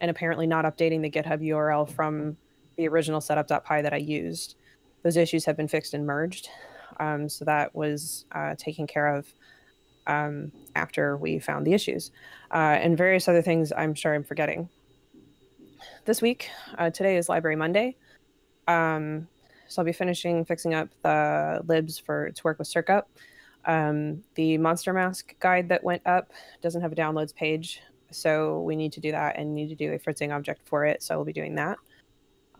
and 0.00 0.10
apparently 0.10 0.46
not 0.46 0.64
updating 0.64 1.02
the 1.02 1.10
GitHub 1.10 1.42
URL 1.42 1.88
from 1.88 2.36
the 2.76 2.88
original 2.88 3.20
setup.py 3.20 3.82
that 3.82 3.92
I 3.92 3.98
used. 3.98 4.56
Those 5.02 5.16
issues 5.16 5.44
have 5.44 5.56
been 5.56 5.68
fixed 5.68 5.94
and 5.94 6.06
merged. 6.06 6.48
Um, 6.98 7.28
so 7.28 7.44
that 7.44 7.74
was 7.74 8.24
uh, 8.32 8.54
taken 8.56 8.86
care 8.86 9.14
of 9.14 9.26
um, 10.06 10.52
after 10.74 11.16
we 11.16 11.38
found 11.38 11.66
the 11.66 11.72
issues. 11.72 12.10
Uh, 12.52 12.78
and 12.80 12.96
various 12.96 13.28
other 13.28 13.42
things 13.42 13.72
I'm 13.76 13.94
sure 13.94 14.14
I'm 14.14 14.24
forgetting. 14.24 14.68
This 16.04 16.22
week, 16.22 16.50
uh, 16.78 16.90
today 16.90 17.16
is 17.16 17.28
Library 17.28 17.56
Monday. 17.56 17.96
Um, 18.68 19.28
so 19.68 19.82
I'll 19.82 19.86
be 19.86 19.92
finishing 19.92 20.44
fixing 20.44 20.74
up 20.74 20.88
the 21.02 21.62
libs 21.66 21.98
for 21.98 22.30
to 22.30 22.42
work 22.44 22.58
with 22.58 22.68
CircUp. 22.68 23.02
Um, 23.64 24.22
the 24.36 24.58
Monster 24.58 24.92
Mask 24.92 25.34
guide 25.40 25.68
that 25.70 25.82
went 25.82 26.02
up 26.06 26.32
doesn't 26.62 26.82
have 26.82 26.92
a 26.92 26.96
downloads 26.96 27.34
page, 27.34 27.80
so 28.12 28.60
we 28.60 28.76
need 28.76 28.92
to 28.92 29.00
do 29.00 29.10
that 29.10 29.36
and 29.36 29.54
need 29.54 29.68
to 29.68 29.74
do 29.74 29.92
a 29.92 29.98
fritzing 29.98 30.30
object 30.30 30.62
for 30.64 30.84
it. 30.84 31.02
So 31.02 31.16
we'll 31.16 31.24
be 31.24 31.32
doing 31.32 31.56
that. 31.56 31.78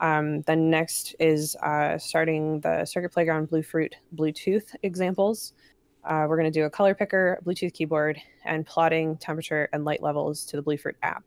Um, 0.01 0.43
then 0.43 0.69
next 0.69 1.15
is 1.19 1.57
uh, 1.63 1.97
starting 1.99 2.61
the 2.61 2.85
Circuit 2.85 3.13
Playground 3.13 3.49
Bluefruit 3.49 3.95
Bluetooth 4.15 4.75
examples. 4.83 5.55
Uh, 6.07 6.25
we're 6.29 6.37
going 6.37 6.51
to 6.51 6.57
do 6.57 6.67
a 6.67 6.71
color 6.71 6.95
picker, 6.95 7.41
Bluetooth 7.45 7.73
keyboard, 7.73 8.21
and 8.45 8.65
plotting 8.65 9.17
temperature 9.17 9.69
and 9.73 9.85
light 9.85 10.03
levels 10.03 10.45
to 10.47 10.57
the 10.57 10.63
Bluefruit 10.63 10.95
app. 11.03 11.25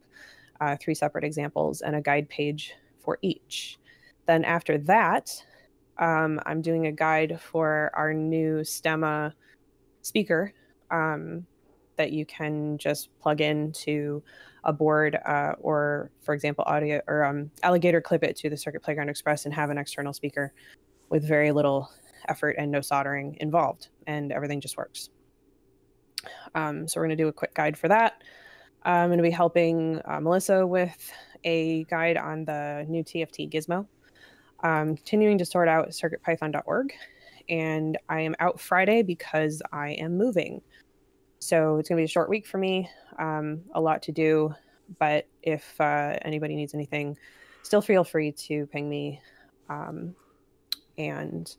Uh, 0.61 0.77
three 0.79 0.95
separate 0.95 1.25
examples 1.25 1.81
and 1.81 1.95
a 1.95 2.01
guide 2.01 2.29
page 2.29 2.73
for 3.03 3.19
each. 3.21 3.77
Then 4.25 4.45
after 4.45 4.77
that, 4.77 5.31
um, 5.97 6.39
I'm 6.45 6.61
doing 6.61 6.87
a 6.87 6.91
guide 6.93 7.39
for 7.41 7.91
our 7.93 8.13
new 8.13 8.59
Stemma 8.59 9.33
speaker 10.01 10.53
um, 10.91 11.45
that 11.97 12.13
you 12.13 12.25
can 12.25 12.77
just 12.77 13.09
plug 13.19 13.41
into 13.41 14.23
a 14.63 14.71
board 14.71 15.17
uh, 15.25 15.53
or, 15.59 16.09
for 16.21 16.33
example, 16.33 16.63
audio 16.67 17.01
or 17.07 17.25
um, 17.25 17.51
alligator 17.63 17.99
clip 17.99 18.23
it 18.23 18.37
to 18.37 18.49
the 18.49 18.57
Circuit 18.57 18.81
Playground 18.81 19.09
Express 19.09 19.43
and 19.45 19.53
have 19.53 19.69
an 19.69 19.77
external 19.77 20.13
speaker 20.13 20.53
with 21.09 21.27
very 21.27 21.51
little 21.51 21.89
effort 22.29 22.55
and 22.57 22.71
no 22.71 22.81
soldering 22.81 23.35
involved. 23.39 23.89
And 24.09 24.31
everything 24.31 24.59
just 24.59 24.75
works. 24.75 25.09
Um, 26.55 26.87
so 26.87 26.99
we're 26.99 27.05
going 27.05 27.17
to 27.17 27.23
do 27.23 27.27
a 27.27 27.33
quick 27.33 27.53
guide 27.53 27.77
for 27.77 27.87
that. 27.87 28.23
I'm 28.83 29.09
going 29.09 29.19
to 29.19 29.23
be 29.23 29.29
helping 29.29 30.01
uh, 30.05 30.19
Melissa 30.19 30.65
with 30.65 31.11
a 31.43 31.83
guide 31.85 32.17
on 32.17 32.43
the 32.43 32.85
new 32.89 33.03
TFT 33.03 33.51
gizmo. 33.51 33.85
I'm 34.61 34.95
continuing 34.95 35.37
to 35.37 35.45
sort 35.45 35.67
out 35.67 35.89
circuitpython.org, 35.89 36.91
and 37.49 37.97
I 38.09 38.21
am 38.21 38.35
out 38.39 38.59
Friday 38.59 39.03
because 39.03 39.61
I 39.71 39.91
am 39.91 40.17
moving. 40.17 40.61
So 41.37 41.77
it's 41.77 41.87
going 41.87 41.97
to 41.97 42.01
be 42.01 42.05
a 42.05 42.07
short 42.07 42.29
week 42.29 42.47
for 42.47 42.57
me, 42.57 42.89
um, 43.19 43.61
a 43.75 43.79
lot 43.79 44.01
to 44.03 44.11
do. 44.11 44.53
But 44.97 45.27
if 45.43 45.79
uh, 45.79 46.17
anybody 46.23 46.55
needs 46.55 46.73
anything, 46.73 47.15
still 47.61 47.81
feel 47.81 48.03
free 48.03 48.31
to 48.31 48.65
ping 48.67 48.89
me, 48.89 49.21
um, 49.69 50.15
and 50.97 51.55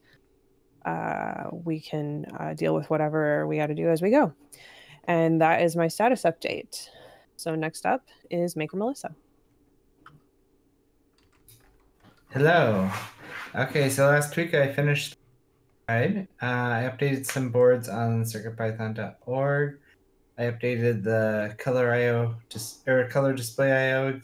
uh, 0.85 1.51
we 1.53 1.81
can 1.81 2.26
uh, 2.39 2.55
deal 2.55 2.74
with 2.74 2.91
whatever 2.91 3.47
we 3.47 3.57
got 3.57 3.66
to 3.66 3.74
do 3.74 3.89
as 3.89 4.03
we 4.03 4.11
go. 4.11 4.33
And 5.05 5.41
that 5.41 5.62
is 5.62 5.76
my 5.76 5.89
status 5.89 6.22
update. 6.22 6.89
So 7.37 7.55
next 7.55 7.87
up 7.87 8.09
is 8.31 8.57
Maker 8.57 8.76
Melissa. 8.76 9.14
Hello. 12.33 12.91
Okay, 13.55 13.91
so 13.91 14.07
last 14.07 14.37
week 14.37 14.55
I 14.55 14.72
finished. 14.72 15.16
Uh, 15.89 16.22
I 16.41 16.89
updated 16.89 17.26
some 17.26 17.51
boards 17.51 17.89
on 17.89 18.22
circuitpython.org. 18.22 19.81
I 20.39 20.43
updated 20.45 21.03
the 21.03 21.57
color 21.59 21.93
IO 21.93 22.37
dis- 22.49 22.78
or 22.87 23.09
color 23.09 23.33
display 23.33 23.72
IO 23.72 24.20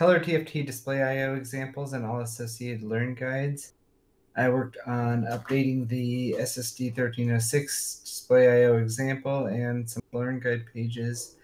color 0.00 0.18
TFT 0.18 0.64
display 0.64 1.02
IO 1.02 1.34
examples 1.34 1.92
and 1.92 2.06
all 2.06 2.20
associated 2.20 2.82
learn 2.82 3.14
guides. 3.14 3.74
I 4.40 4.48
worked 4.48 4.78
on 4.86 5.24
updating 5.24 5.86
the 5.86 6.34
SSD 6.38 6.96
1306 6.96 8.00
display 8.02 8.62
IO 8.62 8.78
example 8.78 9.44
and 9.44 9.88
some 9.88 10.02
learn 10.14 10.40
guide 10.40 10.64
pages. 10.72 11.36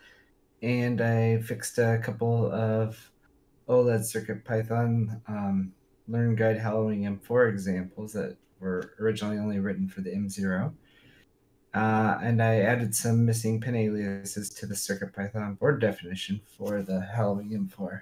And 0.62 1.02
I 1.02 1.42
fixed 1.42 1.76
a 1.76 2.00
couple 2.02 2.50
of 2.50 3.10
OLED 3.68 4.02
Circuit 4.02 4.46
Python 4.46 5.20
um, 5.28 5.74
Learn 6.08 6.36
Guide 6.36 6.56
Halloween 6.56 7.20
M4 7.20 7.50
examples 7.50 8.14
that 8.14 8.34
were 8.60 8.94
originally 8.98 9.36
only 9.36 9.58
written 9.58 9.88
for 9.88 10.00
the 10.00 10.12
M0. 10.12 10.72
Uh, 11.74 12.18
and 12.22 12.42
I 12.42 12.60
added 12.60 12.94
some 12.94 13.26
missing 13.26 13.60
pin 13.60 13.76
aliases 13.76 14.48
to 14.48 14.64
the 14.64 14.74
CircuitPython 14.74 15.58
board 15.58 15.82
definition 15.82 16.40
for 16.56 16.80
the 16.80 17.02
Halloween 17.02 17.68
M4. 17.68 18.00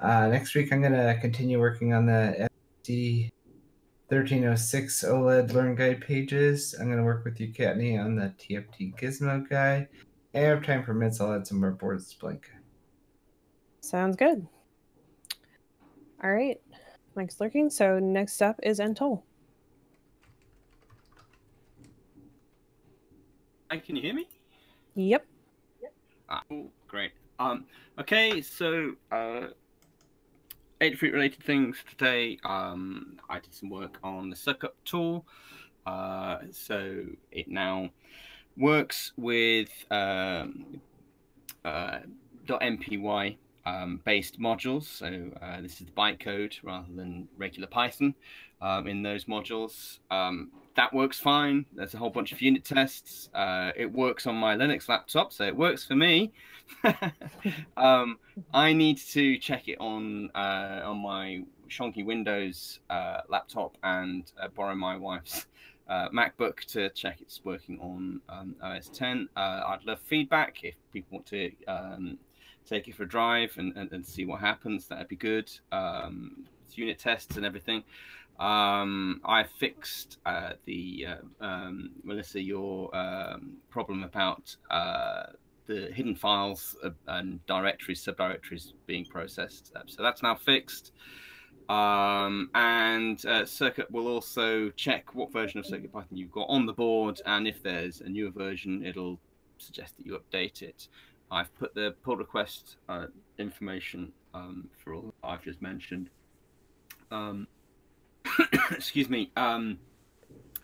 Uh, 0.00 0.28
next 0.28 0.54
week, 0.54 0.72
I'm 0.72 0.80
going 0.80 0.94
to 0.94 1.18
continue 1.20 1.60
working 1.60 1.92
on 1.92 2.06
the 2.06 2.48
SD 2.82 3.30
1306 4.08 5.02
OLED 5.02 5.52
Learn 5.52 5.74
Guide 5.74 6.00
pages. 6.00 6.76
I'm 6.78 6.86
going 6.86 6.98
to 6.98 7.02
work 7.02 7.24
with 7.24 7.40
you, 7.40 7.48
Kattni, 7.48 7.98
on 7.98 8.14
the 8.14 8.32
TFT 8.38 8.94
Gizmo 8.96 9.48
guide. 9.48 9.88
And 10.32 10.58
if 10.58 10.64
time 10.64 10.84
permits, 10.84 11.20
I'll 11.20 11.34
add 11.34 11.44
some 11.44 11.58
more 11.58 11.72
boards 11.72 12.12
to 12.12 12.18
Blink. 12.20 12.48
Sounds 13.80 14.14
good. 14.14 14.46
All 16.22 16.30
right, 16.30 16.60
Mike's 17.16 17.40
lurking. 17.40 17.68
So 17.68 17.98
next 17.98 18.40
up 18.42 18.60
is 18.62 18.78
ntoll. 18.78 19.22
Hi, 23.72 23.78
can 23.78 23.96
you 23.96 24.02
hear 24.02 24.14
me? 24.14 24.28
Yep. 24.94 25.26
Ah, 26.28 26.42
oh, 26.52 26.70
great. 26.86 27.10
Um, 27.40 27.64
okay, 27.98 28.40
so 28.40 28.92
uh, 29.10 29.48
Adafruit 30.80 31.12
related 31.12 31.42
things 31.42 31.78
today. 31.88 32.38
Um, 32.44 33.18
I 33.30 33.40
did 33.40 33.54
some 33.54 33.70
work 33.70 33.98
on 34.02 34.30
the 34.30 34.36
CircUp 34.36 34.72
tool. 34.84 35.26
Uh, 35.86 36.38
so 36.50 37.04
it 37.30 37.48
now 37.48 37.90
works 38.56 39.12
with 39.16 39.70
um, 39.90 40.80
uh, 41.64 41.98
.mpy 42.46 43.00
um, 43.66 44.00
based 44.04 44.40
modules. 44.40 44.84
So 44.84 45.30
uh, 45.42 45.60
this 45.60 45.80
is 45.80 45.86
the 45.86 45.92
bytecode 45.92 46.54
rather 46.62 46.86
than 46.94 47.28
regular 47.36 47.66
Python 47.66 48.14
um, 48.62 48.86
in 48.86 49.02
those 49.02 49.26
modules. 49.26 49.98
Um, 50.10 50.50
that 50.76 50.94
works 50.94 51.18
fine. 51.18 51.66
There's 51.74 51.94
a 51.94 51.98
whole 51.98 52.10
bunch 52.10 52.32
of 52.32 52.40
unit 52.40 52.64
tests. 52.64 53.28
Uh, 53.34 53.72
it 53.76 53.90
works 53.92 54.26
on 54.26 54.36
my 54.36 54.56
Linux 54.56 54.88
laptop, 54.88 55.32
so 55.32 55.44
it 55.44 55.56
works 55.56 55.84
for 55.84 55.96
me. 55.96 56.32
Um, 57.76 58.18
I 58.52 58.72
need 58.72 58.98
to 59.12 59.38
check 59.38 59.68
it 59.68 59.78
on 59.78 60.30
uh, 60.34 60.80
on 60.84 60.98
my 60.98 61.44
shonky 61.68 62.04
Windows 62.04 62.80
uh, 62.90 63.20
laptop 63.28 63.76
and 63.82 64.30
uh, 64.40 64.48
borrow 64.48 64.74
my 64.74 64.96
wife's 64.96 65.46
uh, 65.88 66.08
MacBook 66.08 66.64
to 66.72 66.90
check 66.90 67.20
it's 67.20 67.44
working 67.44 67.78
on 67.80 68.20
um, 68.28 68.56
OS 68.62 68.88
10. 68.88 69.28
Uh, 69.36 69.40
I'd 69.68 69.84
love 69.84 70.00
feedback 70.00 70.64
if 70.64 70.74
people 70.92 71.18
want 71.18 71.26
to 71.26 71.50
um, 71.68 72.18
take 72.66 72.88
it 72.88 72.94
for 72.94 73.04
a 73.04 73.08
drive 73.08 73.52
and, 73.58 73.76
and, 73.76 73.90
and, 73.92 74.04
see 74.04 74.24
what 74.24 74.40
happens. 74.40 74.88
That'd 74.88 75.08
be 75.08 75.16
good. 75.16 75.50
Um, 75.72 76.46
unit 76.74 76.98
tests 76.98 77.36
and 77.36 77.46
everything. 77.46 77.84
Um, 78.38 79.20
I 79.24 79.44
fixed 79.44 80.18
uh, 80.26 80.52
the 80.66 81.06
uh, 81.08 81.44
um, 81.44 81.92
Melissa 82.02 82.42
your 82.42 82.94
um, 82.94 83.56
problem 83.70 84.02
about 84.02 84.54
uh, 84.70 85.26
the 85.66 85.90
hidden 85.92 86.14
files 86.14 86.76
and 87.06 87.44
directories, 87.46 88.04
subdirectories 88.04 88.72
being 88.86 89.06
processed. 89.06 89.72
So 89.86 90.02
that's 90.02 90.22
now 90.22 90.34
fixed. 90.34 90.92
Um, 91.68 92.50
and 92.54 93.18
uh, 93.26 93.42
CircUp 93.42 93.90
will 93.90 94.06
also 94.06 94.70
check 94.70 95.14
what 95.14 95.32
version 95.32 95.58
of 95.58 95.66
Circuit 95.66 95.92
Python 95.92 96.16
you've 96.16 96.30
got 96.30 96.46
on 96.48 96.64
the 96.64 96.72
board, 96.72 97.20
and 97.26 97.48
if 97.48 97.62
there's 97.62 98.00
a 98.00 98.08
newer 98.08 98.30
version, 98.30 98.84
it'll 98.84 99.18
suggest 99.58 99.96
that 99.96 100.06
you 100.06 100.18
update 100.18 100.62
it. 100.62 100.88
I've 101.30 101.54
put 101.58 101.74
the 101.74 101.94
pull 102.02 102.16
request 102.16 102.76
uh, 102.88 103.06
information 103.38 104.12
um, 104.34 104.68
for 104.82 104.94
all 104.94 105.14
I've 105.22 105.42
just 105.42 105.60
mentioned. 105.60 106.10
Um, 107.10 107.46
excuse 108.70 109.08
me. 109.08 109.30
Um, 109.36 109.78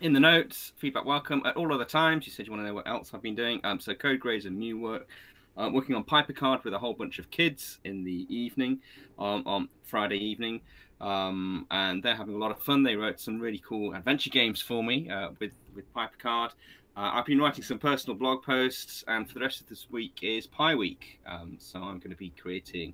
in 0.01 0.13
the 0.13 0.19
notes, 0.19 0.73
feedback 0.77 1.05
welcome. 1.05 1.41
At 1.45 1.55
all 1.55 1.73
other 1.73 1.85
times, 1.85 2.25
you 2.25 2.33
said 2.33 2.45
you 2.45 2.51
want 2.51 2.63
to 2.63 2.67
know 2.67 2.73
what 2.73 2.87
else 2.87 3.11
I've 3.13 3.21
been 3.21 3.35
doing. 3.35 3.61
Um, 3.63 3.79
so 3.79 3.93
CodeGrades 3.93 4.45
and 4.45 4.57
new 4.57 4.79
work. 4.79 5.07
Uh, 5.55 5.69
working 5.71 5.93
on 5.93 6.03
PyperCard 6.03 6.63
with 6.63 6.73
a 6.73 6.79
whole 6.79 6.95
bunch 6.95 7.19
of 7.19 7.29
kids 7.29 7.77
in 7.83 8.03
the 8.03 8.25
evening, 8.27 8.79
um, 9.19 9.43
on 9.45 9.69
Friday 9.83 10.17
evening, 10.17 10.59
um, 10.99 11.67
and 11.69 12.01
they're 12.01 12.15
having 12.15 12.33
a 12.33 12.37
lot 12.39 12.49
of 12.49 12.57
fun. 12.63 12.81
They 12.81 12.95
wrote 12.95 13.19
some 13.19 13.39
really 13.39 13.61
cool 13.63 13.93
adventure 13.93 14.31
games 14.31 14.59
for 14.59 14.83
me 14.83 15.11
uh, 15.11 15.29
with 15.39 15.51
with 15.75 15.85
PyperCard. 15.93 16.53
Uh, 16.95 17.09
I've 17.13 17.25
been 17.25 17.39
writing 17.39 17.63
some 17.63 17.79
personal 17.79 18.15
blog 18.15 18.43
posts, 18.43 19.03
and 19.07 19.27
for 19.27 19.33
the 19.33 19.39
rest 19.39 19.61
of 19.61 19.67
this 19.67 19.87
week 19.89 20.19
is 20.21 20.45
Pi 20.45 20.75
Week. 20.75 21.19
Um, 21.25 21.55
so 21.57 21.79
I'm 21.79 21.97
going 21.97 22.11
to 22.11 22.15
be 22.15 22.29
creating 22.29 22.93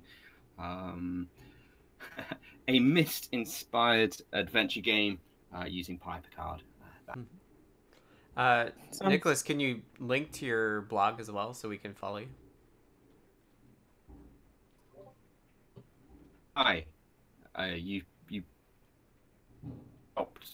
um, 0.58 1.28
a 2.68 2.80
Myst 2.80 3.28
inspired 3.32 4.16
adventure 4.32 4.80
game 4.80 5.18
uh, 5.54 5.66
using 5.66 5.98
PyperCard. 5.98 6.60
Uh, 8.36 8.70
Nicholas, 9.04 9.42
can 9.42 9.60
you 9.60 9.82
link 9.98 10.32
to 10.32 10.46
your 10.46 10.82
blog 10.82 11.20
as 11.20 11.30
well 11.30 11.52
so 11.52 11.68
we 11.68 11.76
can 11.76 11.92
follow 11.92 12.18
you? 12.18 12.28
Hi, 16.54 16.86
uh, 17.58 17.64
you 17.76 18.02
you 18.28 18.42
helped. 20.16 20.52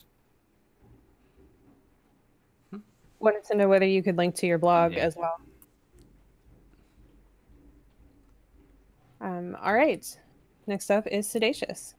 Wanted 3.27 3.43
to 3.47 3.57
know 3.57 3.67
whether 3.67 3.85
you 3.85 4.05
could 4.05 4.17
link 4.17 4.37
to 4.37 4.47
your 4.47 4.57
blog 4.57 4.93
Yeah. 4.93 5.01
as 5.01 5.17
well. 5.17 5.41
Um, 9.21 9.57
all 9.61 9.75
right. 9.75 10.07
Next 10.69 10.93
up 10.93 11.09
is 11.09 11.27
Siddacious. 11.27 11.95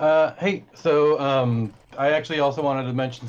Uh, 0.00 0.32
hey, 0.36 0.64
so 0.72 1.20
um, 1.20 1.74
I 1.98 2.12
actually 2.12 2.40
also 2.40 2.62
wanted 2.62 2.84
to 2.84 2.94
mention, 2.94 3.28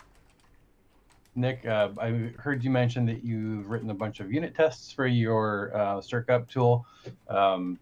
Nick, 1.35 1.65
uh, 1.65 1.89
I 1.99 2.31
heard 2.37 2.63
you 2.63 2.69
mention 2.69 3.05
that 3.07 3.25
you've 3.25 3.69
written 3.69 3.89
a 3.89 3.93
bunch 3.93 4.21
of 4.21 4.31
unit 4.31 4.55
tests 4.55 4.89
for 4.89 5.05
your 5.05 5.75
uh, 5.75 5.97
CircUp 5.97 6.47
tool. 6.47 6.85
Um, 7.27 7.77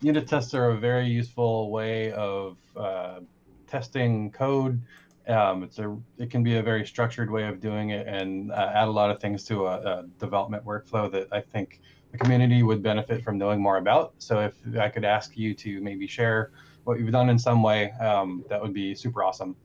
unit 0.00 0.26
tests 0.26 0.54
are 0.54 0.70
a 0.70 0.78
very 0.78 1.06
useful 1.06 1.70
way 1.70 2.12
of 2.12 2.56
uh, 2.78 3.20
testing 3.66 4.30
code. 4.30 4.80
Um, 5.28 5.64
it's 5.64 5.78
a 5.78 5.96
it 6.18 6.30
can 6.30 6.42
be 6.42 6.56
a 6.56 6.62
very 6.62 6.86
structured 6.86 7.30
way 7.30 7.48
of 7.48 7.60
doing 7.60 7.90
it 7.90 8.06
and 8.06 8.52
uh, 8.52 8.72
add 8.74 8.88
a 8.88 8.90
lot 8.90 9.10
of 9.10 9.20
things 9.20 9.44
to 9.44 9.66
a, 9.66 9.74
a 9.80 10.04
development 10.18 10.64
workflow 10.64 11.10
that 11.10 11.28
I 11.32 11.40
think 11.40 11.80
the 12.12 12.18
community 12.18 12.62
would 12.62 12.82
benefit 12.82 13.24
from 13.24 13.36
knowing 13.36 13.60
more 13.60 13.78
about. 13.78 14.14
So 14.18 14.40
if 14.40 14.54
I 14.78 14.88
could 14.88 15.04
ask 15.04 15.36
you 15.36 15.54
to 15.54 15.80
maybe 15.80 16.06
share 16.06 16.52
what 16.84 17.00
you've 17.00 17.10
done 17.10 17.28
in 17.28 17.38
some 17.38 17.62
way, 17.62 17.90
um, 17.92 18.44
that 18.48 18.62
would 18.62 18.72
be 18.72 18.94
super 18.94 19.24
awesome. 19.24 19.56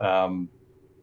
Um, 0.00 0.50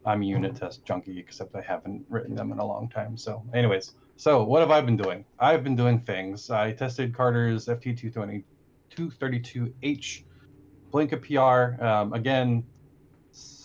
I'm 0.06 0.22
a 0.22 0.26
unit 0.26 0.56
test 0.56 0.86
junkie, 0.86 1.18
except 1.18 1.56
I 1.56 1.62
haven't 1.62 2.06
written 2.10 2.36
them 2.36 2.52
in 2.52 2.60
a 2.60 2.66
long 2.66 2.90
time. 2.90 3.18
So, 3.18 3.44
anyways, 3.54 3.94
so 4.18 4.44
what 4.44 4.60
have 4.60 4.70
I 4.70 4.82
been 4.82 4.98
doing? 4.98 5.26
I've 5.40 5.64
been 5.64 5.76
doing 5.76 6.00
things. 6.00 6.50
I 6.50 6.74
tested 6.74 7.16
Carter's 7.16 7.68
FT220 7.68 8.44
232H 8.96 10.24
Blinka 10.92 11.20
PR. 11.20 11.84
Um, 11.84 12.14
again, 12.14 12.64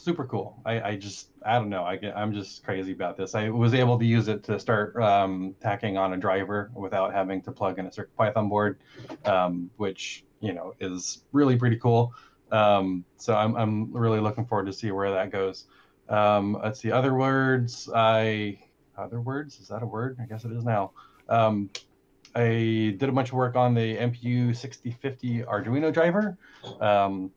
super 0.09 0.25
cool. 0.25 0.59
I, 0.65 0.81
I 0.81 0.97
just 0.97 1.29
I 1.45 1.59
don't 1.59 1.69
know. 1.69 1.85
I 1.85 1.97
get 1.97 2.17
I'm 2.17 2.33
just 2.33 2.65
crazy 2.65 2.93
about 2.93 3.19
this. 3.19 3.35
I 3.35 3.51
was 3.51 3.75
able 3.75 3.99
to 3.99 4.07
use 4.07 4.29
it 4.29 4.43
to 4.45 4.59
start 4.59 4.97
um, 4.97 5.55
tacking 5.61 5.99
on 5.99 6.15
a 6.15 6.17
driver 6.17 6.71
without 6.75 7.13
having 7.13 7.43
to 7.43 7.53
plug 7.53 7.79
in 7.79 7.85
a 7.85 7.91
CircuitPython 7.91 8.49
board, 8.49 8.79
um, 9.27 9.71
which 9.77 10.25
you 10.41 10.55
know 10.55 10.75
is 10.81 11.25
really 11.33 11.57
pretty 11.57 11.77
cool. 11.77 12.15
Um, 12.51 13.05
so 13.19 13.37
I'm 13.37 13.55
I'm 13.55 13.93
really 13.93 14.19
looking 14.19 14.47
forward 14.47 14.65
to 14.65 14.73
see 14.73 14.91
where 14.93 15.11
that 15.11 15.31
goes. 15.31 15.67
Um, 16.09 16.59
let's 16.65 16.81
see 16.81 16.91
other 16.91 17.13
words. 17.13 17.91
I 17.95 18.61
other 18.97 19.21
words 19.21 19.61
is 19.61 19.69
that 19.69 19.83
a 19.83 19.87
word? 19.87 20.17
I 20.23 20.25
guess 20.25 20.47
it 20.47 20.53
is 20.53 20.65
now. 20.65 20.93
Um, 21.29 21.69
I 22.35 22.97
did 22.97 23.11
a 23.11 23.13
bunch 23.13 23.29
of 23.29 23.35
work 23.35 23.57
on 23.57 23.75
the 23.75 23.99
MPU 23.99 24.57
6050 24.57 25.43
Arduino 25.43 25.93
driver. 25.93 26.39
Um, 26.81 27.31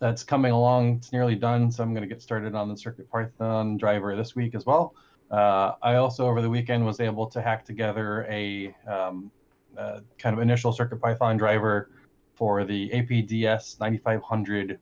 that's 0.00 0.24
coming 0.24 0.50
along. 0.50 0.96
It's 0.96 1.12
nearly 1.12 1.36
done, 1.36 1.70
so 1.70 1.82
I'm 1.82 1.92
going 1.94 2.02
to 2.02 2.12
get 2.12 2.22
started 2.22 2.54
on 2.54 2.68
the 2.68 2.74
CircuitPython 2.74 3.78
driver 3.78 4.16
this 4.16 4.34
week 4.34 4.54
as 4.54 4.66
well. 4.66 4.94
Uh, 5.30 5.74
I 5.82 5.96
also, 5.96 6.26
over 6.26 6.42
the 6.42 6.50
weekend, 6.50 6.84
was 6.84 6.98
able 6.98 7.26
to 7.28 7.40
hack 7.40 7.64
together 7.64 8.26
a 8.28 8.74
um, 8.88 9.30
uh, 9.78 10.00
kind 10.18 10.34
of 10.34 10.40
initial 10.40 10.72
CircuitPython 10.72 11.38
driver 11.38 11.90
for 12.34 12.64
the 12.64 12.88
APDS 12.90 13.78
9500 13.78 14.80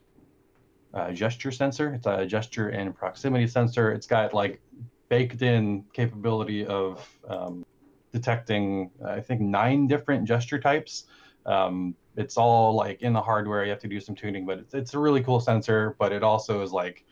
uh, 0.95 1.13
gesture 1.13 1.51
sensor. 1.51 1.95
It's 1.95 2.07
a 2.07 2.25
gesture 2.25 2.69
and 2.69 2.95
proximity 2.95 3.49
sensor. 3.49 3.93
It's 3.93 4.07
got 4.07 4.33
like 4.33 4.61
baked 5.09 5.43
in 5.43 5.85
capability 5.93 6.65
of 6.65 7.07
um, 7.29 7.67
detecting, 8.13 8.91
I 9.05 9.21
think, 9.21 9.41
nine 9.41 9.89
different 9.89 10.27
gesture 10.27 10.61
types. 10.61 11.05
Um, 11.45 11.95
it's 12.19 12.37
all 12.37 12.75
like 12.75 13.01
in 13.01 13.13
the 13.13 13.21
hardware. 13.23 13.65
You 13.65 13.71
have 13.71 13.79
to 13.81 13.89
do 13.89 14.01
some 14.01 14.15
tuning, 14.15 14.45
but 14.45 14.59
it's, 14.59 14.75
it's 14.75 14.95
a 14.95 14.99
really 14.99 15.23
cool 15.23 15.39
sensor. 15.41 15.95
But 15.99 16.13
it 16.13 16.25
also 16.25 16.63
is 16.63 16.73
like, 16.73 17.05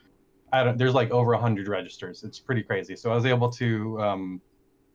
I 0.52 0.64
don't. 0.64 0.76
There's 0.76 0.94
like 0.94 1.10
over 1.12 1.34
hundred 1.34 1.68
registers. 1.68 2.24
It's 2.24 2.40
pretty 2.40 2.62
crazy. 2.62 2.96
So 2.96 3.12
I 3.12 3.14
was 3.14 3.24
able 3.24 3.48
to 3.50 4.00
um, 4.00 4.40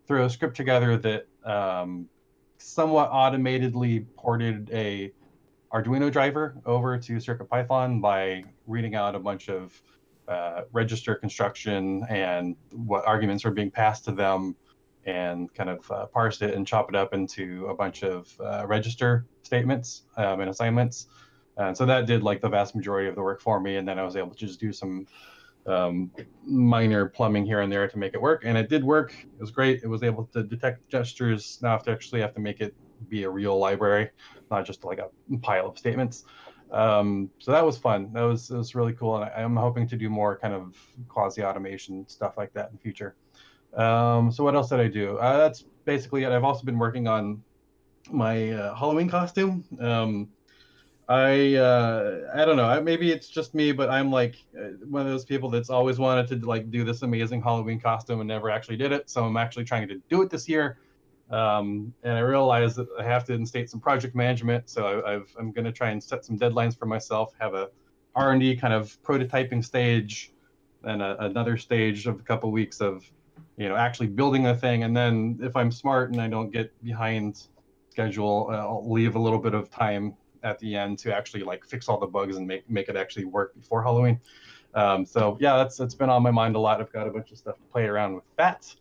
throw 0.07 0.25
a 0.25 0.29
script 0.29 0.57
together 0.57 0.97
that 0.97 1.27
um, 1.45 2.09
somewhat 2.57 3.09
automatedly 3.11 4.05
ported 4.17 4.69
a 4.73 5.13
Arduino 5.73 6.11
driver 6.11 6.55
over 6.65 6.97
to 6.97 7.13
CircuitPython 7.13 8.01
by 8.01 8.43
reading 8.67 8.95
out 8.95 9.15
a 9.15 9.19
bunch 9.19 9.47
of 9.49 9.81
uh, 10.27 10.63
register 10.73 11.15
construction 11.15 12.05
and 12.09 12.57
what 12.71 13.05
arguments 13.07 13.45
are 13.45 13.51
being 13.51 13.71
passed 13.71 14.03
to 14.05 14.11
them 14.11 14.55
and 15.05 15.53
kind 15.53 15.69
of 15.69 15.91
uh, 15.91 16.05
parsed 16.07 16.41
it 16.41 16.53
and 16.53 16.65
chop 16.65 16.89
it 16.89 16.95
up 16.95 17.13
into 17.13 17.65
a 17.67 17.73
bunch 17.73 18.03
of 18.03 18.33
uh, 18.39 18.65
register 18.67 19.25
statements 19.43 20.03
um, 20.17 20.41
and 20.41 20.49
assignments. 20.49 21.07
And 21.57 21.75
so 21.75 21.85
that 21.85 22.05
did 22.05 22.23
like 22.23 22.41
the 22.41 22.49
vast 22.49 22.75
majority 22.75 23.09
of 23.09 23.15
the 23.15 23.21
work 23.21 23.41
for 23.41 23.59
me. 23.59 23.77
And 23.77 23.87
then 23.87 23.99
I 23.99 24.03
was 24.03 24.15
able 24.15 24.31
to 24.31 24.37
just 24.37 24.59
do 24.59 24.71
some 24.71 25.07
um, 25.65 26.11
minor 26.43 27.07
plumbing 27.07 27.45
here 27.45 27.61
and 27.61 27.71
there 27.71 27.87
to 27.87 27.97
make 27.97 28.13
it 28.13 28.21
work. 28.21 28.43
And 28.45 28.57
it 28.57 28.69
did 28.69 28.83
work. 28.83 29.13
It 29.13 29.39
was 29.39 29.51
great. 29.51 29.83
It 29.83 29.87
was 29.87 30.03
able 30.03 30.25
to 30.33 30.43
detect 30.43 30.87
gestures. 30.89 31.59
Now 31.61 31.69
I 31.69 31.71
have 31.73 31.83
to 31.83 31.91
actually 31.91 32.21
have 32.21 32.33
to 32.35 32.39
make 32.39 32.61
it 32.61 32.73
be 33.09 33.23
a 33.23 33.29
real 33.29 33.57
library, 33.57 34.09
not 34.49 34.65
just 34.65 34.83
like 34.83 34.99
a 34.99 35.09
pile 35.37 35.67
of 35.67 35.77
statements. 35.77 36.23
Um, 36.71 37.29
so 37.39 37.51
that 37.51 37.65
was 37.65 37.77
fun. 37.77 38.11
That 38.13 38.21
was, 38.21 38.49
was 38.49 38.75
really 38.75 38.93
cool. 38.93 39.17
And 39.17 39.25
I, 39.25 39.43
I'm 39.43 39.55
hoping 39.55 39.87
to 39.89 39.97
do 39.97 40.09
more 40.09 40.37
kind 40.37 40.53
of 40.53 40.77
quasi 41.09 41.43
automation 41.43 42.07
stuff 42.07 42.37
like 42.37 42.53
that 42.53 42.69
in 42.69 42.77
the 42.77 42.81
future. 42.81 43.15
Um, 43.75 44.31
so 44.31 44.43
what 44.43 44.55
else 44.55 44.69
did 44.69 44.79
I 44.79 44.87
do? 44.87 45.17
Uh, 45.17 45.37
that's 45.37 45.65
basically 45.85 46.23
it. 46.23 46.31
I've 46.31 46.43
also 46.43 46.63
been 46.63 46.77
working 46.77 47.07
on 47.07 47.43
my 48.09 48.51
uh, 48.51 48.75
Halloween 48.75 49.09
costume. 49.09 49.63
Um, 49.79 50.29
I 51.07 51.55
uh, 51.55 52.31
I 52.33 52.45
don't 52.45 52.55
know. 52.55 52.81
Maybe 52.81 53.11
it's 53.11 53.27
just 53.27 53.53
me, 53.53 53.71
but 53.71 53.89
I'm 53.89 54.11
like 54.11 54.35
uh, 54.57 54.69
one 54.87 55.01
of 55.01 55.07
those 55.09 55.25
people 55.25 55.49
that's 55.49 55.69
always 55.69 55.97
wanted 55.99 56.27
to 56.29 56.47
like 56.47 56.71
do 56.71 56.83
this 56.83 57.01
amazing 57.01 57.41
Halloween 57.41 57.79
costume 57.79 58.21
and 58.21 58.27
never 58.27 58.49
actually 58.49 58.77
did 58.77 58.91
it. 58.91 59.09
So 59.09 59.25
I'm 59.25 59.37
actually 59.37 59.65
trying 59.65 59.87
to 59.89 60.01
do 60.09 60.21
it 60.21 60.29
this 60.29 60.47
year. 60.47 60.77
Um, 61.29 61.93
and 62.03 62.13
I 62.13 62.19
realize 62.19 62.75
that 62.75 62.87
I 62.99 63.03
have 63.03 63.23
to 63.25 63.33
instate 63.33 63.69
some 63.69 63.79
project 63.79 64.15
management. 64.15 64.69
So 64.69 64.85
I, 64.85 65.13
I've, 65.15 65.35
I'm 65.39 65.51
going 65.51 65.65
to 65.65 65.71
try 65.71 65.89
and 65.89 66.03
set 66.03 66.25
some 66.25 66.37
deadlines 66.37 66.77
for 66.77 66.85
myself. 66.85 67.33
Have 67.39 67.53
a 67.53 67.69
R&D 68.15 68.57
kind 68.57 68.73
of 68.73 69.01
prototyping 69.01 69.63
stage, 69.63 70.33
and 70.83 71.01
a, 71.01 71.23
another 71.23 71.57
stage 71.57 72.05
of 72.07 72.19
a 72.19 72.23
couple 72.23 72.51
weeks 72.51 72.81
of 72.81 73.09
you 73.57 73.69
know 73.69 73.75
actually 73.75 74.07
building 74.07 74.43
the 74.43 74.55
thing. 74.55 74.83
And 74.83 74.95
then 74.95 75.39
if 75.41 75.55
i'm 75.55 75.71
smart 75.71 76.11
and 76.11 76.21
i 76.21 76.27
don't 76.27 76.51
get 76.51 76.71
behind 76.83 77.47
schedule 77.89 78.49
i'll 78.51 78.89
leave 78.89 79.15
a 79.15 79.19
little 79.19 79.39
bit 79.39 79.53
of 79.53 79.69
time 79.69 80.15
at 80.43 80.57
the 80.59 80.75
end 80.75 80.97
to 80.99 81.15
actually 81.15 81.43
like 81.43 81.65
fix 81.65 81.87
all 81.87 81.99
the 81.99 82.07
bugs 82.07 82.37
and 82.37 82.47
make 82.47 82.69
make 82.69 82.89
it 82.89 82.95
actually 82.95 83.25
work 83.25 83.53
before 83.55 83.83
halloween. 83.83 84.19
Um, 84.73 85.05
so 85.05 85.37
yeah 85.39 85.57
that's 85.57 85.77
that's 85.77 85.95
been 85.95 86.09
on 86.09 86.23
my 86.23 86.31
mind 86.31 86.55
a 86.55 86.59
lot. 86.59 86.79
I've 86.79 86.91
got 86.91 87.07
a 87.07 87.11
bunch 87.11 87.31
of 87.31 87.37
stuff 87.37 87.57
to 87.57 87.65
play 87.71 87.85
around 87.85 88.15
with 88.15 88.23
that 88.37 88.73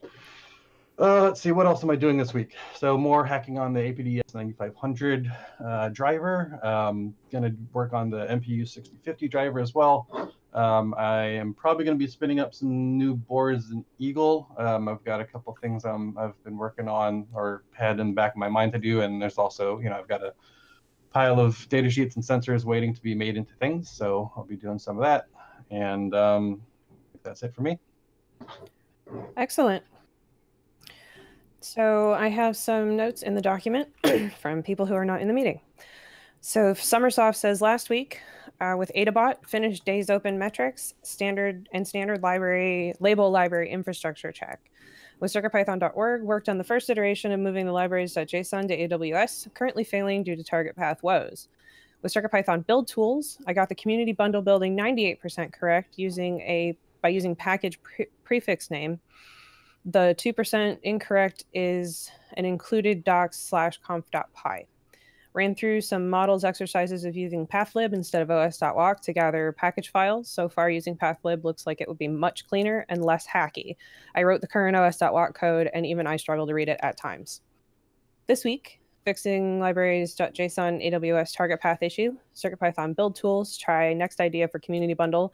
uh, 1.01 1.23
let's 1.23 1.41
see 1.41 1.53
what 1.53 1.67
else 1.67 1.83
am 1.83 1.91
i 1.91 1.97
doing 1.97 2.17
this 2.17 2.35
week 2.35 2.55
so 2.75 2.97
more 2.97 3.25
hacking 3.25 3.59
on 3.59 3.73
the 3.73 3.81
apds 3.81 4.35
9500 4.35 5.33
uh, 5.65 5.89
driver 5.89 6.59
um, 6.63 7.15
gonna 7.33 7.53
work 7.73 7.93
on 7.93 8.11
the 8.11 8.27
mpu 8.27 8.69
6050 8.69 9.29
driver 9.29 9.61
as 9.61 9.75
well 9.75 10.33
um, 10.53 10.95
I 10.99 11.23
am 11.27 11.55
probably 11.55 11.85
going 11.85 11.97
to 11.97 12.05
be 12.05 12.11
spinning 12.11 12.41
up 12.41 12.55
some 12.55 12.99
new 12.99 13.15
boards 13.15 13.71
in 13.71 13.85
Eagle. 13.99 14.49
Um, 14.59 14.89
I've 14.89 15.05
got 15.05 15.21
a 15.21 15.25
couple 15.25 15.57
things 15.61 15.85
um, 15.85 16.17
I've 16.19 16.43
been 16.43 16.57
working 16.57 16.89
on 16.89 17.27
or 17.33 17.63
had 17.73 18.01
in 18.01 18.09
the 18.09 18.15
back 18.15 18.33
of 18.33 18.39
my 18.39 18.49
mind 18.49 18.73
to 18.73 18.79
do, 18.79 19.03
and 19.03 19.23
there's 19.23 19.39
also, 19.39 19.79
you 19.79 19.89
know, 19.89 19.97
I've 19.97 20.09
got 20.09 20.25
a 20.25 20.35
pile 21.13 21.39
of 21.39 21.69
data 21.69 21.89
sheets 21.89 22.17
and 22.17 22.25
sensors 22.25 22.65
waiting 22.65 22.95
to 22.95 23.01
be 23.01 23.15
made 23.15 23.37
into 23.37 23.55
things. 23.55 23.89
So 23.91 24.33
I'll 24.37 24.45
be 24.45 24.57
doing 24.57 24.79
some 24.79 24.97
of 24.97 25.05
that, 25.05 25.27
and 25.71 26.15
um, 26.15 26.63
that's 27.23 27.45
it 27.45 27.55
for 27.55 27.63
me. 27.63 27.79
Excellent. 29.37 29.85
So 31.61 32.15
I 32.15 32.29
have 32.29 32.57
some 32.57 32.97
notes 32.97 33.23
in 33.23 33.35
the 33.35 33.41
document 33.41 33.89
from 34.41 34.63
people 34.63 34.87
who 34.87 34.95
are 34.95 35.05
not 35.05 35.21
in 35.21 35.29
the 35.29 35.35
meeting. 35.35 35.61
So 36.41 36.73
Sommersoft 36.73 37.37
says 37.37 37.61
last 37.61 37.91
week 37.91 38.21
uh, 38.61 38.75
with 38.79 38.91
Adabot, 38.97 39.47
finished 39.47 39.85
days 39.85 40.09
open 40.09 40.39
metrics, 40.39 40.95
standard 41.03 41.69
and 41.73 41.87
standard 41.87 42.23
library 42.23 42.95
label 42.99 43.31
library 43.31 43.71
infrastructure 43.71 44.33
check. 44.33 44.71
With 45.21 45.33
CircuitPython.org, 45.33 46.23
worked 46.23 46.49
on 46.49 46.57
the 46.57 46.65
first 46.65 46.89
iteration 46.89 47.31
of 47.31 47.41
moving 47.41 47.67
the 47.67 47.73
libraries.json 47.73 48.69
to 48.69 48.89
AWS, 48.89 49.53
currently 49.53 49.85
failing 49.85 50.23
due 50.23 50.35
to 50.35 50.43
target 50.43 50.77
path 50.77 51.03
woes. 51.03 51.49
With 52.01 52.15
CircuitPython 52.15 52.67
build 52.67 52.89
tools, 52.89 53.37
I 53.47 53.53
got 53.53 53.69
the 53.69 53.75
community 53.75 54.13
bundle 54.13 54.41
building 54.41 54.75
98% 54.75 55.53
correct 55.53 55.99
using 55.99 56.41
a 56.41 56.77
by 57.03 57.11
using 57.11 57.37
package 57.37 57.83
pre 57.83 58.07
prefix 58.25 58.71
name. 58.71 59.01
The 59.85 60.15
2% 60.19 60.79
incorrect 60.83 61.45
is 61.55 62.11
an 62.35 62.45
included 62.45 63.03
docs 63.03 63.39
slash 63.39 63.79
conf.py. 63.79 64.67
Ran 65.33 65.55
through 65.55 65.81
some 65.81 66.11
models 66.11 66.45
exercises 66.45 67.05
of 67.05 67.17
using 67.17 67.47
pathlib 67.47 67.93
instead 67.93 68.21
of 68.21 68.31
os.walk 68.31 69.01
to 69.03 69.13
gather 69.13 69.53
package 69.53 69.91
files. 69.91 70.29
So 70.29 70.49
far, 70.49 70.69
using 70.69 70.97
pathlib 70.97 71.45
looks 71.45 71.67
like 71.67 71.81
it 71.81 71.89
would 71.89 71.99
be 71.99 72.09
much 72.09 72.47
cleaner 72.49 72.85
and 72.89 73.05
less 73.05 73.27
hacky. 73.27 73.77
I 74.15 74.25
wrote 74.25 74.41
the 74.41 74.49
current 74.49 74.77
os.walk 74.77 75.35
code, 75.35 75.71
and 75.73 75.87
even 75.87 76.07
I 76.07 76.17
struggle 76.17 76.49
to 76.49 76.55
read 76.55 76.69
it 76.69 76.81
at 76.83 76.97
times. 76.97 77.43
This 78.27 78.45
week, 78.45 78.81
fixing 79.05 79.61
libraries.json 79.61 80.93
AWS 80.93 81.37
target 81.37 81.61
path 81.61 81.83
issue, 81.83 82.17
CircuitPython 82.35 82.97
build 82.97 83.15
tools, 83.15 83.57
try 83.57 83.95
next 83.95 84.21
idea 84.21 84.49
for 84.49 84.59
community 84.59 84.95
bundle, 84.95 85.33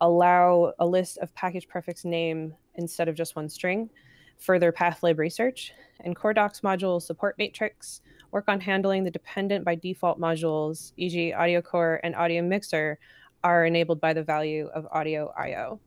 allow 0.00 0.72
a 0.78 0.86
list 0.86 1.18
of 1.18 1.34
package 1.34 1.68
prefix 1.68 2.04
name 2.04 2.54
instead 2.76 3.08
of 3.08 3.14
just 3.14 3.36
one 3.36 3.48
string, 3.48 3.90
further 4.38 4.72
pathlib 4.72 5.18
research, 5.18 5.72
and 6.00 6.14
core 6.14 6.34
docs 6.34 6.60
module 6.60 7.00
support 7.00 7.36
matrix, 7.38 8.02
work 8.30 8.44
on 8.48 8.60
handling 8.60 9.04
the 9.04 9.10
dependent 9.10 9.64
by 9.64 9.74
default 9.74 10.20
modules, 10.20 10.92
e.g. 10.96 11.32
Audio 11.32 11.62
Core 11.62 12.00
and 12.02 12.14
Audio 12.14 12.42
Mixer, 12.42 12.98
are 13.44 13.64
enabled 13.64 14.00
by 14.00 14.12
the 14.12 14.22
value 14.22 14.68
of 14.74 14.86
Audio 14.90 15.32
I.O. 15.38 15.80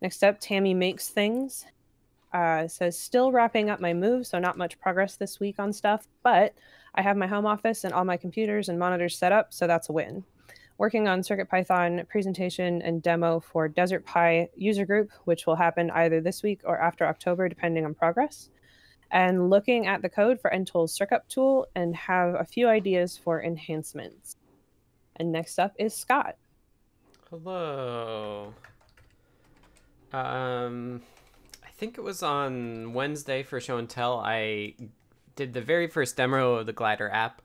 Next 0.00 0.24
up, 0.24 0.38
Tammy 0.40 0.74
Makes 0.74 1.08
Things. 1.08 1.66
Uh, 2.32 2.68
says, 2.68 2.96
still 2.96 3.32
wrapping 3.32 3.70
up 3.70 3.80
my 3.80 3.92
move, 3.92 4.24
so 4.24 4.38
not 4.38 4.56
much 4.56 4.78
progress 4.78 5.16
this 5.16 5.40
week 5.40 5.58
on 5.58 5.72
stuff, 5.72 6.06
but 6.22 6.54
I 6.94 7.02
have 7.02 7.16
my 7.16 7.26
home 7.26 7.44
office 7.44 7.82
and 7.82 7.92
all 7.92 8.04
my 8.04 8.16
computers 8.16 8.68
and 8.68 8.78
monitors 8.78 9.18
set 9.18 9.32
up, 9.32 9.52
so 9.52 9.66
that's 9.66 9.88
a 9.88 9.92
win. 9.92 10.24
Working 10.80 11.08
on 11.08 11.20
CircuitPython 11.20 12.08
presentation 12.08 12.80
and 12.80 13.02
demo 13.02 13.38
for 13.38 13.68
Desert 13.68 14.06
Pi 14.06 14.48
user 14.56 14.86
group, 14.86 15.10
which 15.26 15.46
will 15.46 15.56
happen 15.56 15.90
either 15.90 16.22
this 16.22 16.42
week 16.42 16.62
or 16.64 16.80
after 16.80 17.04
October, 17.04 17.50
depending 17.50 17.84
on 17.84 17.92
progress 17.92 18.48
and 19.10 19.50
looking 19.50 19.86
at 19.86 20.00
the 20.00 20.08
code 20.08 20.40
for 20.40 20.50
ntoll's 20.50 20.94
circup 20.94 21.28
tool 21.28 21.66
and 21.74 21.94
have 21.94 22.34
a 22.34 22.46
few 22.46 22.66
ideas 22.66 23.20
for 23.22 23.42
enhancements. 23.42 24.38
And 25.16 25.30
next 25.30 25.58
up 25.58 25.74
is 25.78 25.94
Scott. 25.94 26.36
Hello. 27.28 28.54
Um, 30.14 31.02
I 31.62 31.68
think 31.72 31.98
it 31.98 32.02
was 32.02 32.22
on 32.22 32.94
Wednesday 32.94 33.42
for 33.42 33.60
show 33.60 33.76
and 33.76 33.86
tell. 33.86 34.18
I 34.18 34.76
did 35.36 35.52
the 35.52 35.60
very 35.60 35.88
first 35.88 36.16
demo 36.16 36.54
of 36.54 36.64
the 36.64 36.72
Glider 36.72 37.10
app. 37.10 37.42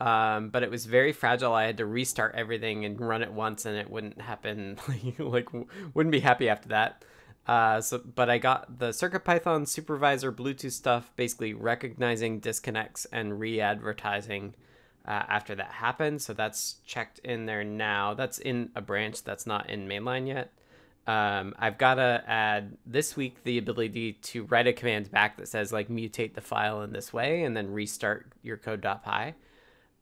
Um, 0.00 0.50
but 0.50 0.62
it 0.62 0.70
was 0.70 0.86
very 0.86 1.12
fragile. 1.12 1.52
I 1.52 1.64
had 1.64 1.78
to 1.78 1.86
restart 1.86 2.34
everything 2.34 2.84
and 2.84 3.00
run 3.00 3.22
it 3.22 3.32
once, 3.32 3.64
and 3.64 3.76
it 3.76 3.90
wouldn't 3.90 4.20
happen. 4.20 4.78
like, 5.18 5.48
wouldn't 5.94 6.12
be 6.12 6.20
happy 6.20 6.48
after 6.48 6.68
that. 6.70 7.04
Uh, 7.46 7.80
so, 7.80 7.98
but 7.98 8.30
I 8.30 8.38
got 8.38 8.78
the 8.78 8.88
CircuitPython 8.88 9.68
supervisor 9.68 10.32
Bluetooth 10.32 10.72
stuff, 10.72 11.12
basically 11.16 11.52
recognizing 11.52 12.40
disconnects 12.40 13.06
and 13.12 13.38
re-advertising 13.38 14.54
uh, 15.06 15.10
after 15.28 15.54
that 15.54 15.70
happened. 15.72 16.22
So 16.22 16.32
that's 16.32 16.76
checked 16.86 17.18
in 17.20 17.46
there 17.46 17.62
now. 17.62 18.14
That's 18.14 18.38
in 18.38 18.70
a 18.74 18.80
branch 18.80 19.24
that's 19.24 19.46
not 19.46 19.68
in 19.68 19.86
mainline 19.86 20.26
yet. 20.26 20.52
Um, 21.06 21.54
I've 21.58 21.76
got 21.76 21.96
to 21.96 22.24
add 22.26 22.78
this 22.86 23.14
week 23.14 23.44
the 23.44 23.58
ability 23.58 24.14
to 24.14 24.44
write 24.44 24.66
a 24.66 24.72
command 24.72 25.10
back 25.10 25.36
that 25.36 25.48
says 25.48 25.70
like 25.70 25.88
mutate 25.88 26.32
the 26.32 26.40
file 26.40 26.80
in 26.80 26.92
this 26.94 27.12
way 27.12 27.42
and 27.42 27.54
then 27.54 27.72
restart 27.72 28.32
your 28.42 28.56
code.py. 28.56 29.34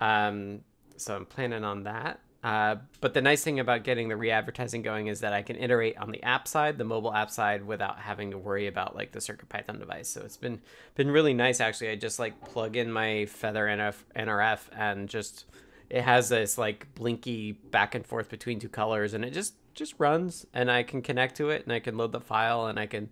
Um, 0.02 0.62
so 0.96 1.14
I'm 1.14 1.26
planning 1.26 1.64
on 1.64 1.84
that. 1.84 2.20
Uh, 2.42 2.76
but 3.00 3.14
the 3.14 3.22
nice 3.22 3.44
thing 3.44 3.60
about 3.60 3.84
getting 3.84 4.08
the 4.08 4.16
re-advertising 4.16 4.82
going 4.82 5.06
is 5.06 5.20
that 5.20 5.32
I 5.32 5.42
can 5.42 5.54
iterate 5.56 5.96
on 5.96 6.10
the 6.10 6.20
app 6.24 6.48
side, 6.48 6.76
the 6.76 6.84
mobile 6.84 7.14
app 7.14 7.30
side, 7.30 7.64
without 7.64 8.00
having 8.00 8.32
to 8.32 8.38
worry 8.38 8.66
about 8.66 8.96
like 8.96 9.12
the 9.12 9.20
CircuitPython 9.20 9.78
device. 9.78 10.08
So 10.08 10.22
it's 10.22 10.36
been 10.36 10.60
been 10.96 11.10
really 11.10 11.34
nice 11.34 11.60
actually. 11.60 11.90
I 11.90 11.94
just 11.94 12.18
like 12.18 12.44
plug 12.50 12.76
in 12.76 12.90
my 12.90 13.26
Feather 13.26 13.66
NF, 13.66 13.94
NRF 14.16 14.58
and 14.76 15.08
just 15.08 15.44
it 15.88 16.02
has 16.02 16.30
this 16.30 16.58
like 16.58 16.92
blinky 16.96 17.52
back 17.52 17.94
and 17.94 18.04
forth 18.04 18.28
between 18.28 18.58
two 18.58 18.68
colors, 18.68 19.14
and 19.14 19.24
it 19.24 19.30
just 19.30 19.54
just 19.72 19.94
runs, 19.98 20.44
and 20.52 20.68
I 20.68 20.82
can 20.82 21.00
connect 21.00 21.36
to 21.36 21.50
it, 21.50 21.62
and 21.62 21.72
I 21.72 21.78
can 21.78 21.96
load 21.96 22.10
the 22.10 22.20
file, 22.20 22.66
and 22.66 22.76
I 22.76 22.86
can 22.86 23.10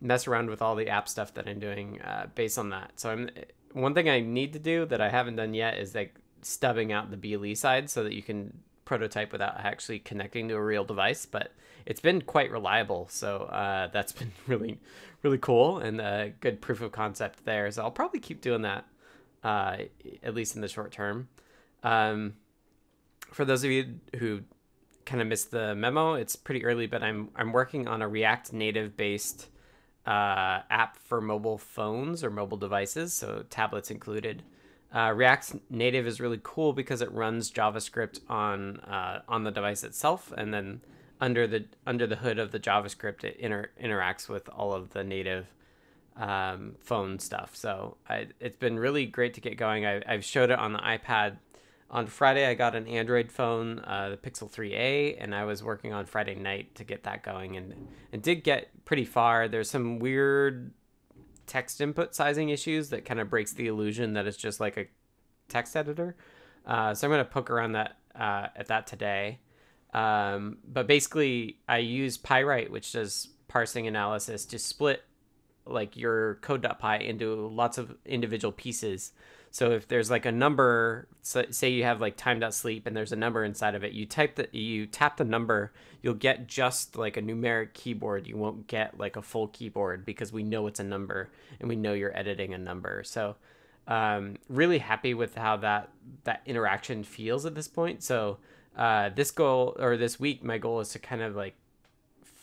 mess 0.00 0.28
around 0.28 0.50
with 0.50 0.62
all 0.62 0.76
the 0.76 0.88
app 0.88 1.08
stuff 1.08 1.34
that 1.34 1.48
I'm 1.48 1.58
doing 1.58 2.00
uh, 2.02 2.26
based 2.36 2.58
on 2.58 2.70
that. 2.70 2.92
So 2.94 3.10
I'm 3.10 3.30
one 3.72 3.94
thing 3.94 4.08
I 4.08 4.20
need 4.20 4.52
to 4.52 4.58
do 4.58 4.86
that 4.86 5.00
I 5.00 5.08
haven't 5.08 5.36
done 5.36 5.54
yet 5.54 5.78
is 5.78 5.94
like 5.94 6.14
stubbing 6.42 6.92
out 6.92 7.10
the 7.10 7.16
BLE 7.16 7.54
side 7.54 7.88
so 7.88 8.04
that 8.04 8.14
you 8.14 8.22
can 8.22 8.58
prototype 8.84 9.32
without 9.32 9.56
actually 9.58 9.98
connecting 9.98 10.48
to 10.48 10.54
a 10.54 10.62
real 10.62 10.84
device. 10.84 11.26
But 11.26 11.52
it's 11.86 12.00
been 12.00 12.22
quite 12.22 12.50
reliable, 12.50 13.08
so 13.10 13.44
uh, 13.44 13.88
that's 13.88 14.12
been 14.20 14.32
really, 14.46 14.78
really 15.22 15.38
cool 15.38 15.78
and 15.78 16.00
a 16.00 16.32
good 16.40 16.60
proof 16.60 16.80
of 16.80 16.92
concept 16.92 17.44
there. 17.44 17.70
So 17.70 17.82
I'll 17.82 17.90
probably 17.90 18.20
keep 18.20 18.40
doing 18.40 18.62
that, 18.62 18.86
uh, 19.42 19.76
at 20.22 20.34
least 20.34 20.54
in 20.54 20.60
the 20.60 20.68
short 20.68 20.92
term. 20.92 21.28
Um, 21.82 22.34
for 23.32 23.44
those 23.44 23.64
of 23.64 23.70
you 23.70 23.98
who 24.18 24.42
kind 25.04 25.20
of 25.20 25.26
missed 25.26 25.50
the 25.50 25.74
memo, 25.74 26.14
it's 26.14 26.36
pretty 26.36 26.64
early, 26.64 26.86
but 26.86 27.02
I'm 27.02 27.30
I'm 27.34 27.52
working 27.52 27.88
on 27.88 28.02
a 28.02 28.08
React 28.08 28.52
Native 28.52 28.96
based 28.96 29.48
uh, 30.06 30.60
app 30.70 30.98
for 30.98 31.20
mobile 31.20 31.58
phones 31.58 32.24
or 32.24 32.30
mobile 32.30 32.56
devices, 32.56 33.12
so 33.12 33.44
tablets 33.50 33.90
included. 33.90 34.42
Uh, 34.94 35.12
React 35.14 35.56
Native 35.70 36.06
is 36.06 36.20
really 36.20 36.40
cool 36.42 36.72
because 36.72 37.00
it 37.00 37.10
runs 37.12 37.50
JavaScript 37.50 38.20
on 38.28 38.80
uh, 38.80 39.22
on 39.28 39.44
the 39.44 39.50
device 39.50 39.84
itself, 39.84 40.32
and 40.36 40.52
then 40.52 40.80
under 41.20 41.46
the 41.46 41.64
under 41.86 42.06
the 42.06 42.16
hood 42.16 42.38
of 42.38 42.50
the 42.50 42.60
JavaScript, 42.60 43.24
it 43.24 43.36
inter- 43.38 43.70
interacts 43.82 44.28
with 44.28 44.48
all 44.50 44.72
of 44.72 44.90
the 44.90 45.04
native 45.04 45.46
um, 46.16 46.74
phone 46.80 47.18
stuff. 47.18 47.54
So 47.54 47.96
I, 48.08 48.26
it's 48.40 48.56
been 48.56 48.78
really 48.78 49.06
great 49.06 49.34
to 49.34 49.40
get 49.40 49.56
going. 49.56 49.86
I, 49.86 50.02
I've 50.06 50.24
showed 50.24 50.50
it 50.50 50.58
on 50.58 50.72
the 50.72 50.80
iPad. 50.80 51.36
On 51.92 52.06
Friday, 52.06 52.46
I 52.46 52.54
got 52.54 52.74
an 52.74 52.88
Android 52.88 53.30
phone, 53.30 53.80
uh, 53.80 54.08
the 54.08 54.16
Pixel 54.16 54.50
3a, 54.50 55.16
and 55.20 55.34
I 55.34 55.44
was 55.44 55.62
working 55.62 55.92
on 55.92 56.06
Friday 56.06 56.34
night 56.34 56.74
to 56.76 56.84
get 56.84 57.02
that 57.02 57.22
going, 57.22 57.58
and 57.58 57.88
and 58.12 58.22
did 58.22 58.44
get 58.44 58.84
pretty 58.86 59.04
far. 59.04 59.46
There's 59.46 59.68
some 59.68 59.98
weird 59.98 60.72
text 61.46 61.82
input 61.82 62.14
sizing 62.14 62.48
issues 62.48 62.88
that 62.90 63.04
kind 63.04 63.20
of 63.20 63.28
breaks 63.28 63.52
the 63.52 63.66
illusion 63.66 64.14
that 64.14 64.26
it's 64.26 64.38
just 64.38 64.58
like 64.58 64.78
a 64.78 64.86
text 65.48 65.76
editor. 65.76 66.16
Uh, 66.64 66.94
so 66.94 67.06
I'm 67.06 67.10
going 67.10 67.24
to 67.24 67.30
poke 67.30 67.50
around 67.50 67.72
that 67.72 67.98
uh, 68.14 68.46
at 68.56 68.68
that 68.68 68.86
today. 68.86 69.40
Um, 69.92 70.58
but 70.66 70.86
basically, 70.86 71.58
I 71.68 71.78
use 71.78 72.16
Pyright, 72.16 72.70
which 72.70 72.92
does 72.92 73.28
parsing 73.48 73.86
analysis, 73.86 74.46
to 74.46 74.58
split 74.58 75.02
like 75.66 75.96
your 75.96 76.36
code.py 76.36 77.04
into 77.06 77.34
lots 77.48 77.76
of 77.76 77.94
individual 78.06 78.52
pieces. 78.52 79.12
So 79.52 79.70
if 79.72 79.86
there's 79.86 80.10
like 80.10 80.24
a 80.24 80.32
number, 80.32 81.08
so 81.20 81.44
say 81.50 81.68
you 81.68 81.84
have 81.84 82.00
like 82.00 82.16
time.sleep 82.16 82.86
and 82.86 82.96
there's 82.96 83.12
a 83.12 83.16
number 83.16 83.44
inside 83.44 83.74
of 83.74 83.84
it, 83.84 83.92
you 83.92 84.06
type 84.06 84.36
the 84.36 84.48
you 84.50 84.86
tap 84.86 85.18
the 85.18 85.24
number, 85.24 85.74
you'll 86.00 86.14
get 86.14 86.48
just 86.48 86.96
like 86.96 87.18
a 87.18 87.22
numeric 87.22 87.74
keyboard. 87.74 88.26
You 88.26 88.38
won't 88.38 88.66
get 88.66 88.98
like 88.98 89.16
a 89.16 89.22
full 89.22 89.48
keyboard 89.48 90.06
because 90.06 90.32
we 90.32 90.42
know 90.42 90.66
it's 90.68 90.80
a 90.80 90.84
number 90.84 91.30
and 91.60 91.68
we 91.68 91.76
know 91.76 91.92
you're 91.92 92.16
editing 92.16 92.54
a 92.54 92.58
number. 92.58 93.04
So 93.04 93.36
um, 93.86 94.36
really 94.48 94.78
happy 94.78 95.12
with 95.12 95.34
how 95.34 95.58
that 95.58 95.90
that 96.24 96.40
interaction 96.46 97.04
feels 97.04 97.44
at 97.44 97.54
this 97.54 97.68
point. 97.68 98.02
So 98.02 98.38
uh, 98.74 99.10
this 99.10 99.30
goal 99.30 99.76
or 99.78 99.98
this 99.98 100.18
week, 100.18 100.42
my 100.42 100.56
goal 100.56 100.80
is 100.80 100.88
to 100.90 100.98
kind 100.98 101.20
of 101.20 101.36
like 101.36 101.56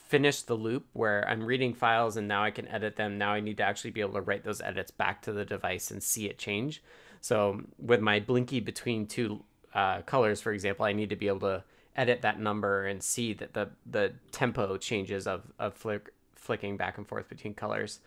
finish 0.10 0.42
the 0.42 0.56
loop 0.56 0.88
where 0.94 1.24
I'm 1.30 1.46
reading 1.46 1.76
files 1.76 2.18
and 2.18 2.28
now 2.28 2.44
I 2.44 2.50
can 2.50 2.68
edit 2.68 2.96
them. 2.96 3.20
Now 3.20 3.32
I 3.32 3.42
need 3.42 3.58
to 3.58 3.64
actually 3.64 3.92
be 3.92 4.02
able 4.02 4.16
to 4.16 4.22
write 4.22 4.44
those 4.44 4.60
edits 4.60 4.90
back 4.90 5.22
to 5.22 5.32
the 5.32 5.46
device 5.46 5.92
and 5.92 6.02
see 6.02 6.28
it 6.28 6.40
change. 6.40 6.82
So 7.22 7.62
with 7.78 8.02
my 8.02 8.20
blinky 8.20 8.60
between 8.60 9.06
two 9.06 9.44
uh, 9.74 10.02
colors, 10.02 10.42
for 10.42 10.52
example, 10.52 10.86
I 10.86 10.94
need 10.94 11.12
to 11.12 11.16
be 11.16 11.28
able 11.28 11.42
to 11.42 11.64
edit 11.96 12.24
that 12.24 12.40
number 12.40 12.88
and 12.88 13.04
see 13.04 13.34
that 13.34 13.54
the 13.54 13.70
the 13.86 14.14
tempo 14.32 14.78
changes 14.78 15.28
of 15.28 15.44
of 15.60 15.76
flick, 15.76 16.10
flicking 16.34 16.76
back 16.76 16.98
and 16.98 17.08
forth 17.08 17.30
between 17.30 17.54
colors. 17.54 18.00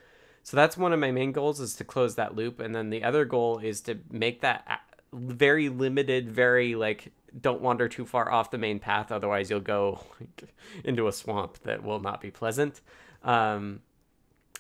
So 0.42 0.56
that's 0.56 0.76
one 0.76 0.92
of 0.92 0.98
my 0.98 1.12
main 1.12 1.30
goals 1.30 1.60
is 1.60 1.76
to 1.76 1.84
close 1.84 2.16
that 2.16 2.34
loop, 2.34 2.58
and 2.58 2.74
then 2.74 2.90
the 2.90 3.04
other 3.04 3.24
goal 3.24 3.58
is 3.58 3.80
to 3.82 3.98
make 4.10 4.40
that 4.40 4.80
very 5.12 5.68
limited, 5.68 6.28
very 6.28 6.74
like 6.74 7.12
don't 7.40 7.60
wander 7.60 7.88
too 7.88 8.04
far 8.04 8.30
off 8.30 8.50
the 8.50 8.58
main 8.58 8.78
path 8.78 9.10
otherwise 9.10 9.50
you'll 9.50 9.60
go 9.60 10.00
into 10.84 11.08
a 11.08 11.12
swamp 11.12 11.58
that 11.64 11.82
will 11.82 12.00
not 12.00 12.20
be 12.20 12.30
pleasant. 12.30 12.80
Um, 13.22 13.80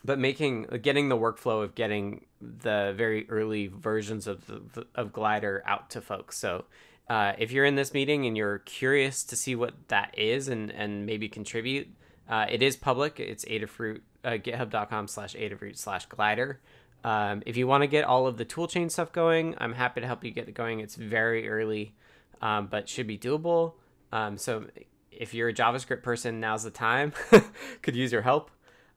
but 0.04 0.18
making 0.18 0.64
getting 0.82 1.08
the 1.08 1.16
workflow 1.16 1.62
of 1.62 1.74
getting 1.74 2.24
the 2.40 2.92
very 2.96 3.28
early 3.28 3.68
versions 3.68 4.26
of 4.26 4.46
the, 4.46 4.86
of 4.94 5.12
glider 5.12 5.62
out 5.64 5.90
to 5.90 6.00
folks. 6.00 6.38
So 6.38 6.64
uh, 7.08 7.34
if 7.38 7.52
you're 7.52 7.64
in 7.64 7.76
this 7.76 7.94
meeting 7.94 8.26
and 8.26 8.36
you're 8.36 8.58
curious 8.60 9.22
to 9.24 9.36
see 9.36 9.54
what 9.54 9.74
that 9.88 10.16
is 10.18 10.48
and 10.48 10.70
and 10.70 11.06
maybe 11.06 11.28
contribute 11.28 11.88
uh, 12.28 12.46
it 12.48 12.62
is 12.62 12.76
public. 12.76 13.20
It's 13.20 13.44
adafruit 13.44 14.00
uh, 14.24 14.30
github.com 14.30 15.08
slash 15.08 15.34
adafruit 15.34 15.76
slash 15.76 16.06
glider. 16.06 16.60
Um, 17.04 17.42
if 17.46 17.56
you 17.56 17.66
want 17.66 17.82
to 17.82 17.88
get 17.88 18.04
all 18.04 18.26
of 18.28 18.36
the 18.36 18.44
toolchain 18.44 18.88
stuff 18.88 19.10
going 19.10 19.56
i'm 19.58 19.72
happy 19.72 20.00
to 20.00 20.06
help 20.06 20.24
you 20.24 20.30
get 20.30 20.48
it 20.48 20.54
going. 20.54 20.80
It's 20.80 20.94
very 20.94 21.48
early 21.48 21.94
um, 22.42 22.66
but 22.66 22.88
should 22.88 23.06
be 23.06 23.16
doable. 23.16 23.74
Um, 24.12 24.36
so 24.36 24.66
if 25.10 25.32
you're 25.32 25.48
a 25.48 25.54
JavaScript 25.54 26.02
person, 26.02 26.40
now's 26.40 26.64
the 26.64 26.70
time. 26.70 27.12
Could 27.82 27.96
use 27.96 28.12
your 28.12 28.22
help. 28.22 28.50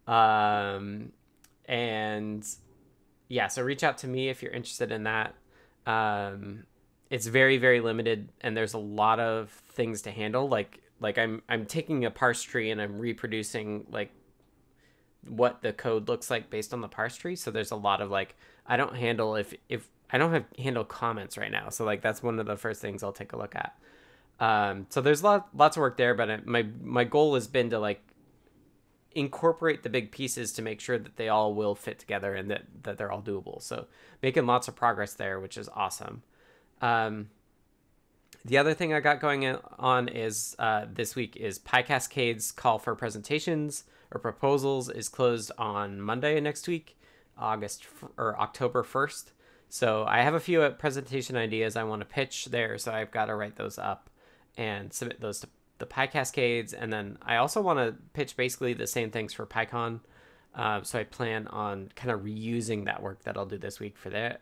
Um, 0.07 1.13
and 1.65 2.45
yeah, 3.29 3.47
so 3.47 3.63
reach 3.63 3.83
out 3.83 3.99
to 3.99 4.07
me 4.07 4.29
if 4.29 4.41
you're 4.41 4.51
interested 4.51 4.91
in 4.91 5.03
that. 5.03 5.35
Um, 5.85 6.65
it's 7.09 7.27
very 7.27 7.57
very 7.57 7.79
limited, 7.79 8.31
and 8.41 8.57
there's 8.57 8.73
a 8.73 8.79
lot 8.79 9.19
of 9.19 9.49
things 9.49 10.01
to 10.03 10.11
handle. 10.11 10.49
Like 10.49 10.81
like 10.99 11.17
I'm 11.17 11.41
I'm 11.47 11.65
taking 11.65 12.05
a 12.05 12.11
parse 12.11 12.41
tree 12.41 12.71
and 12.71 12.81
I'm 12.81 12.97
reproducing 12.99 13.85
like 13.89 14.11
what 15.27 15.61
the 15.61 15.73
code 15.73 16.07
looks 16.07 16.29
like 16.29 16.49
based 16.49 16.73
on 16.73 16.81
the 16.81 16.87
parse 16.87 17.15
tree. 17.15 17.35
So 17.35 17.51
there's 17.51 17.71
a 17.71 17.75
lot 17.75 18.01
of 18.01 18.09
like 18.09 18.35
I 18.65 18.77
don't 18.77 18.95
handle 18.95 19.35
if 19.35 19.53
if 19.69 19.87
I 20.11 20.17
don't 20.17 20.33
have 20.33 20.45
handle 20.57 20.83
comments 20.83 21.37
right 21.37 21.51
now, 21.51 21.69
so 21.69 21.85
like 21.85 22.01
that's 22.01 22.21
one 22.21 22.39
of 22.39 22.45
the 22.45 22.57
first 22.57 22.81
things 22.81 23.03
I'll 23.03 23.11
take 23.11 23.33
a 23.33 23.37
look 23.37 23.55
at. 23.55 23.75
Um, 24.39 24.87
so 24.89 25.01
there's 25.01 25.23
lot 25.23 25.49
lots 25.55 25.77
of 25.77 25.81
work 25.81 25.97
there, 25.97 26.13
but 26.13 26.45
my 26.45 26.65
my 26.81 27.03
goal 27.03 27.35
has 27.35 27.47
been 27.47 27.69
to 27.71 27.79
like 27.79 28.01
incorporate 29.13 29.81
the 29.81 29.89
big 29.89 30.11
pieces 30.11 30.51
to 30.53 30.61
make 30.61 30.81
sure 30.81 30.99
that 30.99 31.15
they 31.15 31.29
all 31.29 31.53
will 31.53 31.73
fit 31.73 31.97
together 31.99 32.35
and 32.35 32.51
that 32.51 32.63
that 32.83 32.97
they're 32.97 33.11
all 33.11 33.21
doable. 33.21 33.61
So 33.61 33.87
making 34.21 34.45
lots 34.45 34.67
of 34.67 34.75
progress 34.75 35.13
there, 35.13 35.39
which 35.39 35.57
is 35.57 35.69
awesome. 35.73 36.23
Um, 36.81 37.29
the 38.43 38.57
other 38.57 38.73
thing 38.73 38.93
I 38.93 38.99
got 38.99 39.19
going 39.19 39.57
on 39.79 40.07
is 40.07 40.55
uh, 40.59 40.85
this 40.93 41.15
week 41.15 41.35
is 41.35 41.57
PyCascade's 41.57 42.51
call 42.51 42.77
for 42.77 42.93
presentations 42.93 43.85
or 44.11 44.19
proposals 44.19 44.87
is 44.89 45.09
closed 45.09 45.51
on 45.57 45.99
Monday 45.99 46.39
next 46.39 46.67
week, 46.67 46.95
August 47.37 47.87
or 48.17 48.39
October 48.39 48.83
first. 48.83 49.31
So 49.70 50.05
I 50.07 50.22
have 50.22 50.34
a 50.34 50.39
few 50.39 50.61
uh, 50.61 50.70
presentation 50.72 51.36
ideas 51.36 51.76
I 51.76 51.84
want 51.84 52.01
to 52.01 52.05
pitch 52.05 52.45
there, 52.45 52.78
so 52.78 52.91
I've 52.91 53.11
got 53.11 53.26
to 53.26 53.36
write 53.36 53.57
those 53.57 53.78
up 53.78 54.09
and 54.57 54.93
submit 54.93 55.20
those 55.20 55.39
to 55.41 55.47
the 55.78 55.86
PyCascades. 55.86 56.74
And 56.78 56.91
then 56.91 57.18
I 57.22 57.38
also 57.38 57.61
want 57.61 57.80
to 57.80 57.95
pitch 58.13 58.38
basically 58.38 58.74
the 58.74 58.88
same 58.88 59.11
things 59.11 59.34
for 59.34 59.45
PyCon. 59.45 59.99
Uh, 60.53 60.82
so 60.84 60.99
I 60.99 61.03
plan 61.03 61.47
on 61.47 61.91
kind 61.95 62.11
of 62.11 62.22
reusing 62.22 62.86
that 62.86 63.01
work 63.01 63.24
that 63.24 63.38
I'll 63.38 63.45
do 63.45 63.57
this 63.57 63.80
week 63.80 63.97
for 63.97 64.09
that. 64.11 64.41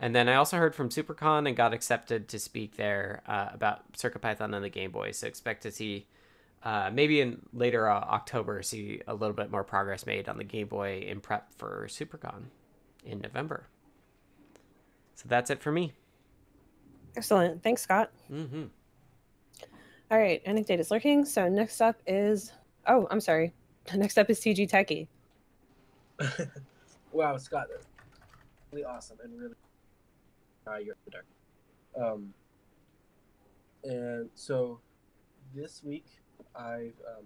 And 0.00 0.14
then 0.14 0.28
I 0.28 0.36
also 0.36 0.56
heard 0.56 0.76
from 0.76 0.90
SuperCon 0.90 1.48
and 1.48 1.56
got 1.56 1.74
accepted 1.74 2.28
to 2.28 2.38
speak 2.38 2.76
there 2.76 3.22
uh, 3.26 3.48
about 3.52 3.92
CircuitPython 3.94 4.54
and 4.54 4.64
the 4.64 4.68
Game 4.68 4.92
Boy. 4.92 5.10
So 5.10 5.26
expect 5.26 5.64
to 5.64 5.72
see 5.72 6.06
uh, 6.62 6.90
maybe 6.92 7.20
in 7.20 7.40
later 7.52 7.88
uh, 7.88 7.98
October 8.00 8.62
see 8.62 9.00
a 9.08 9.14
little 9.14 9.34
bit 9.34 9.50
more 9.50 9.64
progress 9.64 10.06
made 10.06 10.28
on 10.28 10.38
the 10.38 10.44
Game 10.44 10.68
Boy 10.68 11.04
in 11.06 11.20
prep 11.20 11.52
for 11.54 11.86
SuperCon 11.88 12.44
in 13.04 13.20
November. 13.20 13.66
So 15.18 15.24
that's 15.26 15.50
it 15.50 15.60
for 15.60 15.72
me. 15.72 15.92
Excellent. 17.16 17.60
Thanks, 17.60 17.82
Scott. 17.82 18.12
Mm-hmm. 18.30 18.66
All 20.12 20.18
right, 20.18 20.44
Anecdata 20.44 20.78
is 20.78 20.92
lurking. 20.92 21.24
So 21.24 21.48
next 21.48 21.80
up 21.80 21.96
is 22.06 22.52
oh, 22.86 23.08
I'm 23.10 23.20
sorry. 23.20 23.52
Next 23.94 24.16
up 24.16 24.30
is 24.30 24.38
TG 24.38 24.70
Techie. 24.70 25.08
wow, 27.12 27.36
Scott, 27.36 27.66
that's 27.68 27.86
really 28.70 28.84
awesome 28.84 29.16
and 29.24 29.36
really 29.36 29.54
uh, 30.68 30.76
you're 30.76 30.94
there. 31.10 31.24
Um, 32.00 32.32
and 33.82 34.30
so 34.36 34.78
this 35.52 35.82
week 35.82 36.06
I've 36.54 36.94
um, 37.08 37.24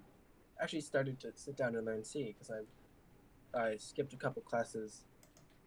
actually 0.62 0.80
started 0.80 1.20
to 1.20 1.32
sit 1.34 1.58
down 1.58 1.76
and 1.76 1.84
learn 1.84 2.04
C 2.04 2.34
because 2.38 2.50
I 2.50 3.60
I 3.60 3.76
skipped 3.76 4.14
a 4.14 4.16
couple 4.16 4.40
classes 4.40 5.04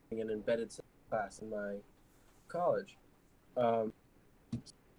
in 0.09 0.19
an 0.21 0.31
embedded 0.31 0.73
class 1.07 1.37
in 1.39 1.51
my 1.51 1.75
college, 2.47 2.97
um, 3.57 3.93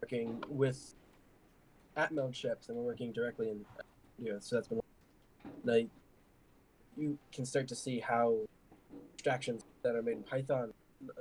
working 0.03 0.42
with 0.49 0.94
Atmel 1.97 2.32
chips 2.32 2.68
and 2.68 2.76
we're 2.76 2.84
working 2.84 3.12
directly 3.12 3.51
in 3.51 3.64
you 4.18 4.32
know, 4.32 4.38
so 4.40 4.57
that's 4.57 4.68
been 4.68 4.80
like 5.64 5.88
you 6.97 7.18
can 7.32 7.44
start 7.44 7.68
to 7.68 7.74
see 7.74 8.01
how 8.01 8.36
abstractions 9.14 9.64
that 9.82 9.94
are 9.94 10.03
made 10.03 10.16
in 10.16 10.22
Python, 10.22 10.72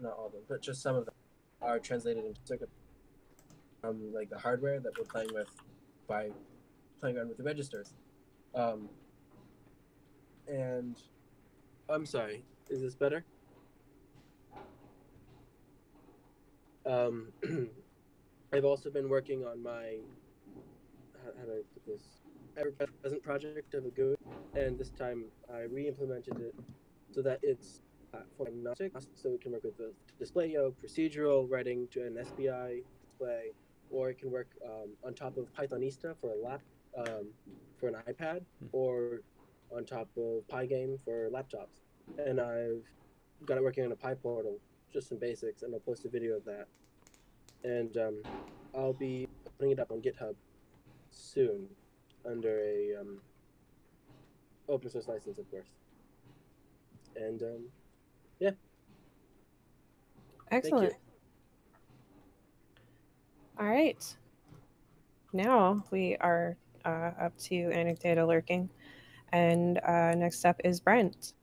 not 0.02 0.14
all 0.14 0.28
of 0.28 0.32
them, 0.32 0.42
but 0.48 0.62
just 0.62 0.82
some 0.82 0.96
of 0.96 1.06
them 1.06 1.14
are 1.62 1.80
translated 1.80 2.24
into 2.24 2.40
circuit 2.46 2.70
um, 3.84 4.14
like 4.14 4.30
the 4.30 4.38
hardware 4.38 4.80
that 4.80 4.98
we're 4.98 5.06
playing 5.06 5.30
with 5.34 5.50
by 6.08 6.30
playing 7.02 7.18
around 7.18 7.30
with 7.30 7.38
the 7.38 7.44
registers. 7.44 7.94
Um, 8.54 8.90
and 10.48 10.96
I'm 11.90 12.06
sorry, 12.06 12.44
is 12.70 12.82
this 12.82 12.96
better? 12.96 13.24
Um, 16.86 17.32
I've 18.54 18.66
also 18.66 18.90
been 18.90 19.10
working 19.10 19.44
on 19.44 19.62
my 19.62 19.98
how, 21.24 21.32
how 21.40 21.46
do 21.46 21.52
I 21.52 21.62
put 21.74 21.86
this? 21.86 22.04
Ever 22.58 22.72
present 23.02 23.24
project 23.24 23.74
of 23.74 23.86
a 23.86 23.90
GUI, 23.90 24.16
and 24.56 24.78
this 24.78 24.92
time 24.92 25.26
I 25.54 25.62
re-implemented 25.62 26.40
it 26.40 26.56
so 27.12 27.22
that 27.22 27.40
it's 27.42 27.82
platform 28.12 28.50
agnostic, 28.60 28.94
so 29.16 29.30
it 29.30 29.42
can 29.42 29.52
work 29.52 29.64
with 29.64 29.78
the 29.78 29.94
display.io, 30.20 30.74
procedural 30.82 31.50
writing 31.50 31.88
to 31.92 32.06
an 32.06 32.18
SPI 32.24 32.84
display, 33.04 33.52
or 33.90 34.12
it 34.12 34.20
can 34.20 34.32
work 34.32 34.48
um, 34.66 34.96
on 35.06 35.14
top 35.14 35.38
of 35.38 35.52
Pythonista 35.54 36.16
for 36.22 36.32
a 36.32 36.36
lap, 36.36 36.62
um, 36.98 37.28
for 37.78 37.88
an 37.90 37.96
iPad, 38.08 38.42
or 38.72 39.22
on 39.76 39.84
top 39.86 40.08
of 40.18 40.48
Pygame 40.48 40.98
for 41.04 41.30
laptops. 41.30 41.82
And 42.18 42.40
I've 42.40 42.84
got 43.46 43.58
it 43.58 43.64
working 43.64 43.84
on 43.84 43.92
a 43.92 43.96
PyPortal, 43.96 44.60
just 44.96 45.10
some 45.10 45.18
basics, 45.18 45.62
and 45.62 45.74
I'll 45.74 45.82
post 45.82 46.06
a 46.06 46.10
video 46.10 46.38
of 46.38 46.46
that. 46.46 46.68
And 47.64 47.98
um, 47.98 48.24
I'll 48.74 48.94
be 48.94 49.28
putting 49.60 49.74
it 49.74 49.80
up 49.80 49.92
on 49.92 50.02
GitHub 50.02 50.36
soon 51.12 51.68
under 52.26 52.62
a 52.62 53.02
um, 53.02 53.18
open 54.70 54.90
source 54.90 55.08
license, 55.08 55.38
of 55.38 55.52
course. 55.52 55.68
And 57.18 57.42
um, 57.44 57.64
yeah. 58.40 58.52
Excellent. 60.50 60.94
All 63.60 63.66
right. 63.66 64.16
Now 65.34 65.84
we 65.92 66.16
are 66.22 66.56
uh, 66.86 67.12
up 67.20 67.38
to 67.40 67.56
Anecdata 67.56 68.26
Lurking. 68.26 68.70
And 69.34 69.80
uh, 69.80 70.16
next 70.16 70.46
up 70.46 70.62
is 70.64 70.80
Brent. 70.80 71.34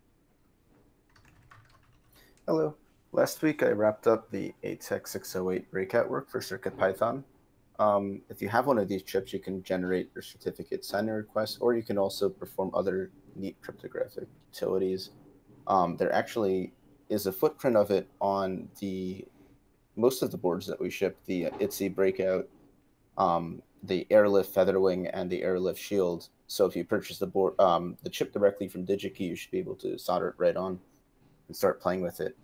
Hello. 2.46 2.76
Last 3.14 3.42
week 3.42 3.62
I 3.62 3.68
wrapped 3.68 4.06
up 4.06 4.30
the 4.30 4.54
ATECC608 4.64 5.70
breakout 5.70 6.08
work 6.08 6.30
for 6.30 6.40
CircuitPython. 6.40 7.22
Um, 7.78 8.22
if 8.30 8.40
you 8.40 8.48
have 8.48 8.66
one 8.66 8.78
of 8.78 8.88
these 8.88 9.02
chips, 9.02 9.34
you 9.34 9.38
can 9.38 9.62
generate 9.62 10.10
your 10.14 10.22
certificate 10.22 10.82
signing 10.82 11.10
request, 11.10 11.58
or 11.60 11.74
you 11.74 11.82
can 11.82 11.98
also 11.98 12.30
perform 12.30 12.70
other 12.72 13.10
neat 13.36 13.60
cryptographic 13.60 14.28
utilities. 14.50 15.10
Um, 15.66 15.98
there 15.98 16.10
actually 16.10 16.72
is 17.10 17.26
a 17.26 17.32
footprint 17.32 17.76
of 17.76 17.90
it 17.90 18.08
on 18.18 18.70
the 18.80 19.26
most 19.94 20.22
of 20.22 20.30
the 20.30 20.38
boards 20.38 20.66
that 20.66 20.80
we 20.80 20.88
ship, 20.88 21.18
the 21.26 21.50
ITZY 21.60 21.94
breakout, 21.94 22.48
um, 23.18 23.60
the 23.82 24.06
Airlift 24.10 24.54
Featherwing, 24.54 25.10
and 25.12 25.28
the 25.28 25.42
Airlift 25.42 25.78
Shield. 25.78 26.30
So 26.46 26.64
if 26.64 26.74
you 26.74 26.84
purchase 26.84 27.18
the 27.18 27.26
board, 27.26 27.60
um, 27.60 27.98
the 28.04 28.10
chip 28.10 28.32
directly 28.32 28.68
from 28.68 28.86
DigiKey, 28.86 29.20
you 29.20 29.36
should 29.36 29.50
be 29.50 29.58
able 29.58 29.76
to 29.76 29.98
solder 29.98 30.28
it 30.28 30.34
right 30.38 30.56
on 30.56 30.80
and 31.48 31.54
start 31.54 31.78
playing 31.78 32.00
with 32.00 32.18
it. 32.18 32.38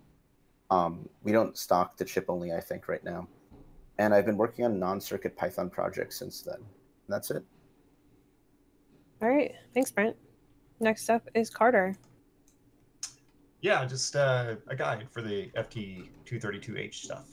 Um, 0.70 1.08
we 1.22 1.32
don't 1.32 1.56
stock 1.56 1.96
the 1.96 2.04
chip 2.04 2.26
only, 2.28 2.52
I 2.52 2.60
think, 2.60 2.88
right 2.88 3.02
now. 3.02 3.26
And 3.98 4.14
I've 4.14 4.26
been 4.26 4.36
working 4.36 4.64
on 4.64 4.78
non-circuit 4.78 5.36
Python 5.36 5.70
projects 5.70 6.18
since 6.18 6.42
then. 6.42 6.56
And 6.56 6.64
that's 7.08 7.30
it. 7.30 7.44
All 9.20 9.28
right. 9.28 9.52
Thanks, 9.74 9.90
Brent. 9.90 10.16
Next 10.80 11.10
up 11.10 11.28
is 11.34 11.50
Carter. 11.50 11.96
Yeah, 13.60 13.84
just 13.84 14.14
uh, 14.14 14.54
a 14.68 14.76
guide 14.76 15.08
for 15.10 15.22
the 15.22 15.50
FT232H 15.56 16.94
stuff. 16.94 17.26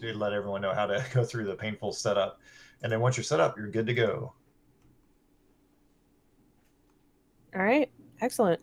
To 0.00 0.12
let 0.14 0.32
everyone 0.32 0.60
know 0.60 0.74
how 0.74 0.86
to 0.86 1.04
go 1.14 1.24
through 1.24 1.46
the 1.46 1.56
painful 1.56 1.92
setup. 1.92 2.40
And 2.82 2.92
then 2.92 3.00
once 3.00 3.16
you're 3.16 3.24
set 3.24 3.40
up, 3.40 3.56
you're 3.56 3.70
good 3.70 3.86
to 3.86 3.94
go. 3.94 4.32
All 7.54 7.62
right. 7.62 7.90
Excellent. 8.20 8.60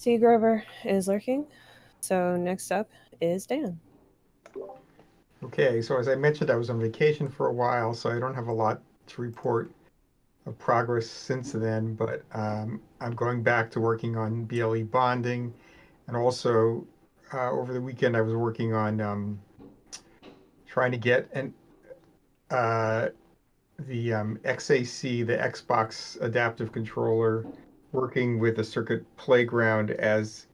C. 0.00 0.16
Grover 0.16 0.64
is 0.86 1.08
lurking. 1.08 1.46
So 2.00 2.34
next 2.34 2.72
up 2.72 2.88
is 3.20 3.44
Dan. 3.44 3.78
Okay, 5.42 5.82
so 5.82 5.98
as 5.98 6.08
I 6.08 6.14
mentioned, 6.14 6.48
I 6.50 6.54
was 6.54 6.70
on 6.70 6.80
vacation 6.80 7.28
for 7.28 7.48
a 7.48 7.52
while, 7.52 7.92
so 7.92 8.08
I 8.08 8.18
don't 8.18 8.34
have 8.34 8.48
a 8.48 8.52
lot 8.52 8.80
to 9.08 9.20
report 9.20 9.70
of 10.46 10.58
progress 10.58 11.06
since 11.06 11.52
then, 11.52 11.94
but 11.96 12.22
um, 12.32 12.80
I'm 13.02 13.14
going 13.14 13.42
back 13.42 13.70
to 13.72 13.80
working 13.80 14.16
on 14.16 14.44
BLE 14.44 14.84
bonding. 14.84 15.52
And 16.06 16.16
also, 16.16 16.86
uh, 17.34 17.50
over 17.50 17.74
the 17.74 17.80
weekend, 17.80 18.16
I 18.16 18.22
was 18.22 18.34
working 18.34 18.72
on 18.72 19.02
um, 19.02 19.38
trying 20.66 20.92
to 20.92 20.98
get 20.98 21.28
an, 21.34 21.52
uh, 22.50 23.08
the 23.80 24.14
um, 24.14 24.38
XAC, 24.44 25.26
the 25.26 25.36
Xbox 25.36 26.18
adaptive 26.22 26.72
controller, 26.72 27.44
working 27.92 28.38
with 28.38 28.58
a 28.58 28.64
circuit 28.64 29.04
playground 29.16 29.90
as 29.92 30.46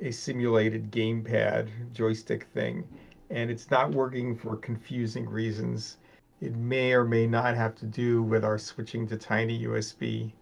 a 0.00 0.10
simulated 0.10 0.90
gamepad 0.90 1.68
joystick 1.92 2.44
thing 2.54 2.86
and 3.30 3.50
it's 3.50 3.70
not 3.70 3.90
working 3.90 4.36
for 4.36 4.56
confusing 4.56 5.28
reasons. 5.28 5.98
It 6.40 6.56
may 6.56 6.92
or 6.92 7.04
may 7.04 7.26
not 7.26 7.56
have 7.56 7.74
to 7.76 7.86
do 7.86 8.22
with 8.22 8.44
our 8.44 8.58
switching 8.58 9.06
to 9.08 9.16
tiny 9.16 9.64
USB 9.64 10.32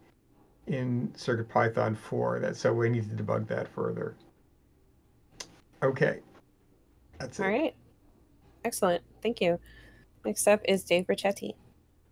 in 0.66 1.08
CircuitPython 1.16 1.96
4. 1.96 2.40
That 2.40 2.56
so 2.56 2.72
we 2.72 2.88
need 2.88 3.08
to 3.16 3.22
debug 3.22 3.48
that 3.48 3.68
further. 3.68 4.14
Okay, 5.82 6.20
that's 7.18 7.40
All 7.40 7.46
it. 7.46 7.50
right. 7.50 7.74
Excellent. 8.64 9.02
Thank 9.22 9.40
you. 9.40 9.58
Next 10.24 10.46
up 10.46 10.60
is 10.64 10.84
Dave 10.84 11.06
Briccetti. 11.06 11.54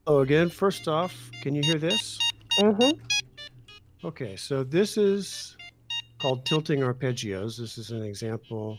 Oh, 0.06 0.20
again, 0.20 0.50
first 0.50 0.86
off, 0.86 1.30
can 1.42 1.54
you 1.54 1.62
hear 1.62 1.78
this? 1.78 2.18
Mm-hmm. 2.60 2.98
Okay, 4.04 4.36
so 4.36 4.62
this 4.62 4.98
is 4.98 5.56
called 6.20 6.44
tilting 6.44 6.80
arpeggios. 6.80 7.56
This 7.56 7.78
is 7.78 7.90
an 7.90 8.02
example 8.02 8.78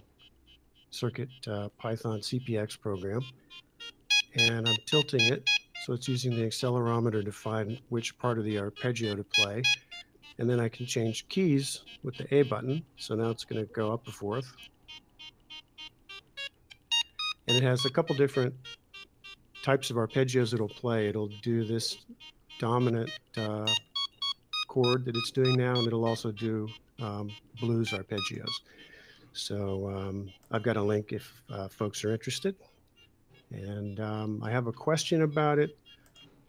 circuit 0.92 1.30
uh, 1.48 1.70
Python 1.80 2.20
CPX 2.20 2.80
program. 2.80 3.22
And 4.36 4.70
I'm 4.70 4.78
tilting 4.86 5.22
it. 5.22 5.44
So 5.84 5.94
it's 5.94 6.08
using 6.08 6.36
the 6.36 6.44
accelerometer 6.44 7.26
to 7.26 7.32
find 7.32 7.82
which 7.90 8.16
part 8.20 8.38
of 8.38 8.46
the 8.46 8.60
arpeggio 8.60 9.16
to 9.16 9.24
play. 9.24 9.64
And 10.38 10.48
then 10.48 10.60
I 10.60 10.70
can 10.70 10.86
change 10.86 11.28
keys 11.28 11.82
with 12.04 12.16
the 12.18 12.32
A 12.36 12.44
button. 12.44 12.86
So 12.98 13.16
now 13.16 13.32
it's 13.32 13.46
going 13.46 13.66
to 13.66 13.74
go 13.74 13.92
up 13.92 14.08
a 14.08 14.12
fourth. 14.12 14.54
And 17.48 17.58
it 17.58 17.64
has 17.64 17.84
a 17.86 17.90
couple 17.90 18.16
different 18.16 18.54
types 19.64 19.90
of 19.90 19.96
arpeggios 19.96 20.54
it'll 20.54 20.70
play. 20.70 21.08
It'll 21.08 21.32
do 21.42 21.66
this 21.66 21.98
dominant 22.60 23.10
uh, 23.36 23.66
chord 24.76 25.06
that 25.06 25.16
it's 25.16 25.32
doing 25.32 25.56
now, 25.56 25.74
and 25.78 25.88
it'll 25.88 26.04
also 26.04 26.32
do 26.32 26.68
um, 27.00 27.32
blues 27.62 27.92
arpeggios. 27.92 28.56
So 29.32 29.90
um, 29.90 30.30
I've 30.52 30.64
got 30.64 30.76
a 30.76 30.82
link 30.82 31.14
if 31.14 31.26
uh, 31.50 31.70
folks 31.70 32.04
are 32.04 32.12
interested. 32.12 32.56
And 33.52 34.00
um, 34.02 34.42
I 34.44 34.52
have 34.52 34.68
a 34.68 34.74
question 34.74 35.22
about 35.22 35.60
it. 35.60 35.78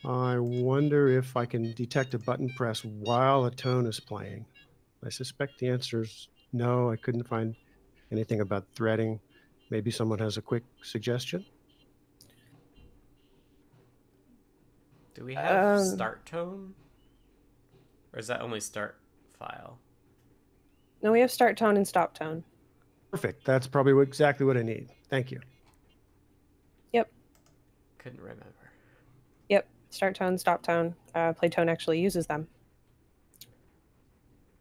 I 0.05 0.39
wonder 0.39 1.09
if 1.09 1.37
I 1.37 1.47
can 1.47 1.73
detect 1.75 2.15
a 2.15 2.19
button 2.19 2.49
press 2.57 2.85
while 2.85 3.45
a 3.45 3.51
tone 3.51 3.87
is 3.87 4.01
playing. 4.01 4.45
I 5.05 5.11
suspect 5.11 5.59
the 5.61 5.69
answer 5.69 6.03
is 6.03 6.29
no. 6.53 6.91
I 6.91 6.97
couldn't 6.97 7.29
find 7.29 7.55
anything 8.11 8.41
about 8.41 8.65
threading. 8.75 9.21
Maybe 9.71 9.91
someone 9.91 10.19
has 10.19 10.37
a 10.37 10.43
quick 10.43 10.65
suggestion. 10.83 11.45
Do 15.15 15.25
we 15.25 15.35
have 15.35 15.79
Um, 15.79 15.85
start 15.85 16.27
tone? 16.27 16.75
Or 18.17 18.19
is 18.19 18.29
that 18.29 18.41
only 18.41 18.61
start 18.61 18.99
file? 19.39 19.79
No, 21.03 21.13
we 21.13 21.21
have 21.21 21.31
start 21.31 21.59
tone 21.59 21.77
and 21.77 21.87
stop 21.87 22.15
tone. 22.15 22.43
Perfect. 23.11 23.45
That's 23.45 23.67
probably 23.67 24.03
exactly 24.03 24.47
what 24.47 24.57
I 24.57 24.63
need. 24.63 24.89
Thank 25.11 25.31
you. 25.31 25.41
Yep. 26.95 27.13
Couldn't 27.99 28.21
remember. 28.21 28.45
Yep, 29.51 29.69
start 29.91 30.17
tone, 30.17 30.39
stop 30.39 30.63
tone. 30.63 30.95
Uh, 31.15 31.35
Playtone 31.35 31.69
actually 31.69 32.01
uses 32.01 32.27
them. 32.27 32.49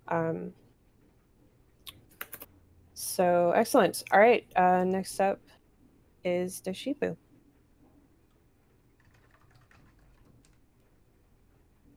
Um, 0.10 0.52
so 2.94 3.52
excellent. 3.56 4.04
All 4.12 4.20
right, 4.20 4.46
uh, 4.58 4.84
next 4.84 5.20
up 5.22 5.40
is 6.26 6.62
Deshipu. 6.62 7.16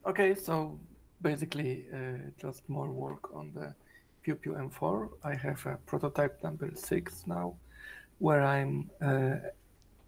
Okay, 0.07 0.35
so 0.35 0.79
basically 1.23 1.87
uh, 1.93 2.31
just 2.41 2.69
more 2.69 2.91
work 2.91 3.35
on 3.35 3.53
the 3.55 3.75
Pew 4.23 4.35
Pew 4.35 4.53
M4. 4.53 5.09
I 5.25 5.35
have 5.35 5.65
a 5.67 5.77
prototype 5.87 6.43
number 6.43 6.71
six 6.75 7.25
now, 7.27 7.55
where 8.19 8.43
I'm 8.43 8.91
uh, 9.01 9.37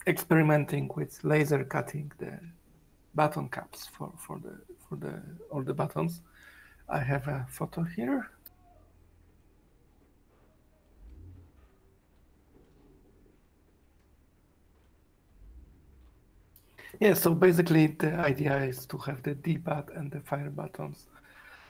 experimenting 0.07 0.91
with 0.97 1.23
laser 1.25 1.65
cutting 1.65 2.13
the 2.19 2.39
button 3.15 3.49
caps 3.49 3.87
for, 3.87 4.13
for 4.17 4.39
the 4.39 4.59
for 4.89 4.97
the 4.97 5.23
all 5.51 5.63
the 5.63 5.75
buttons. 5.75 6.23
I 6.89 6.99
have 6.99 7.29
a 7.29 7.47
photo 7.49 7.83
here. 7.83 8.31
Yeah, 17.01 17.15
so 17.15 17.35
basically 17.35 17.87
the 17.87 18.13
idea 18.17 18.59
is 18.59 18.85
to 18.87 18.99
have 18.99 19.23
the 19.23 19.35
D-pad 19.35 19.91
and 19.97 20.11
the 20.11 20.21
fire 20.21 20.51
buttons 20.51 21.07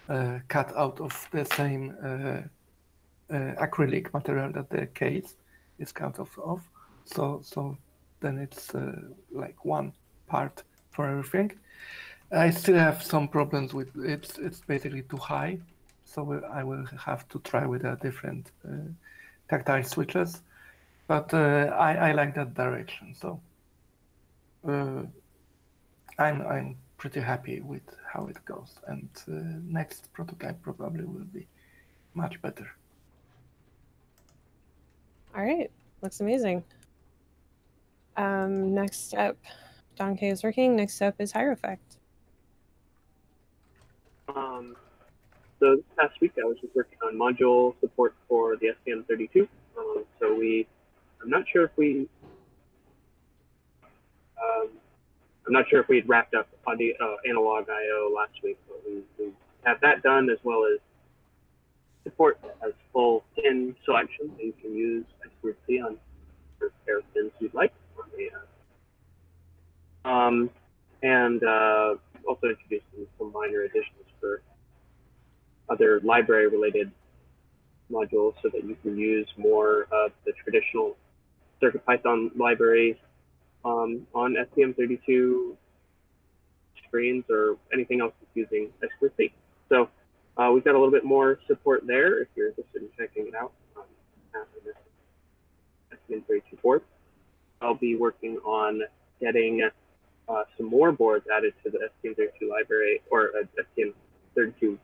uh, 0.09 0.41
cut 0.49 0.77
out 0.77 1.01
of 1.01 1.29
the 1.31 1.45
same 1.45 1.95
uh, 2.03 2.43
uh, 3.33 3.55
acrylic 3.65 4.13
material 4.13 4.51
that 4.53 4.71
the 4.71 4.87
case 4.87 5.37
is 5.79 5.93
cut 5.93 6.19
off 6.19 6.37
of. 6.39 6.69
So 7.05 7.41
so 7.45 7.79
then 8.21 8.39
it's 8.39 8.75
uh, 8.75 9.03
like 9.31 9.65
one 9.65 9.93
part 10.27 10.65
for 10.91 11.09
everything. 11.09 11.53
I 12.33 12.51
still 12.51 12.77
have 12.77 13.01
some 13.01 13.29
problems 13.29 13.73
with 13.73 13.89
it's 14.05 14.37
it's 14.39 14.61
basically 14.67 15.03
too 15.03 15.17
high, 15.17 15.61
so 16.05 16.43
I 16.53 16.65
will 16.65 16.87
have 16.99 17.29
to 17.29 17.39
try 17.39 17.67
with 17.67 17.85
a 17.85 17.97
different 18.03 18.51
uh, 18.65 18.91
tactile 19.49 19.85
switches. 19.85 20.43
But 21.07 21.33
uh, 21.33 21.73
I 21.79 22.11
I 22.11 22.13
like 22.13 22.35
that 22.35 22.55
direction, 22.55 23.15
so 23.15 23.41
uh, 24.69 25.03
I'm 26.21 26.43
I'm 26.43 26.77
pretty 26.99 27.21
happy 27.21 27.61
with 27.61 27.83
how 28.13 28.27
it 28.27 28.45
goes. 28.45 28.79
And 28.87 29.09
uh, 29.27 29.59
next 29.65 30.13
prototype 30.13 30.61
probably 30.63 31.05
will 31.05 31.31
be 31.33 31.47
much 32.15 32.41
better. 32.43 32.71
All 35.35 35.43
right, 35.43 35.71
looks 36.03 36.21
amazing. 36.21 36.63
Um, 38.17 38.75
next 38.75 39.15
up, 39.15 39.39
Don 39.97 40.17
K 40.17 40.29
is 40.29 40.43
working. 40.43 40.77
Next 40.77 41.01
up 41.01 41.15
is 41.19 41.33
Hierophect. 41.33 41.79
Um, 44.37 44.77
so 45.59 45.77
this 45.77 45.85
past 45.97 46.21
week 46.21 46.33
I 46.39 46.45
was 46.45 46.59
just 46.61 46.75
working 46.75 46.99
on 47.03 47.17
module 47.17 47.75
support 47.81 48.15
for 48.29 48.57
the 48.57 48.73
STM32. 48.87 49.49
Um, 49.79 50.05
so 50.21 50.35
we, 50.35 50.67
I'm 51.23 51.31
not 51.31 51.45
sure 51.51 51.65
if 51.65 51.71
we, 51.77 52.09
um, 54.43 54.69
I'm 55.51 55.55
not 55.55 55.69
sure 55.69 55.81
if 55.81 55.89
we 55.89 55.97
had 55.97 56.09
wrapped 56.09 56.33
up 56.33 56.47
audio, 56.65 56.95
uh, 57.03 57.17
analog 57.29 57.69
I/O 57.69 58.15
last 58.15 58.41
week, 58.41 58.57
but 58.69 58.81
we, 58.87 59.03
we 59.19 59.33
have 59.65 59.81
that 59.81 60.01
done 60.01 60.31
as 60.31 60.39
well 60.45 60.65
as 60.65 60.79
support 62.05 62.39
has 62.63 62.73
full 62.93 63.25
pin 63.35 63.75
selection 63.85 64.31
that 64.37 64.45
you 64.45 64.55
can 64.63 64.73
use 64.73 65.05
XQC 65.27 65.85
on 65.85 65.97
whatever 66.61 66.73
pair 66.87 67.01
pins 67.13 67.33
you'd 67.41 67.53
like. 67.53 67.73
on 67.99 68.09
the, 68.17 70.09
Um, 70.09 70.51
and 71.03 71.43
uh, 71.43 71.97
also 72.29 72.47
introducing 72.47 73.09
some 73.19 73.33
minor 73.33 73.63
additions 73.63 74.07
for 74.21 74.43
other 75.69 76.01
library 76.05 76.47
related 76.47 76.93
modules 77.91 78.35
so 78.41 78.51
that 78.51 78.63
you 78.63 78.77
can 78.85 78.97
use 78.97 79.27
more 79.37 79.89
of 79.91 80.13
the 80.25 80.33
traditional 80.45 80.97
CircuitPython 81.61 82.39
libraries 82.39 82.95
um, 83.65 84.07
on 84.15 84.37
STM32 84.57 85.57
screens 86.87 87.25
or 87.31 87.57
anything 87.73 88.01
else 88.01 88.13
that's 88.21 88.35
using 88.35 88.71
XQC. 88.83 89.33
So 89.69 89.89
uh, 90.37 90.51
we've 90.53 90.65
got 90.65 90.75
a 90.75 90.79
little 90.79 90.91
bit 90.91 91.05
more 91.05 91.39
support 91.47 91.87
there 91.87 92.21
if 92.21 92.29
you're 92.35 92.49
interested 92.49 92.83
in 92.83 92.89
checking 92.99 93.29
it 93.29 93.35
out 93.35 93.53
um, 93.77 93.85
after 94.35 94.61
this 94.65 94.75
STM32 96.09 96.61
board. 96.63 96.83
I'll 97.61 97.75
be 97.75 97.97
working 97.97 98.39
on 98.39 98.83
getting 99.21 99.69
uh, 100.29 100.45
some 100.57 100.67
more 100.67 100.93
boards 100.93 101.27
added 101.35 101.53
to 101.65 101.71
the 101.71 101.91
STM32 102.03 102.49
library 102.49 103.03
or 103.11 103.31
uh, 103.39 103.63
STM32 103.77 104.79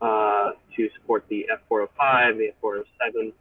uh, 0.00 0.52
to 0.76 0.88
support 0.94 1.24
the 1.28 1.46
F405, 1.70 2.38
the 2.38 2.52
F407, 2.62 3.32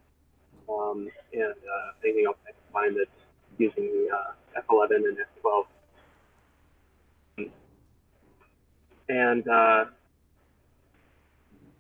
um, 0.70 1.10
and 1.34 1.44
uh, 1.44 1.92
anything 2.04 2.26
else 2.28 2.38
I 2.46 2.52
can 2.52 2.74
find 2.74 2.98
that's 2.98 3.10
using 3.58 3.86
the 3.86 4.10
uh, 4.16 4.62
F11 4.70 4.96
and 4.96 5.18
F12. 5.18 5.66
And 9.10 9.48
uh, 9.48 9.86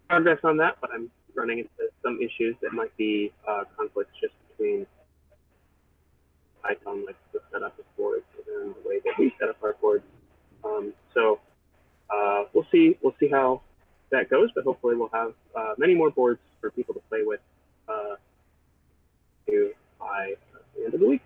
progress 0.07 0.39
on 0.43 0.57
that, 0.57 0.77
but 0.79 0.89
I'm 0.93 1.11
running 1.35 1.59
into 1.59 1.91
some 2.03 2.19
issues 2.21 2.55
that 2.61 2.73
might 2.73 2.95
be 2.97 3.31
uh, 3.47 3.63
conflicts 3.77 4.11
just 4.19 4.33
between 4.49 4.87
Python, 6.63 7.05
like 7.05 7.15
the 7.33 7.39
setup 7.51 7.77
of 7.77 7.85
boards 7.97 8.25
and 8.61 8.73
the 8.75 8.89
way 8.89 8.99
that 9.03 9.13
we 9.19 9.33
set 9.39 9.49
up 9.49 9.57
our 9.63 9.75
boards. 9.81 10.03
Um, 10.63 10.93
so 11.13 11.39
uh, 12.09 12.43
we'll 12.53 12.65
see. 12.71 12.97
We'll 13.01 13.15
see 13.19 13.27
how 13.29 13.61
that 14.11 14.29
goes, 14.29 14.49
but 14.55 14.63
hopefully 14.63 14.95
we'll 14.95 15.09
have 15.13 15.33
uh, 15.55 15.73
many 15.77 15.93
more 15.93 16.09
boards 16.09 16.39
for 16.61 16.71
people 16.71 16.93
to 16.93 17.01
play 17.09 17.23
with 17.23 17.41
uh, 17.87 18.15
to 19.47 19.71
by 19.99 20.33
the 20.75 20.85
end 20.85 20.93
of 20.93 20.99
the 20.99 21.07
week. 21.07 21.21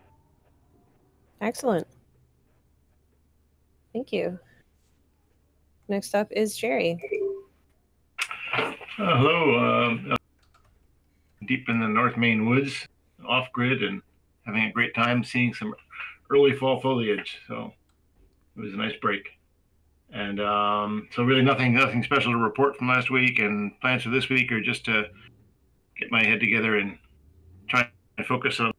Excellent. 1.41 1.87
Thank 3.93 4.13
you. 4.13 4.39
Next 5.87 6.15
up 6.15 6.27
is 6.31 6.55
Jerry. 6.55 6.97
Uh, 8.53 8.71
hello. 8.95 9.57
Um, 9.57 10.11
uh, 10.11 10.15
deep 11.47 11.67
in 11.67 11.79
the 11.79 11.87
North 11.87 12.15
Maine 12.15 12.45
woods, 12.47 12.87
off 13.27 13.51
grid, 13.51 13.83
and 13.83 14.01
having 14.45 14.63
a 14.65 14.71
great 14.71 14.93
time 14.95 15.23
seeing 15.23 15.53
some 15.53 15.73
early 16.29 16.53
fall 16.53 16.79
foliage. 16.79 17.39
So 17.47 17.73
it 18.55 18.61
was 18.61 18.73
a 18.73 18.77
nice 18.77 18.95
break. 19.01 19.27
And 20.13 20.39
um, 20.41 21.07
so 21.11 21.23
really 21.23 21.41
nothing 21.41 21.73
nothing 21.73 22.03
special 22.03 22.33
to 22.33 22.37
report 22.37 22.77
from 22.77 22.87
last 22.87 23.09
week. 23.09 23.39
And 23.39 23.79
plans 23.81 24.03
for 24.03 24.09
this 24.09 24.29
week 24.29 24.51
are 24.51 24.61
just 24.61 24.85
to 24.85 25.05
get 25.99 26.11
my 26.11 26.23
head 26.23 26.39
together 26.39 26.77
and 26.77 26.97
try 27.67 27.89
and 28.21 28.27
focus 28.27 28.59
on, 28.59 28.71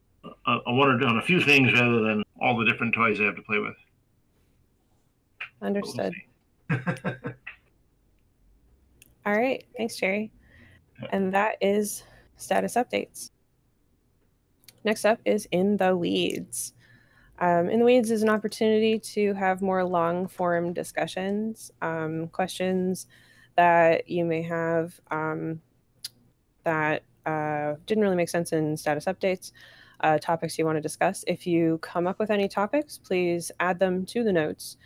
on 0.45 0.77
one 0.77 0.89
or 0.89 1.05
on 1.05 1.17
a 1.17 1.21
few 1.21 1.41
things 1.41 1.73
rather 1.73 2.01
than 2.01 2.23
all 2.41 2.57
the 2.57 2.65
different 2.65 2.95
toys 2.95 3.19
I 3.19 3.25
have 3.25 3.35
to 3.35 3.41
play 3.41 3.59
with. 3.59 3.75
Understood. 5.61 6.13
All 9.25 9.33
right. 9.33 9.63
Thanks, 9.77 9.95
Jerry. 9.97 10.31
And 11.11 11.33
that 11.33 11.57
is 11.61 12.03
status 12.37 12.75
updates. 12.75 13.31
Next 14.83 15.05
up 15.05 15.19
is 15.25 15.47
In 15.51 15.77
the 15.77 15.95
Weeds. 15.95 16.73
Um, 17.39 17.69
in 17.69 17.79
the 17.79 17.85
Weeds 17.85 18.11
is 18.11 18.23
an 18.23 18.29
opportunity 18.29 18.99
to 18.99 19.33
have 19.33 19.61
more 19.61 19.83
long 19.83 20.27
form 20.27 20.73
discussions, 20.73 21.71
um, 21.81 22.27
questions 22.27 23.07
that 23.55 24.09
you 24.09 24.25
may 24.25 24.41
have 24.41 24.99
um, 25.11 25.61
that 26.63 27.03
uh, 27.25 27.75
didn't 27.85 28.03
really 28.03 28.15
make 28.15 28.29
sense 28.29 28.53
in 28.53 28.77
status 28.77 29.05
updates, 29.05 29.51
uh, 30.01 30.17
topics 30.17 30.57
you 30.57 30.65
want 30.65 30.77
to 30.77 30.81
discuss. 30.81 31.23
If 31.27 31.47
you 31.47 31.79
come 31.79 32.07
up 32.07 32.19
with 32.19 32.29
any 32.29 32.47
topics, 32.47 32.97
please 32.97 33.51
add 33.59 33.79
them 33.79 34.05
to 34.07 34.23
the 34.23 34.33
notes 34.33 34.77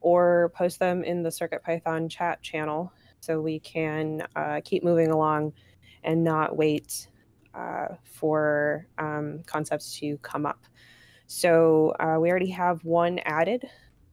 or 0.00 0.52
post 0.54 0.78
them 0.78 1.02
in 1.04 1.22
the 1.22 1.30
CircuitPython 1.30 2.10
chat 2.10 2.42
channel 2.42 2.92
so 3.20 3.40
we 3.40 3.58
can 3.60 4.26
uh, 4.36 4.60
keep 4.64 4.84
moving 4.84 5.10
along 5.10 5.52
and 6.02 6.22
not 6.22 6.56
wait 6.56 7.08
uh, 7.54 7.88
for 8.04 8.86
um, 8.98 9.42
concepts 9.46 9.98
to 9.98 10.18
come 10.18 10.44
up. 10.44 10.64
So 11.26 11.94
uh, 12.00 12.18
we 12.20 12.30
already 12.30 12.50
have 12.50 12.84
one 12.84 13.18
added. 13.20 13.64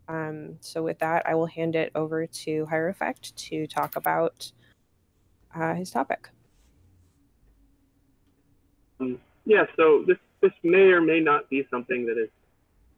Um, 0.07 0.57
so 0.61 0.81
with 0.81 0.99
that, 0.99 1.23
I 1.25 1.35
will 1.35 1.45
hand 1.45 1.75
it 1.75 1.91
over 1.95 2.25
to 2.25 2.65
Hierophect 2.67 3.35
to 3.35 3.67
talk 3.67 3.95
about 3.95 4.51
uh, 5.53 5.73
his 5.73 5.91
topic. 5.91 6.29
Um, 9.01 9.19
yeah, 9.45 9.65
so 9.75 10.03
this 10.07 10.17
this 10.41 10.51
may 10.63 10.91
or 10.91 11.01
may 11.01 11.19
not 11.19 11.49
be 11.49 11.67
something 11.71 12.05
that 12.05 12.17
is 12.17 12.29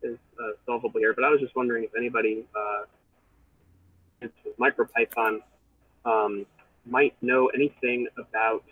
is 0.03 0.19
uh, 0.39 0.51
solvable 0.65 0.99
here, 0.99 1.13
but 1.13 1.23
I 1.23 1.29
was 1.29 1.39
just 1.39 1.55
wondering 1.55 1.85
if 1.85 1.91
anybody 1.97 2.45
uh, 2.55 4.27
MicroPython 4.59 5.39
um, 6.05 6.45
might 6.85 7.15
know 7.21 7.47
anything 7.47 8.07
about 8.17 8.65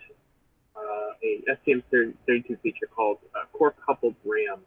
uh, 0.75 1.11
an 1.23 1.43
STM32 1.67 2.59
feature 2.61 2.87
called 2.93 3.19
uh, 3.33 3.45
core 3.53 3.73
coupled 3.85 4.15
RAM, 4.25 4.59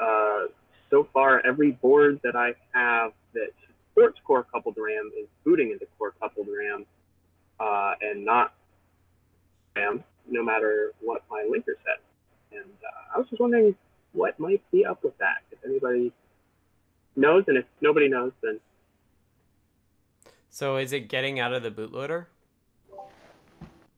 uh, 0.00 0.46
so 0.90 1.08
far 1.14 1.44
every 1.46 1.72
board 1.72 2.20
that 2.22 2.36
I 2.36 2.54
have 2.72 3.12
that 3.32 3.50
supports 3.88 4.18
core 4.24 4.44
coupled 4.52 4.76
RAM 4.76 5.10
is 5.18 5.26
booting 5.44 5.70
into 5.70 5.86
core 5.98 6.12
coupled 6.20 6.48
RAM 6.48 6.84
uh, 7.58 7.94
and 8.02 8.24
not 8.24 8.52
RAM, 9.74 10.04
no 10.28 10.42
matter 10.42 10.92
what 11.00 11.22
my 11.30 11.48
linker 11.50 11.74
said. 11.84 11.98
And 12.52 12.64
uh, 12.64 13.14
I 13.14 13.18
was 13.18 13.28
just 13.28 13.40
wondering 13.40 13.74
what 14.12 14.38
might 14.38 14.62
be 14.70 14.84
up 14.84 15.02
with 15.04 15.16
that. 15.18 15.38
If 15.50 15.58
anybody 15.64 16.12
knows, 17.16 17.44
and 17.48 17.56
if 17.56 17.64
nobody 17.80 18.08
knows, 18.08 18.32
then 18.42 18.60
So 20.50 20.76
is 20.76 20.92
it 20.92 21.08
getting 21.08 21.38
out 21.38 21.52
of 21.52 21.62
the 21.62 21.70
bootloader? 21.70 22.26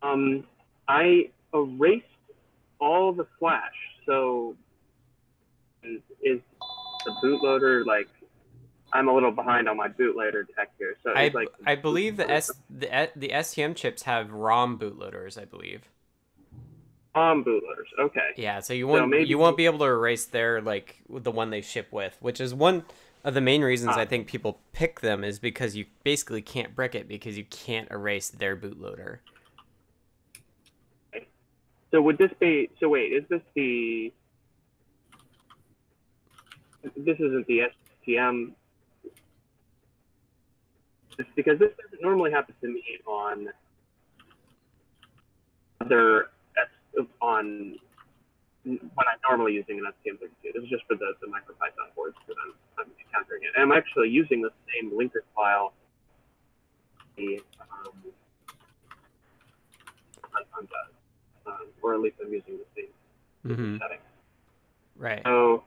um, 0.03 0.45
I 0.87 1.31
erased 1.55 2.07
all 2.81 3.13
the 3.13 3.27
flash. 3.39 3.73
So 4.07 4.57
is, 5.83 6.01
is 6.23 6.41
the 7.05 7.13
bootloader 7.23 7.85
like? 7.85 8.09
I'm 8.91 9.07
a 9.07 9.13
little 9.13 9.33
behind 9.33 9.69
on 9.69 9.77
my 9.77 9.89
bootloader 9.89 10.47
tech 10.57 10.71
here. 10.79 10.97
So 11.05 11.11
I, 11.11 11.29
like 11.29 11.49
I 11.67 11.75
believe 11.75 12.17
the 12.17 12.31
S 12.31 12.51
the 12.71 13.11
the 13.15 13.29
STM 13.29 13.77
chips 13.77 14.05
have 14.05 14.33
ROM 14.33 14.79
bootloaders. 14.79 15.41
I 15.41 15.45
believe. 15.45 15.83
Bootloaders. 17.45 17.87
Okay. 17.99 18.31
Yeah, 18.37 18.61
so 18.61 18.73
you 18.75 18.87
won't 18.87 19.09
maybe- 19.11 19.25
you 19.29 19.39
won't 19.39 19.57
be 19.57 19.67
able 19.67 19.79
to 19.81 19.85
erase 19.85 20.25
their 20.27 20.61
like 20.61 21.03
the 21.09 21.31
one 21.31 21.51
they 21.51 21.61
ship 21.61 21.89
with, 21.93 22.17
which 22.21 22.41
is 22.41 22.55
one 22.55 22.85
of 23.25 23.35
the 23.35 23.41
main 23.41 23.63
reasons 23.63 23.93
Ah. 23.97 24.01
I 24.01 24.05
think 24.07 24.27
people 24.27 24.61
pick 24.73 25.01
them 25.01 25.25
is 25.25 25.39
because 25.39 25.77
you 25.77 25.87
basically 26.05 26.43
can't 26.43 26.75
brick 26.75 26.95
it 26.95 27.09
because 27.09 27.37
you 27.37 27.45
can't 27.45 27.91
erase 27.91 28.29
their 28.31 28.57
bootloader. 28.57 29.19
So 31.91 32.03
would 32.03 32.19
this 32.19 32.31
be? 32.39 32.69
So 32.81 32.89
wait, 32.89 33.13
is 33.13 33.25
this 33.29 33.41
the? 33.55 34.13
This 36.97 37.19
isn't 37.19 37.47
the 37.47 37.63
STM. 38.07 38.53
It's 41.19 41.29
because 41.35 41.59
this 41.59 41.71
doesn't 41.83 42.01
normally 42.03 42.31
happen 42.31 42.55
to 42.61 42.69
me 42.69 42.83
on 43.07 43.49
other 45.81 46.29
on 47.21 47.77
when 48.65 48.79
I'm 48.99 49.21
normally 49.29 49.55
using 49.55 49.79
an 49.79 49.87
STM32. 49.87 50.53
This 50.55 50.65
is 50.65 50.69
just 50.69 50.85
for 50.87 50.97
the, 50.97 51.13
the 51.21 51.27
MicroPython 51.29 51.95
boards 51.95 52.17
that 52.27 52.35
I'm, 52.45 52.55
I'm 52.79 52.91
encountering 53.07 53.43
it. 53.45 53.51
And 53.57 53.63
I'm 53.63 53.77
actually 53.77 54.09
using 54.11 54.43
the 54.43 54.51
same 54.75 54.91
linker 54.91 55.23
file. 55.35 55.73
The 57.17 57.41
um, 57.61 57.93
Python 60.33 60.69
does 60.69 60.95
um, 61.47 61.67
or 61.83 61.95
at 61.95 62.01
least 62.01 62.17
I'm 62.25 62.33
using 62.33 62.59
the 62.59 62.67
same 62.77 62.89
Mhm. 63.47 63.79
setting. 63.79 63.99
Right. 64.97 65.23
So, 65.25 65.65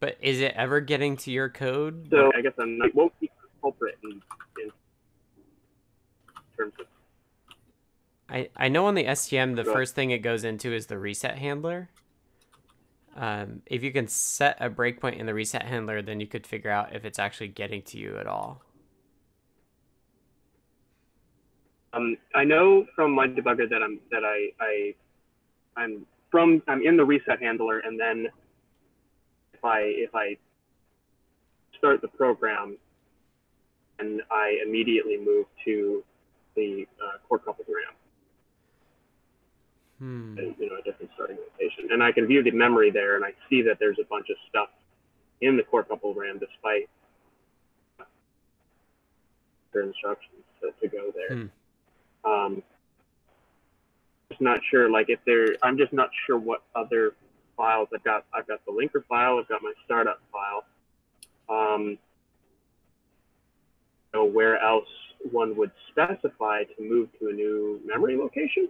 But 0.00 0.18
is 0.20 0.40
it 0.40 0.52
ever 0.54 0.80
getting 0.80 1.16
to 1.18 1.30
your 1.30 1.48
code? 1.48 2.08
so 2.10 2.30
I 2.36 2.42
guess 2.42 2.52
I'm 2.58 2.78
not, 2.78 2.94
won't 2.94 3.18
be 3.18 3.26
the 3.42 3.48
culprit 3.60 3.98
in, 4.04 4.22
in 4.62 4.70
terms 6.56 6.74
of 6.78 6.86
I, 8.28 8.48
I 8.56 8.68
know 8.68 8.86
on 8.86 8.94
the 8.94 9.04
STM, 9.04 9.54
the 9.56 9.64
first 9.64 9.94
thing 9.94 10.10
it 10.10 10.18
goes 10.18 10.44
into 10.44 10.72
is 10.72 10.86
the 10.86 10.98
reset 10.98 11.38
handler. 11.38 11.88
Um, 13.14 13.62
if 13.66 13.82
you 13.82 13.92
can 13.92 14.08
set 14.08 14.56
a 14.60 14.68
breakpoint 14.68 15.18
in 15.18 15.26
the 15.26 15.32
reset 15.32 15.62
handler, 15.62 16.02
then 16.02 16.20
you 16.20 16.26
could 16.26 16.46
figure 16.46 16.70
out 16.70 16.94
if 16.94 17.04
it's 17.04 17.18
actually 17.18 17.48
getting 17.48 17.82
to 17.82 17.98
you 17.98 18.18
at 18.18 18.26
all. 18.26 18.62
Um, 21.92 22.16
I 22.34 22.44
know 22.44 22.86
from 22.94 23.12
my 23.12 23.26
debugger 23.26 23.70
that 23.70 23.82
I'm 23.82 24.00
that 24.10 24.22
I 24.22 24.50
I 24.60 24.94
I'm 25.76 26.04
from 26.30 26.62
I'm 26.68 26.82
in 26.82 26.98
the 26.98 27.04
reset 27.04 27.40
handler, 27.40 27.78
and 27.78 27.98
then 27.98 28.26
if 29.54 29.64
I 29.64 29.80
if 29.80 30.14
I 30.14 30.36
start 31.78 32.02
the 32.02 32.08
program, 32.08 32.76
and 33.98 34.20
I 34.30 34.58
immediately 34.66 35.16
move 35.16 35.46
to 35.64 36.04
the 36.54 36.86
uh, 37.02 37.18
core 37.26 37.38
coupled 37.38 37.66
RAM, 37.66 37.94
Hmm. 39.98 40.36
and, 40.36 40.54
you 40.58 40.68
know, 40.68 40.76
a 40.76 40.82
different 40.82 41.10
starting 41.14 41.38
location, 41.38 41.88
and 41.90 42.02
I 42.02 42.12
can 42.12 42.26
view 42.26 42.42
the 42.42 42.50
memory 42.50 42.90
there, 42.90 43.16
and 43.16 43.24
I 43.24 43.32
see 43.48 43.62
that 43.62 43.78
there's 43.78 43.98
a 43.98 44.04
bunch 44.04 44.28
of 44.28 44.36
stuff 44.48 44.68
in 45.40 45.56
the 45.56 45.62
core 45.62 45.84
couple 45.84 46.12
RAM, 46.12 46.38
despite 46.38 46.88
their 49.72 49.82
instructions 49.82 50.42
to, 50.60 50.72
to 50.80 50.88
go 50.88 51.12
there. 51.14 51.36
Hmm. 52.24 52.30
Um, 52.30 52.62
just 54.28 54.40
not 54.40 54.60
sure. 54.70 54.90
Like 54.90 55.08
if 55.08 55.20
there, 55.24 55.56
I'm 55.62 55.78
just 55.78 55.92
not 55.92 56.10
sure 56.26 56.38
what 56.38 56.62
other 56.74 57.14
files 57.56 57.88
I've 57.94 58.04
got. 58.04 58.24
I've 58.34 58.46
got 58.46 58.64
the 58.66 58.72
linker 58.72 59.04
file. 59.06 59.38
I've 59.38 59.48
got 59.48 59.62
my 59.62 59.72
startup 59.84 60.20
file. 60.32 60.64
Um, 61.48 61.98
where 64.12 64.58
else 64.58 64.88
one 65.30 65.56
would 65.56 65.70
specify 65.90 66.64
to 66.64 66.82
move 66.82 67.08
to 67.20 67.28
a 67.28 67.32
new 67.32 67.80
memory 67.84 68.16
location? 68.16 68.68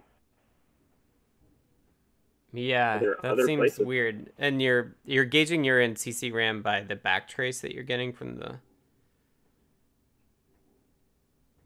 Yeah, 2.57 2.97
that 2.97 3.25
other 3.25 3.45
seems 3.45 3.59
places? 3.59 3.85
weird. 3.85 4.31
And 4.39 4.61
you're 4.61 4.95
you're 5.05 5.25
gauging 5.25 5.63
your 5.63 5.79
in 5.79 5.93
CC 5.93 6.33
RAM 6.33 6.61
by 6.63 6.81
the 6.81 6.95
backtrace 6.95 7.61
that 7.61 7.73
you're 7.73 7.83
getting 7.83 8.11
from 8.11 8.37
the. 8.37 8.59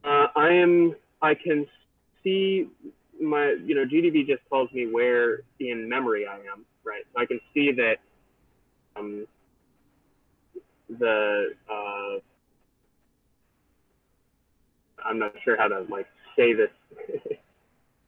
Uh, 0.04 0.28
I 0.36 0.50
am. 0.52 0.96
I 1.22 1.34
can 1.34 1.66
see 2.24 2.68
my. 3.22 3.56
You 3.64 3.76
know, 3.76 3.86
GDB 3.86 4.28
just 4.28 4.42
tells 4.50 4.70
me 4.74 4.88
where 4.88 5.44
in 5.60 5.88
memory 5.88 6.28
I 6.28 6.36
am. 6.36 6.66
Right. 6.84 7.04
So 7.14 7.22
I 7.22 7.26
can 7.26 7.40
see 7.54 7.72
that. 7.72 7.98
Um, 8.98 9.26
the. 10.90 11.54
Uh, 11.70 12.20
I'm 15.06 15.20
not 15.20 15.34
sure 15.44 15.56
how 15.56 15.70
to 15.70 15.86
like 15.90 16.08
say 16.36 16.54
this. 16.54 16.70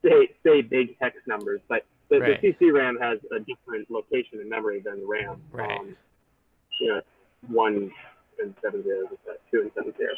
say 0.03 0.29
say 0.45 0.61
big 0.61 0.97
hex 0.99 1.15
numbers, 1.25 1.61
but 1.69 1.85
the, 2.13 2.19
Right. 2.19 2.41
the 2.41 2.53
CC 2.53 2.71
RAM 2.71 2.97
has 3.01 3.19
a 3.31 3.39
different 3.39 3.89
location 3.89 4.39
in 4.39 4.47
memory 4.47 4.79
than 4.79 4.99
the 4.99 5.05
RAM. 5.07 5.41
Right. 5.51 5.79
Um, 5.79 5.97
you 6.79 6.87
know, 6.89 7.01
one 7.47 7.91
and 8.41 8.53
seven 8.61 8.83
zeros, 8.83 9.07
two 9.51 9.61
and 9.61 9.71
seven 9.75 9.93
zeros. 9.97 10.17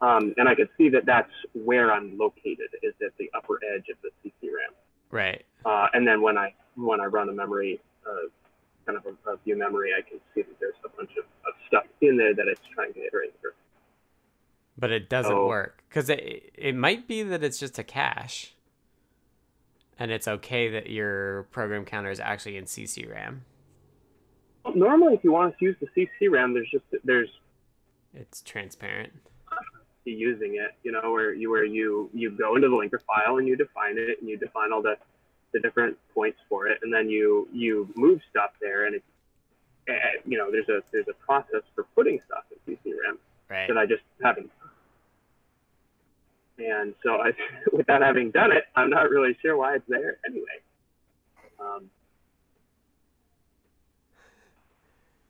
Um, 0.00 0.34
and 0.36 0.48
I 0.48 0.54
could 0.54 0.68
see 0.76 0.88
that 0.90 1.04
that's 1.06 1.30
where 1.54 1.92
I'm 1.92 2.16
located 2.16 2.68
is 2.82 2.94
at 3.04 3.16
the 3.18 3.30
upper 3.34 3.58
edge 3.74 3.86
of 3.90 3.96
the 4.02 4.10
CC 4.22 4.50
RAM. 4.52 4.74
Right. 5.10 5.44
Uh, 5.64 5.86
and 5.94 6.06
then 6.06 6.22
when 6.22 6.38
I 6.38 6.54
when 6.76 7.00
I 7.00 7.06
run 7.06 7.28
a 7.28 7.32
memory, 7.32 7.80
uh, 8.06 8.28
kind 8.84 8.98
of 8.98 9.06
a, 9.06 9.30
a 9.30 9.36
view 9.38 9.56
memory, 9.56 9.90
I 9.96 10.02
can 10.08 10.20
see 10.34 10.42
that 10.42 10.60
there's 10.60 10.74
a 10.84 10.88
bunch 10.90 11.10
of, 11.12 11.24
of 11.24 11.54
stuff 11.66 11.84
in 12.02 12.16
there 12.16 12.34
that 12.34 12.46
it's 12.46 12.60
trying 12.74 12.92
to 12.94 13.00
iterate 13.04 13.34
through. 13.40 13.52
But 14.78 14.92
it 14.92 15.08
doesn't 15.08 15.46
work 15.46 15.82
because 15.88 16.08
it 16.10 16.52
it 16.54 16.76
might 16.76 17.08
be 17.08 17.22
that 17.22 17.42
it's 17.42 17.58
just 17.58 17.78
a 17.78 17.84
cache, 17.84 18.52
and 19.98 20.10
it's 20.10 20.28
okay 20.28 20.68
that 20.70 20.90
your 20.90 21.44
program 21.44 21.84
counter 21.84 22.10
is 22.10 22.20
actually 22.20 22.56
in 22.56 22.64
CC 22.64 23.10
RAM. 23.10 23.44
Normally, 24.74 25.14
if 25.14 25.24
you 25.24 25.32
want 25.32 25.56
to 25.58 25.64
use 25.64 25.76
the 25.80 25.86
CC 25.96 26.30
RAM, 26.30 26.52
there's 26.52 26.70
just 26.70 26.84
there's 27.04 27.28
It's 28.14 28.42
transparent. 28.42 29.12
using 30.04 30.54
it, 30.56 30.72
you 30.84 30.92
know, 30.92 31.10
where 31.10 31.32
you 31.34 31.50
where 31.50 31.64
you 31.64 32.10
you 32.12 32.30
go 32.30 32.56
into 32.56 32.68
the 32.68 32.74
linker 32.74 33.00
file 33.06 33.38
and 33.38 33.48
you 33.48 33.56
define 33.56 33.96
it 33.98 34.20
and 34.20 34.28
you 34.28 34.36
define 34.36 34.72
all 34.72 34.82
the 34.82 34.96
the 35.52 35.60
different 35.60 35.96
points 36.12 36.38
for 36.48 36.66
it, 36.66 36.78
and 36.82 36.92
then 36.92 37.08
you 37.08 37.48
you 37.52 37.88
move 37.96 38.20
stuff 38.28 38.50
there, 38.60 38.86
and 38.86 38.96
it, 38.96 39.04
eh, 39.88 39.92
you 40.26 40.36
know, 40.36 40.50
there's 40.50 40.68
a 40.68 40.82
there's 40.92 41.06
a 41.08 41.14
process 41.24 41.62
for 41.74 41.84
putting 41.94 42.20
stuff 42.26 42.44
in 42.66 42.74
CC 42.74 42.92
RAM 43.04 43.18
Right. 43.48 43.68
that 43.68 43.78
I 43.78 43.86
just 43.86 44.02
haven't. 44.22 44.50
And 46.58 46.94
so, 47.02 47.16
I, 47.16 47.32
without 47.72 48.02
having 48.02 48.30
done 48.30 48.52
it, 48.52 48.64
I'm 48.74 48.90
not 48.90 49.10
really 49.10 49.36
sure 49.42 49.56
why 49.56 49.76
it's 49.76 49.84
there 49.88 50.18
anyway. 50.26 50.44
Um, 51.60 51.90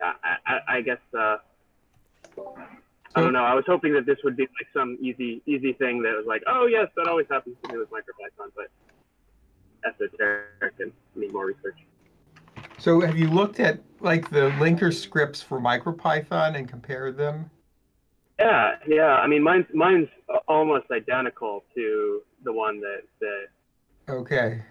I, 0.03 0.37
I, 0.47 0.59
I 0.77 0.81
guess 0.83 0.99
uh, 1.16 1.37
I 3.14 3.20
don't 3.22 3.33
know. 3.33 3.45
I 3.45 3.55
was 3.55 3.64
hoping 3.66 3.95
that 3.95 4.05
this 4.05 4.18
would 4.24 4.37
be 4.37 4.43
like 4.43 4.68
some 4.74 4.99
easy 5.01 5.43
easy 5.47 5.72
thing 5.72 6.03
that 6.03 6.14
was 6.14 6.27
like, 6.27 6.43
oh 6.47 6.66
yes, 6.66 6.89
that 6.97 7.09
always 7.09 7.27
happens 7.31 7.57
to 7.64 7.72
me 7.72 7.79
with 7.79 7.91
MicroPython, 7.91 8.51
but 8.55 8.68
esoteric 9.89 10.74
and 10.81 10.93
need 11.14 11.33
more 11.33 11.47
research. 11.47 11.79
So 12.79 13.01
have 13.01 13.16
you 13.16 13.31
looked 13.31 13.59
at 13.59 13.81
like 14.01 14.29
the 14.31 14.51
linker 14.59 14.93
scripts 14.93 15.41
for 15.41 15.61
MicroPython 15.61 16.57
and 16.57 16.68
compared 16.68 17.16
them? 17.16 17.51
Yeah, 18.39 18.76
yeah. 18.87 19.16
I 19.16 19.26
mean, 19.26 19.43
mine's 19.43 19.66
mine's 19.72 20.09
almost 20.47 20.87
identical 20.91 21.64
to 21.74 22.20
the 22.45 22.53
one 22.53 22.80
that 22.80 23.03
that 23.20 23.47
Okay. 24.12 24.62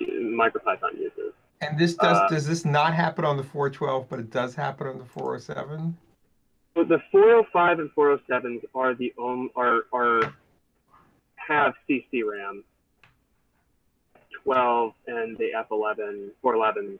MicroPython 0.00 0.94
uses. 0.96 1.32
And 1.60 1.76
this 1.76 1.94
does 1.94 2.16
Uh, 2.18 2.28
does 2.28 2.46
this 2.46 2.64
not 2.64 2.94
happen 2.94 3.24
on 3.24 3.36
the 3.36 3.42
412, 3.42 4.08
but 4.08 4.20
it 4.20 4.30
does 4.30 4.54
happen 4.54 4.86
on 4.86 4.98
the 4.98 5.04
407? 5.04 5.96
So 6.76 6.84
the 6.84 7.00
405 7.10 7.80
and 7.80 7.90
407s 7.96 8.62
are 8.76 8.94
the 8.94 9.12
um, 9.20 9.50
are 9.56 9.86
are 9.92 10.32
have 11.36 11.74
CC 11.88 12.22
RAM. 12.24 12.62
12 14.44 14.94
and 15.08 15.36
the 15.36 15.50
F11 15.68 16.30
411 16.40 16.98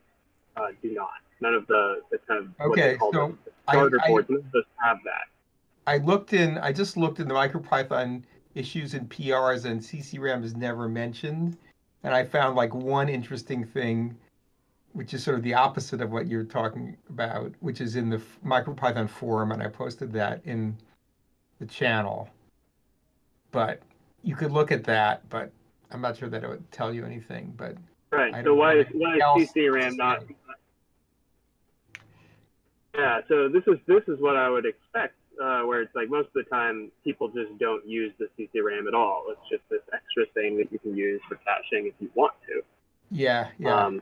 uh, 0.57 0.67
do 0.81 0.91
not. 0.93 1.09
None 1.41 1.53
of 1.53 1.65
the, 1.67 2.01
the 2.11 2.17
kind 2.27 2.41
of 2.41 2.47
what 2.57 2.71
Okay, 2.71 2.91
they 2.91 2.97
call 2.97 3.13
so 3.13 3.37
the 3.45 3.51
I- 3.69 3.73
starter 3.75 3.99
I- 4.03 4.07
boards 4.09 4.29
of 4.29 4.43
those 4.51 4.63
have 4.83 4.97
that. 5.05 5.29
I 5.89 5.97
looked 5.97 6.33
in. 6.33 6.59
I 6.59 6.71
just 6.71 6.97
looked 6.97 7.19
in 7.19 7.27
the 7.27 7.33
MicroPython 7.33 8.21
issues 8.53 8.93
and 8.93 9.09
PRs, 9.09 9.65
and 9.65 9.81
CCRAM 9.81 10.43
is 10.43 10.55
never 10.55 10.87
mentioned. 10.87 11.57
And 12.03 12.13
I 12.13 12.23
found 12.23 12.55
like 12.55 12.75
one 12.75 13.09
interesting 13.09 13.65
thing, 13.65 14.15
which 14.93 15.15
is 15.15 15.23
sort 15.23 15.35
of 15.37 15.41
the 15.41 15.55
opposite 15.55 15.99
of 15.99 16.11
what 16.11 16.27
you're 16.27 16.43
talking 16.43 16.95
about, 17.09 17.53
which 17.61 17.81
is 17.81 17.95
in 17.95 18.07
the 18.07 18.21
MicroPython 18.45 19.09
forum, 19.09 19.51
and 19.51 19.63
I 19.63 19.67
posted 19.67 20.13
that 20.13 20.41
in 20.45 20.77
the 21.59 21.65
channel. 21.65 22.29
But 23.51 23.81
you 24.21 24.35
could 24.35 24.51
look 24.51 24.71
at 24.71 24.83
that, 24.83 25.27
but 25.29 25.51
I'm 25.89 26.01
not 26.01 26.17
sure 26.17 26.29
that 26.29 26.43
it 26.43 26.47
would 26.47 26.71
tell 26.71 26.93
you 26.93 27.03
anything. 27.03 27.51
But 27.57 27.77
Right. 28.11 28.43
So 28.43 28.53
why 28.53 28.75
is 28.75 28.85
why 28.93 29.15
is 29.15 29.51
CCRAM 29.51 29.97
not? 29.97 30.23
Yeah. 32.95 33.21
So 33.27 33.49
this 33.49 33.63
is 33.65 33.79
this 33.87 34.03
is 34.07 34.19
what 34.19 34.35
I 34.35 34.49
would 34.49 34.67
expect, 34.67 35.15
uh, 35.41 35.61
where 35.61 35.81
it's 35.81 35.95
like 35.95 36.09
most 36.09 36.27
of 36.27 36.33
the 36.33 36.43
time 36.43 36.91
people 37.03 37.27
just 37.29 37.57
don't 37.59 37.85
use 37.87 38.13
the 38.19 38.27
CCRAM 38.37 38.87
at 38.87 38.93
all. 38.93 39.25
It's 39.29 39.49
just 39.49 39.63
this 39.69 39.81
extra 39.93 40.25
thing 40.33 40.57
that 40.57 40.71
you 40.71 40.79
can 40.79 40.95
use 40.95 41.21
for 41.27 41.35
caching 41.35 41.87
if 41.87 41.93
you 41.99 42.09
want 42.15 42.33
to. 42.47 42.61
yeah, 43.11 43.47
yeah. 43.57 43.85
Um, 43.85 44.01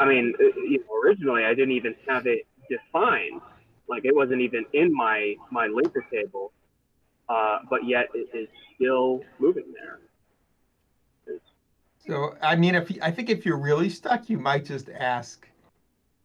I 0.00 0.06
mean, 0.06 0.34
uh, 0.40 0.44
you 0.56 0.78
know, 0.78 1.00
originally 1.04 1.44
I 1.44 1.54
didn't 1.54 1.72
even 1.72 1.94
have 2.08 2.26
it 2.26 2.46
defined. 2.68 3.40
Like 3.88 4.04
it 4.04 4.14
wasn't 4.14 4.40
even 4.40 4.64
in 4.72 4.92
my 4.94 5.36
my 5.50 5.68
linker 5.68 6.08
table, 6.10 6.52
uh, 7.28 7.58
but 7.68 7.86
yet 7.86 8.08
it 8.14 8.28
is 8.36 8.48
still 8.74 9.20
moving 9.38 9.72
there. 9.74 10.00
So 12.06 12.36
I 12.42 12.56
mean, 12.56 12.74
if 12.74 12.90
I 13.02 13.10
think 13.10 13.30
if 13.30 13.44
you're 13.44 13.58
really 13.58 13.90
stuck, 13.90 14.28
you 14.28 14.38
might 14.38 14.64
just 14.64 14.88
ask 14.88 15.46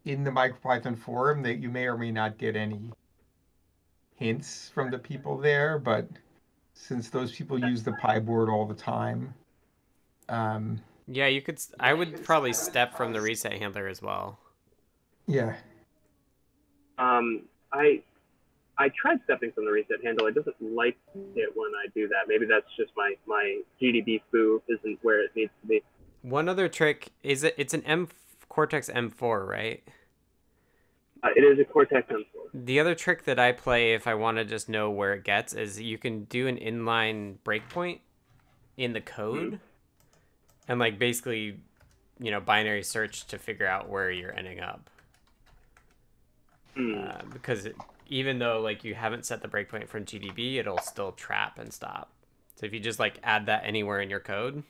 in 0.06 0.24
the 0.24 0.32
MicroPython 0.32 0.98
forum 0.98 1.44
that 1.44 1.60
you 1.60 1.70
may 1.70 1.86
or 1.86 1.98
may 1.98 2.12
not 2.12 2.38
get 2.38 2.56
any 2.56 2.80
hints 4.20 4.70
from 4.70 4.92
the 4.92 5.00
people 5.00 5.38
there. 5.38 5.80
But 5.80 6.08
since 6.74 7.10
those 7.10 7.32
people 7.32 7.58
use 7.58 7.84
the 7.84 7.94
pie 7.94 8.20
PyBoard 8.20 8.52
all 8.52 8.66
the 8.66 8.76
time, 8.76 9.34
um, 10.28 10.80
Yeah, 11.08 11.28
you 11.28 11.42
could. 11.42 11.60
I 11.80 11.94
would 11.94 12.24
probably 12.24 12.54
step 12.54 12.96
from 12.96 13.14
the 13.14 13.22
reset 13.22 13.54
handler 13.54 13.88
as 13.88 14.02
well. 14.02 14.38
yeah, 15.26 15.56
Um, 16.98 17.44
I 17.72 18.02
I 18.78 18.90
tried 18.90 19.20
stepping 19.26 19.52
from 19.52 19.66
the 19.66 19.72
reset 19.72 20.04
handle. 20.04 20.28
It 20.28 20.36
doesn't 20.36 20.56
like 20.62 20.98
it 21.36 21.50
when 21.56 21.72
I 21.84 21.88
do 21.96 22.08
that. 22.10 22.28
Maybe 22.28 22.46
that's 22.46 22.68
just 22.78 22.92
my 22.96 23.16
my 23.26 23.62
GDB 23.82 24.22
foo 24.32 24.62
isn't 24.68 25.00
where 25.02 25.24
it 25.24 25.32
needs 25.36 25.52
to 25.62 25.68
be. 25.68 25.84
One 26.22 26.50
other 26.50 26.68
trick 26.68 27.10
is 27.24 27.44
it. 27.44 27.56
It's 27.58 27.74
an 27.74 27.84
M 27.84 28.10
Cortex 28.50 28.90
M4, 28.90 29.48
right? 29.48 29.84
Uh, 31.22 31.30
it 31.36 31.42
is 31.42 31.60
a 31.60 31.66
Cortex 31.66 32.08
M4. 32.10 32.24
The 32.54 32.80
other 32.80 32.96
trick 32.96 33.24
that 33.26 33.38
I 33.40 33.52
play 33.52 33.94
if 33.94 34.08
I 34.08 34.14
want 34.14 34.38
to 34.38 34.46
just 34.46 34.70
know 34.70 34.90
where 34.90 35.14
it 35.14 35.24
gets 35.24 35.54
is 35.54 35.80
you 35.80 35.98
can 35.98 36.24
do 36.26 36.48
an 36.48 36.58
inline 36.58 37.36
breakpoint 37.46 38.00
in 38.78 38.94
the 38.94 39.02
code 39.02 39.60
and 40.68 40.80
like 40.80 40.98
basically, 40.98 41.60
you 42.20 42.32
know, 42.32 42.40
binary 42.40 42.84
search 42.84 43.28
to 43.28 43.38
figure 43.38 43.68
out 43.68 43.90
where 43.90 44.10
you're 44.10 44.34
ending 44.34 44.60
up. 44.62 44.90
Uh, 46.78 47.22
because 47.34 47.66
it, 47.66 47.76
even 48.08 48.40
though 48.40 48.62
like 48.62 48.84
you 48.86 48.96
haven't 48.96 49.26
set 49.26 49.42
the 49.42 49.48
breakpoint 49.48 49.88
from 49.90 50.06
GDB, 50.06 50.56
it'll 50.56 50.78
still 50.78 51.12
trap 51.12 51.60
and 51.60 51.74
stop. 51.74 52.12
So 52.56 52.66
if 52.66 52.74
you 52.74 52.80
just 52.80 53.00
like 53.00 53.20
add 53.24 53.46
that 53.48 53.64
anywhere 53.66 54.00
in 54.00 54.10
your 54.10 54.20
code, 54.22 54.64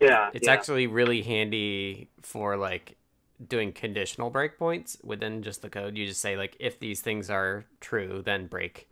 Yeah, 0.00 0.30
it's 0.32 0.46
yeah. 0.46 0.52
actually 0.52 0.86
really 0.86 1.22
handy 1.22 2.08
for 2.22 2.56
like 2.56 2.95
doing 3.44 3.72
conditional 3.72 4.30
breakpoints 4.30 5.02
within 5.04 5.42
just 5.42 5.62
the 5.62 5.70
code. 5.70 5.96
You 5.96 6.06
just 6.06 6.20
say 6.20 6.36
like 6.36 6.56
if 6.58 6.78
these 6.78 7.00
things 7.00 7.30
are 7.30 7.64
true, 7.80 8.22
then 8.24 8.46
break. 8.46 8.88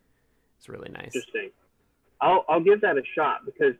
It's 0.59 0.69
really 0.69 0.91
nice. 0.91 1.15
Interesting. 1.15 1.51
I'll 2.21 2.45
I'll 2.49 2.61
give 2.61 2.81
that 2.83 2.97
a 2.97 3.03
shot 3.15 3.45
because 3.45 3.75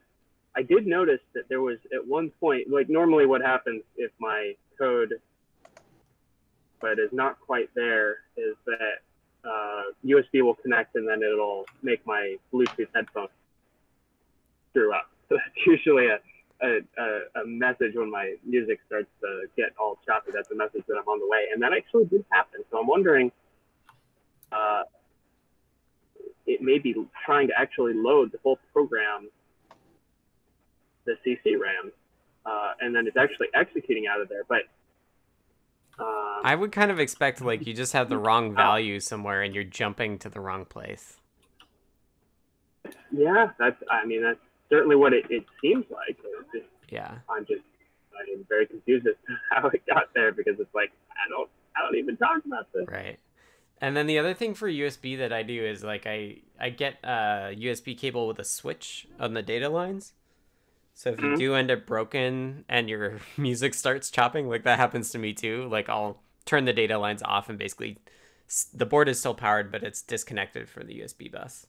I 0.55 0.61
did 0.61 0.87
notice 0.87 1.21
that 1.33 1.49
there 1.49 1.61
was 1.61 1.77
at 1.93 2.05
one 2.05 2.31
point 2.39 2.69
like 2.69 2.89
normally 2.89 3.25
what 3.25 3.41
happens 3.41 3.83
if 3.97 4.11
my 4.19 4.55
code 4.77 5.13
but 6.81 6.99
is 6.99 7.09
not 7.11 7.39
quite 7.39 7.69
there 7.73 8.17
is 8.37 8.55
that 8.65 8.99
uh, 9.43 9.83
USB 10.03 10.41
will 10.41 10.55
connect 10.55 10.95
and 10.95 11.07
then 11.07 11.21
it'll 11.23 11.65
make 11.81 12.05
my 12.05 12.35
Bluetooth 12.53 12.87
headphone 12.93 13.27
screw 14.71 14.93
up. 14.93 15.09
So 15.27 15.37
that's 15.37 15.65
usually 15.65 16.05
a, 16.05 16.19
a, 16.61 16.79
a, 16.97 17.41
a 17.41 17.45
message 17.45 17.95
when 17.95 18.09
my 18.09 18.35
music 18.45 18.79
starts 18.87 19.09
to 19.21 19.45
get 19.57 19.73
all 19.79 19.99
choppy. 20.05 20.31
That's 20.33 20.51
a 20.51 20.55
message 20.55 20.83
that 20.87 20.95
I'm 20.95 21.07
on 21.07 21.19
the 21.19 21.27
way. 21.27 21.45
And 21.53 21.61
that 21.61 21.73
actually 21.73 22.05
did 22.05 22.25
happen. 22.31 22.61
So 22.71 22.79
I'm 22.79 22.87
wondering 22.87 23.31
uh, 24.51 24.83
it 26.45 26.61
may 26.61 26.79
be 26.79 26.95
trying 27.25 27.47
to 27.47 27.53
actually 27.57 27.93
load 27.93 28.31
the 28.31 28.39
whole 28.43 28.59
program, 28.71 29.29
the 31.05 31.15
CC 31.25 31.59
RAM, 31.59 31.91
uh, 32.45 32.73
and 32.79 32.95
then 32.95 33.07
it's 33.07 33.17
actually 33.17 33.47
executing 33.53 34.07
out 34.07 34.21
of 34.21 34.29
there. 34.29 34.43
But 34.47 34.63
um, 35.97 36.41
I 36.43 36.55
would 36.55 36.71
kind 36.71 36.91
of 36.91 36.99
expect 36.99 37.41
like 37.41 37.65
you 37.65 37.73
just 37.73 37.93
have 37.93 38.09
the 38.09 38.17
wrong 38.17 38.53
value 38.53 38.99
somewhere 38.99 39.41
and 39.41 39.55
you're 39.55 39.63
jumping 39.63 40.19
to 40.19 40.29
the 40.29 40.39
wrong 40.39 40.65
place. 40.65 41.17
yeah, 43.11 43.49
that's 43.57 43.81
I 43.89 44.05
mean 44.05 44.21
that's 44.21 44.39
certainly 44.69 44.95
what 44.95 45.13
it, 45.13 45.25
it 45.29 45.43
seems 45.61 45.85
like. 45.89 46.17
Just, 46.53 46.65
Yeah. 46.89 47.19
I'm 47.29 47.45
just 47.45 47.61
I'm 48.17 48.45
very 48.47 48.65
confused 48.65 49.05
as 49.07 49.15
to 49.27 49.35
how 49.51 49.67
it 49.69 49.85
got 49.87 50.13
there 50.13 50.31
because 50.31 50.59
it's 50.59 50.73
like 50.73 50.91
I 51.11 51.29
don't 51.29 51.49
I 51.75 51.81
don't 51.81 51.97
even 51.97 52.17
talk 52.17 52.41
about 52.45 52.71
this. 52.73 52.85
Right. 52.87 53.19
And 53.81 53.95
then 53.95 54.07
the 54.07 54.17
other 54.19 54.33
thing 54.33 54.53
for 54.53 54.69
USB 54.69 55.17
that 55.17 55.33
I 55.33 55.43
do 55.43 55.63
is 55.65 55.83
like 55.83 56.05
I 56.07 56.37
I 56.59 56.69
get 56.69 56.95
a 57.03 57.53
USB 57.57 57.97
cable 57.97 58.27
with 58.27 58.39
a 58.39 58.43
switch 58.45 59.07
on 59.19 59.33
the 59.33 59.41
data 59.41 59.69
lines. 59.69 60.13
So 60.93 61.09
if 61.09 61.19
you 61.19 61.31
Mhm. 61.31 61.37
do 61.37 61.55
end 61.55 61.71
up 61.71 61.85
broken 61.85 62.63
and 62.69 62.89
your 62.89 63.19
music 63.37 63.73
starts 63.73 64.09
chopping, 64.09 64.47
like 64.47 64.63
that 64.63 64.79
happens 64.79 65.09
to 65.11 65.17
me 65.17 65.33
too. 65.33 65.67
Like 65.69 65.89
I'll 65.89 66.21
turn 66.45 66.63
the 66.65 66.73
data 66.73 66.97
lines 66.97 67.21
off 67.23 67.49
and 67.49 67.59
basically 67.59 67.97
the 68.73 68.85
board 68.85 69.09
is 69.09 69.19
still 69.19 69.33
powered, 69.33 69.71
but 69.71 69.83
it's 69.83 70.01
disconnected 70.01 70.69
from 70.69 70.87
the 70.87 71.01
USB 71.01 71.29
bus. 71.31 71.67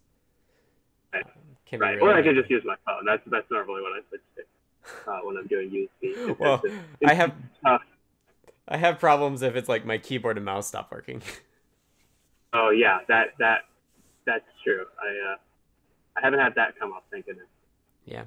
Right. 1.13 1.25
Can 1.67 1.79
be 1.81 1.85
Right. 1.85 1.97
really 1.97 2.09
Or 2.13 2.15
I 2.15 2.23
can 2.23 2.35
just 2.35 2.51
use 2.51 2.63
my 2.65 2.77
phone. 2.85 3.05
That's 3.05 3.23
that's 3.27 3.51
normally 3.51 3.83
what 3.83 3.93
I 3.93 4.01
switch 4.09 4.21
to 4.37 5.11
uh, 5.11 5.19
when 5.25 5.37
I'm 5.37 5.47
doing 5.47 5.71
USB. 5.71 6.37
Well, 6.39 6.55
it's- 6.65 6.81
I 7.05 7.15
have 7.15 7.35
tough. 7.65 7.83
I 8.69 8.77
have 8.79 8.99
problems 8.99 9.43
if 9.43 9.55
it's 9.55 9.69
like 9.69 9.85
my 9.85 9.97
keyboard 9.99 10.37
and 10.37 10.45
mouse 10.45 10.67
stop 10.69 10.91
working. 10.93 11.23
Oh 12.53 12.71
yeah, 12.71 13.01
that 13.09 13.35
that 13.39 13.63
that's 14.25 14.45
true. 14.65 14.87
I 14.99 15.33
uh, 15.33 15.37
I 16.17 16.21
haven't 16.23 16.39
had 16.41 16.55
that 16.55 16.79
come 16.79 16.93
up. 16.93 17.05
Thank 17.11 17.27
goodness. 17.27 17.47
yeah. 18.07 18.25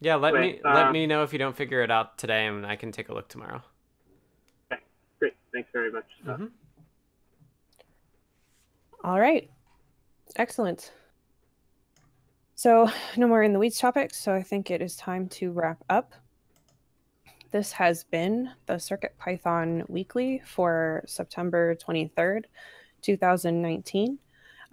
Yeah, 0.00 0.14
let 0.14 0.32
Wait, 0.32 0.54
me 0.56 0.60
let 0.64 0.86
um, 0.86 0.92
me 0.92 1.06
know 1.06 1.22
if 1.22 1.32
you 1.32 1.38
don't 1.38 1.54
figure 1.56 1.82
it 1.82 1.90
out 1.90 2.16
today 2.16 2.46
and 2.46 2.64
I 2.64 2.76
can 2.76 2.92
take 2.92 3.10
a 3.10 3.14
look 3.14 3.28
tomorrow. 3.28 3.60
Okay, 4.72 4.80
great. 5.18 5.34
Thanks 5.52 5.68
very 5.72 5.90
much. 5.92 6.06
Uh, 6.26 6.36
Mhm. 6.36 6.50
All 9.02 9.20
right. 9.20 9.50
Excellent. 10.36 10.92
So, 12.54 12.90
no 13.16 13.26
more 13.26 13.42
in 13.42 13.52
the 13.52 13.58
weeds 13.58 13.78
topics. 13.78 14.18
So, 14.18 14.34
I 14.34 14.42
think 14.42 14.70
it 14.70 14.80
is 14.80 14.96
time 14.96 15.28
to 15.30 15.50
wrap 15.50 15.82
up. 15.88 16.12
This 17.50 17.72
has 17.72 18.04
been 18.04 18.50
the 18.66 18.78
Circuit 18.78 19.14
Python 19.18 19.84
Weekly 19.88 20.42
for 20.44 21.04
September 21.06 21.76
23rd, 21.76 22.44
2019. 23.02 24.18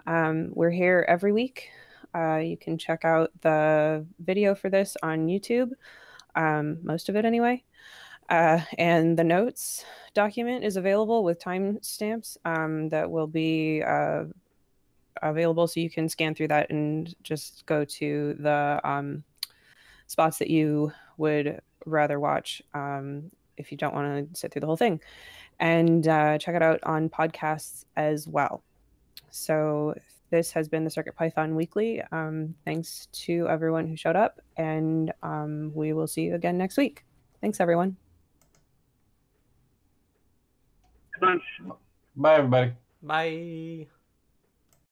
Um, 0.06 0.50
we're 0.52 0.70
here 0.70 1.04
every 1.08 1.32
week. 1.32 1.68
Uh, 2.12 2.38
you 2.38 2.56
can 2.56 2.76
check 2.76 3.04
out 3.04 3.30
the 3.40 4.04
video 4.18 4.54
for 4.54 4.68
this 4.68 4.96
on 5.02 5.28
YouTube, 5.28 5.70
um, 6.34 6.78
most 6.82 7.08
of 7.08 7.14
it 7.14 7.24
anyway. 7.24 7.62
Uh, 8.28 8.60
and 8.78 9.16
the 9.16 9.24
notes 9.24 9.84
document 10.14 10.64
is 10.64 10.76
available 10.76 11.22
with 11.22 11.40
timestamps 11.40 12.36
um, 12.44 12.88
that 12.88 13.10
will 13.10 13.26
be 13.26 13.82
uh, 13.82 14.24
available 15.22 15.66
so 15.66 15.80
you 15.80 15.90
can 15.90 16.08
scan 16.08 16.34
through 16.34 16.48
that 16.48 16.70
and 16.70 17.14
just 17.22 17.64
go 17.66 17.84
to 17.84 18.34
the 18.38 18.80
um, 18.84 19.22
spots 20.06 20.38
that 20.38 20.50
you 20.50 20.92
would 21.16 21.60
rather 21.86 22.20
watch 22.20 22.62
um, 22.74 23.30
if 23.56 23.70
you 23.70 23.78
don't 23.78 23.94
want 23.94 24.32
to 24.32 24.38
sit 24.38 24.52
through 24.52 24.60
the 24.60 24.66
whole 24.66 24.76
thing. 24.76 25.00
And 25.60 26.06
uh, 26.08 26.38
check 26.38 26.54
it 26.54 26.62
out 26.62 26.80
on 26.82 27.08
podcasts 27.08 27.84
as 27.96 28.26
well. 28.26 28.62
So 29.30 29.94
this 30.30 30.50
has 30.52 30.68
been 30.68 30.84
the 30.84 30.90
circuit 30.90 31.14
python 31.14 31.54
weekly. 31.54 32.02
Um, 32.10 32.54
thanks 32.64 33.06
to 33.12 33.46
everyone 33.48 33.86
who 33.86 33.96
showed 33.96 34.16
up 34.16 34.40
and 34.56 35.12
um, 35.22 35.72
we 35.74 35.92
will 35.92 36.06
see 36.06 36.22
you 36.22 36.34
again 36.34 36.58
next 36.58 36.76
week. 36.76 37.04
Thanks 37.40 37.60
everyone. 37.60 37.96
Bye, 42.16 42.36
everybody. 42.36 42.72
Bye. 43.02 43.86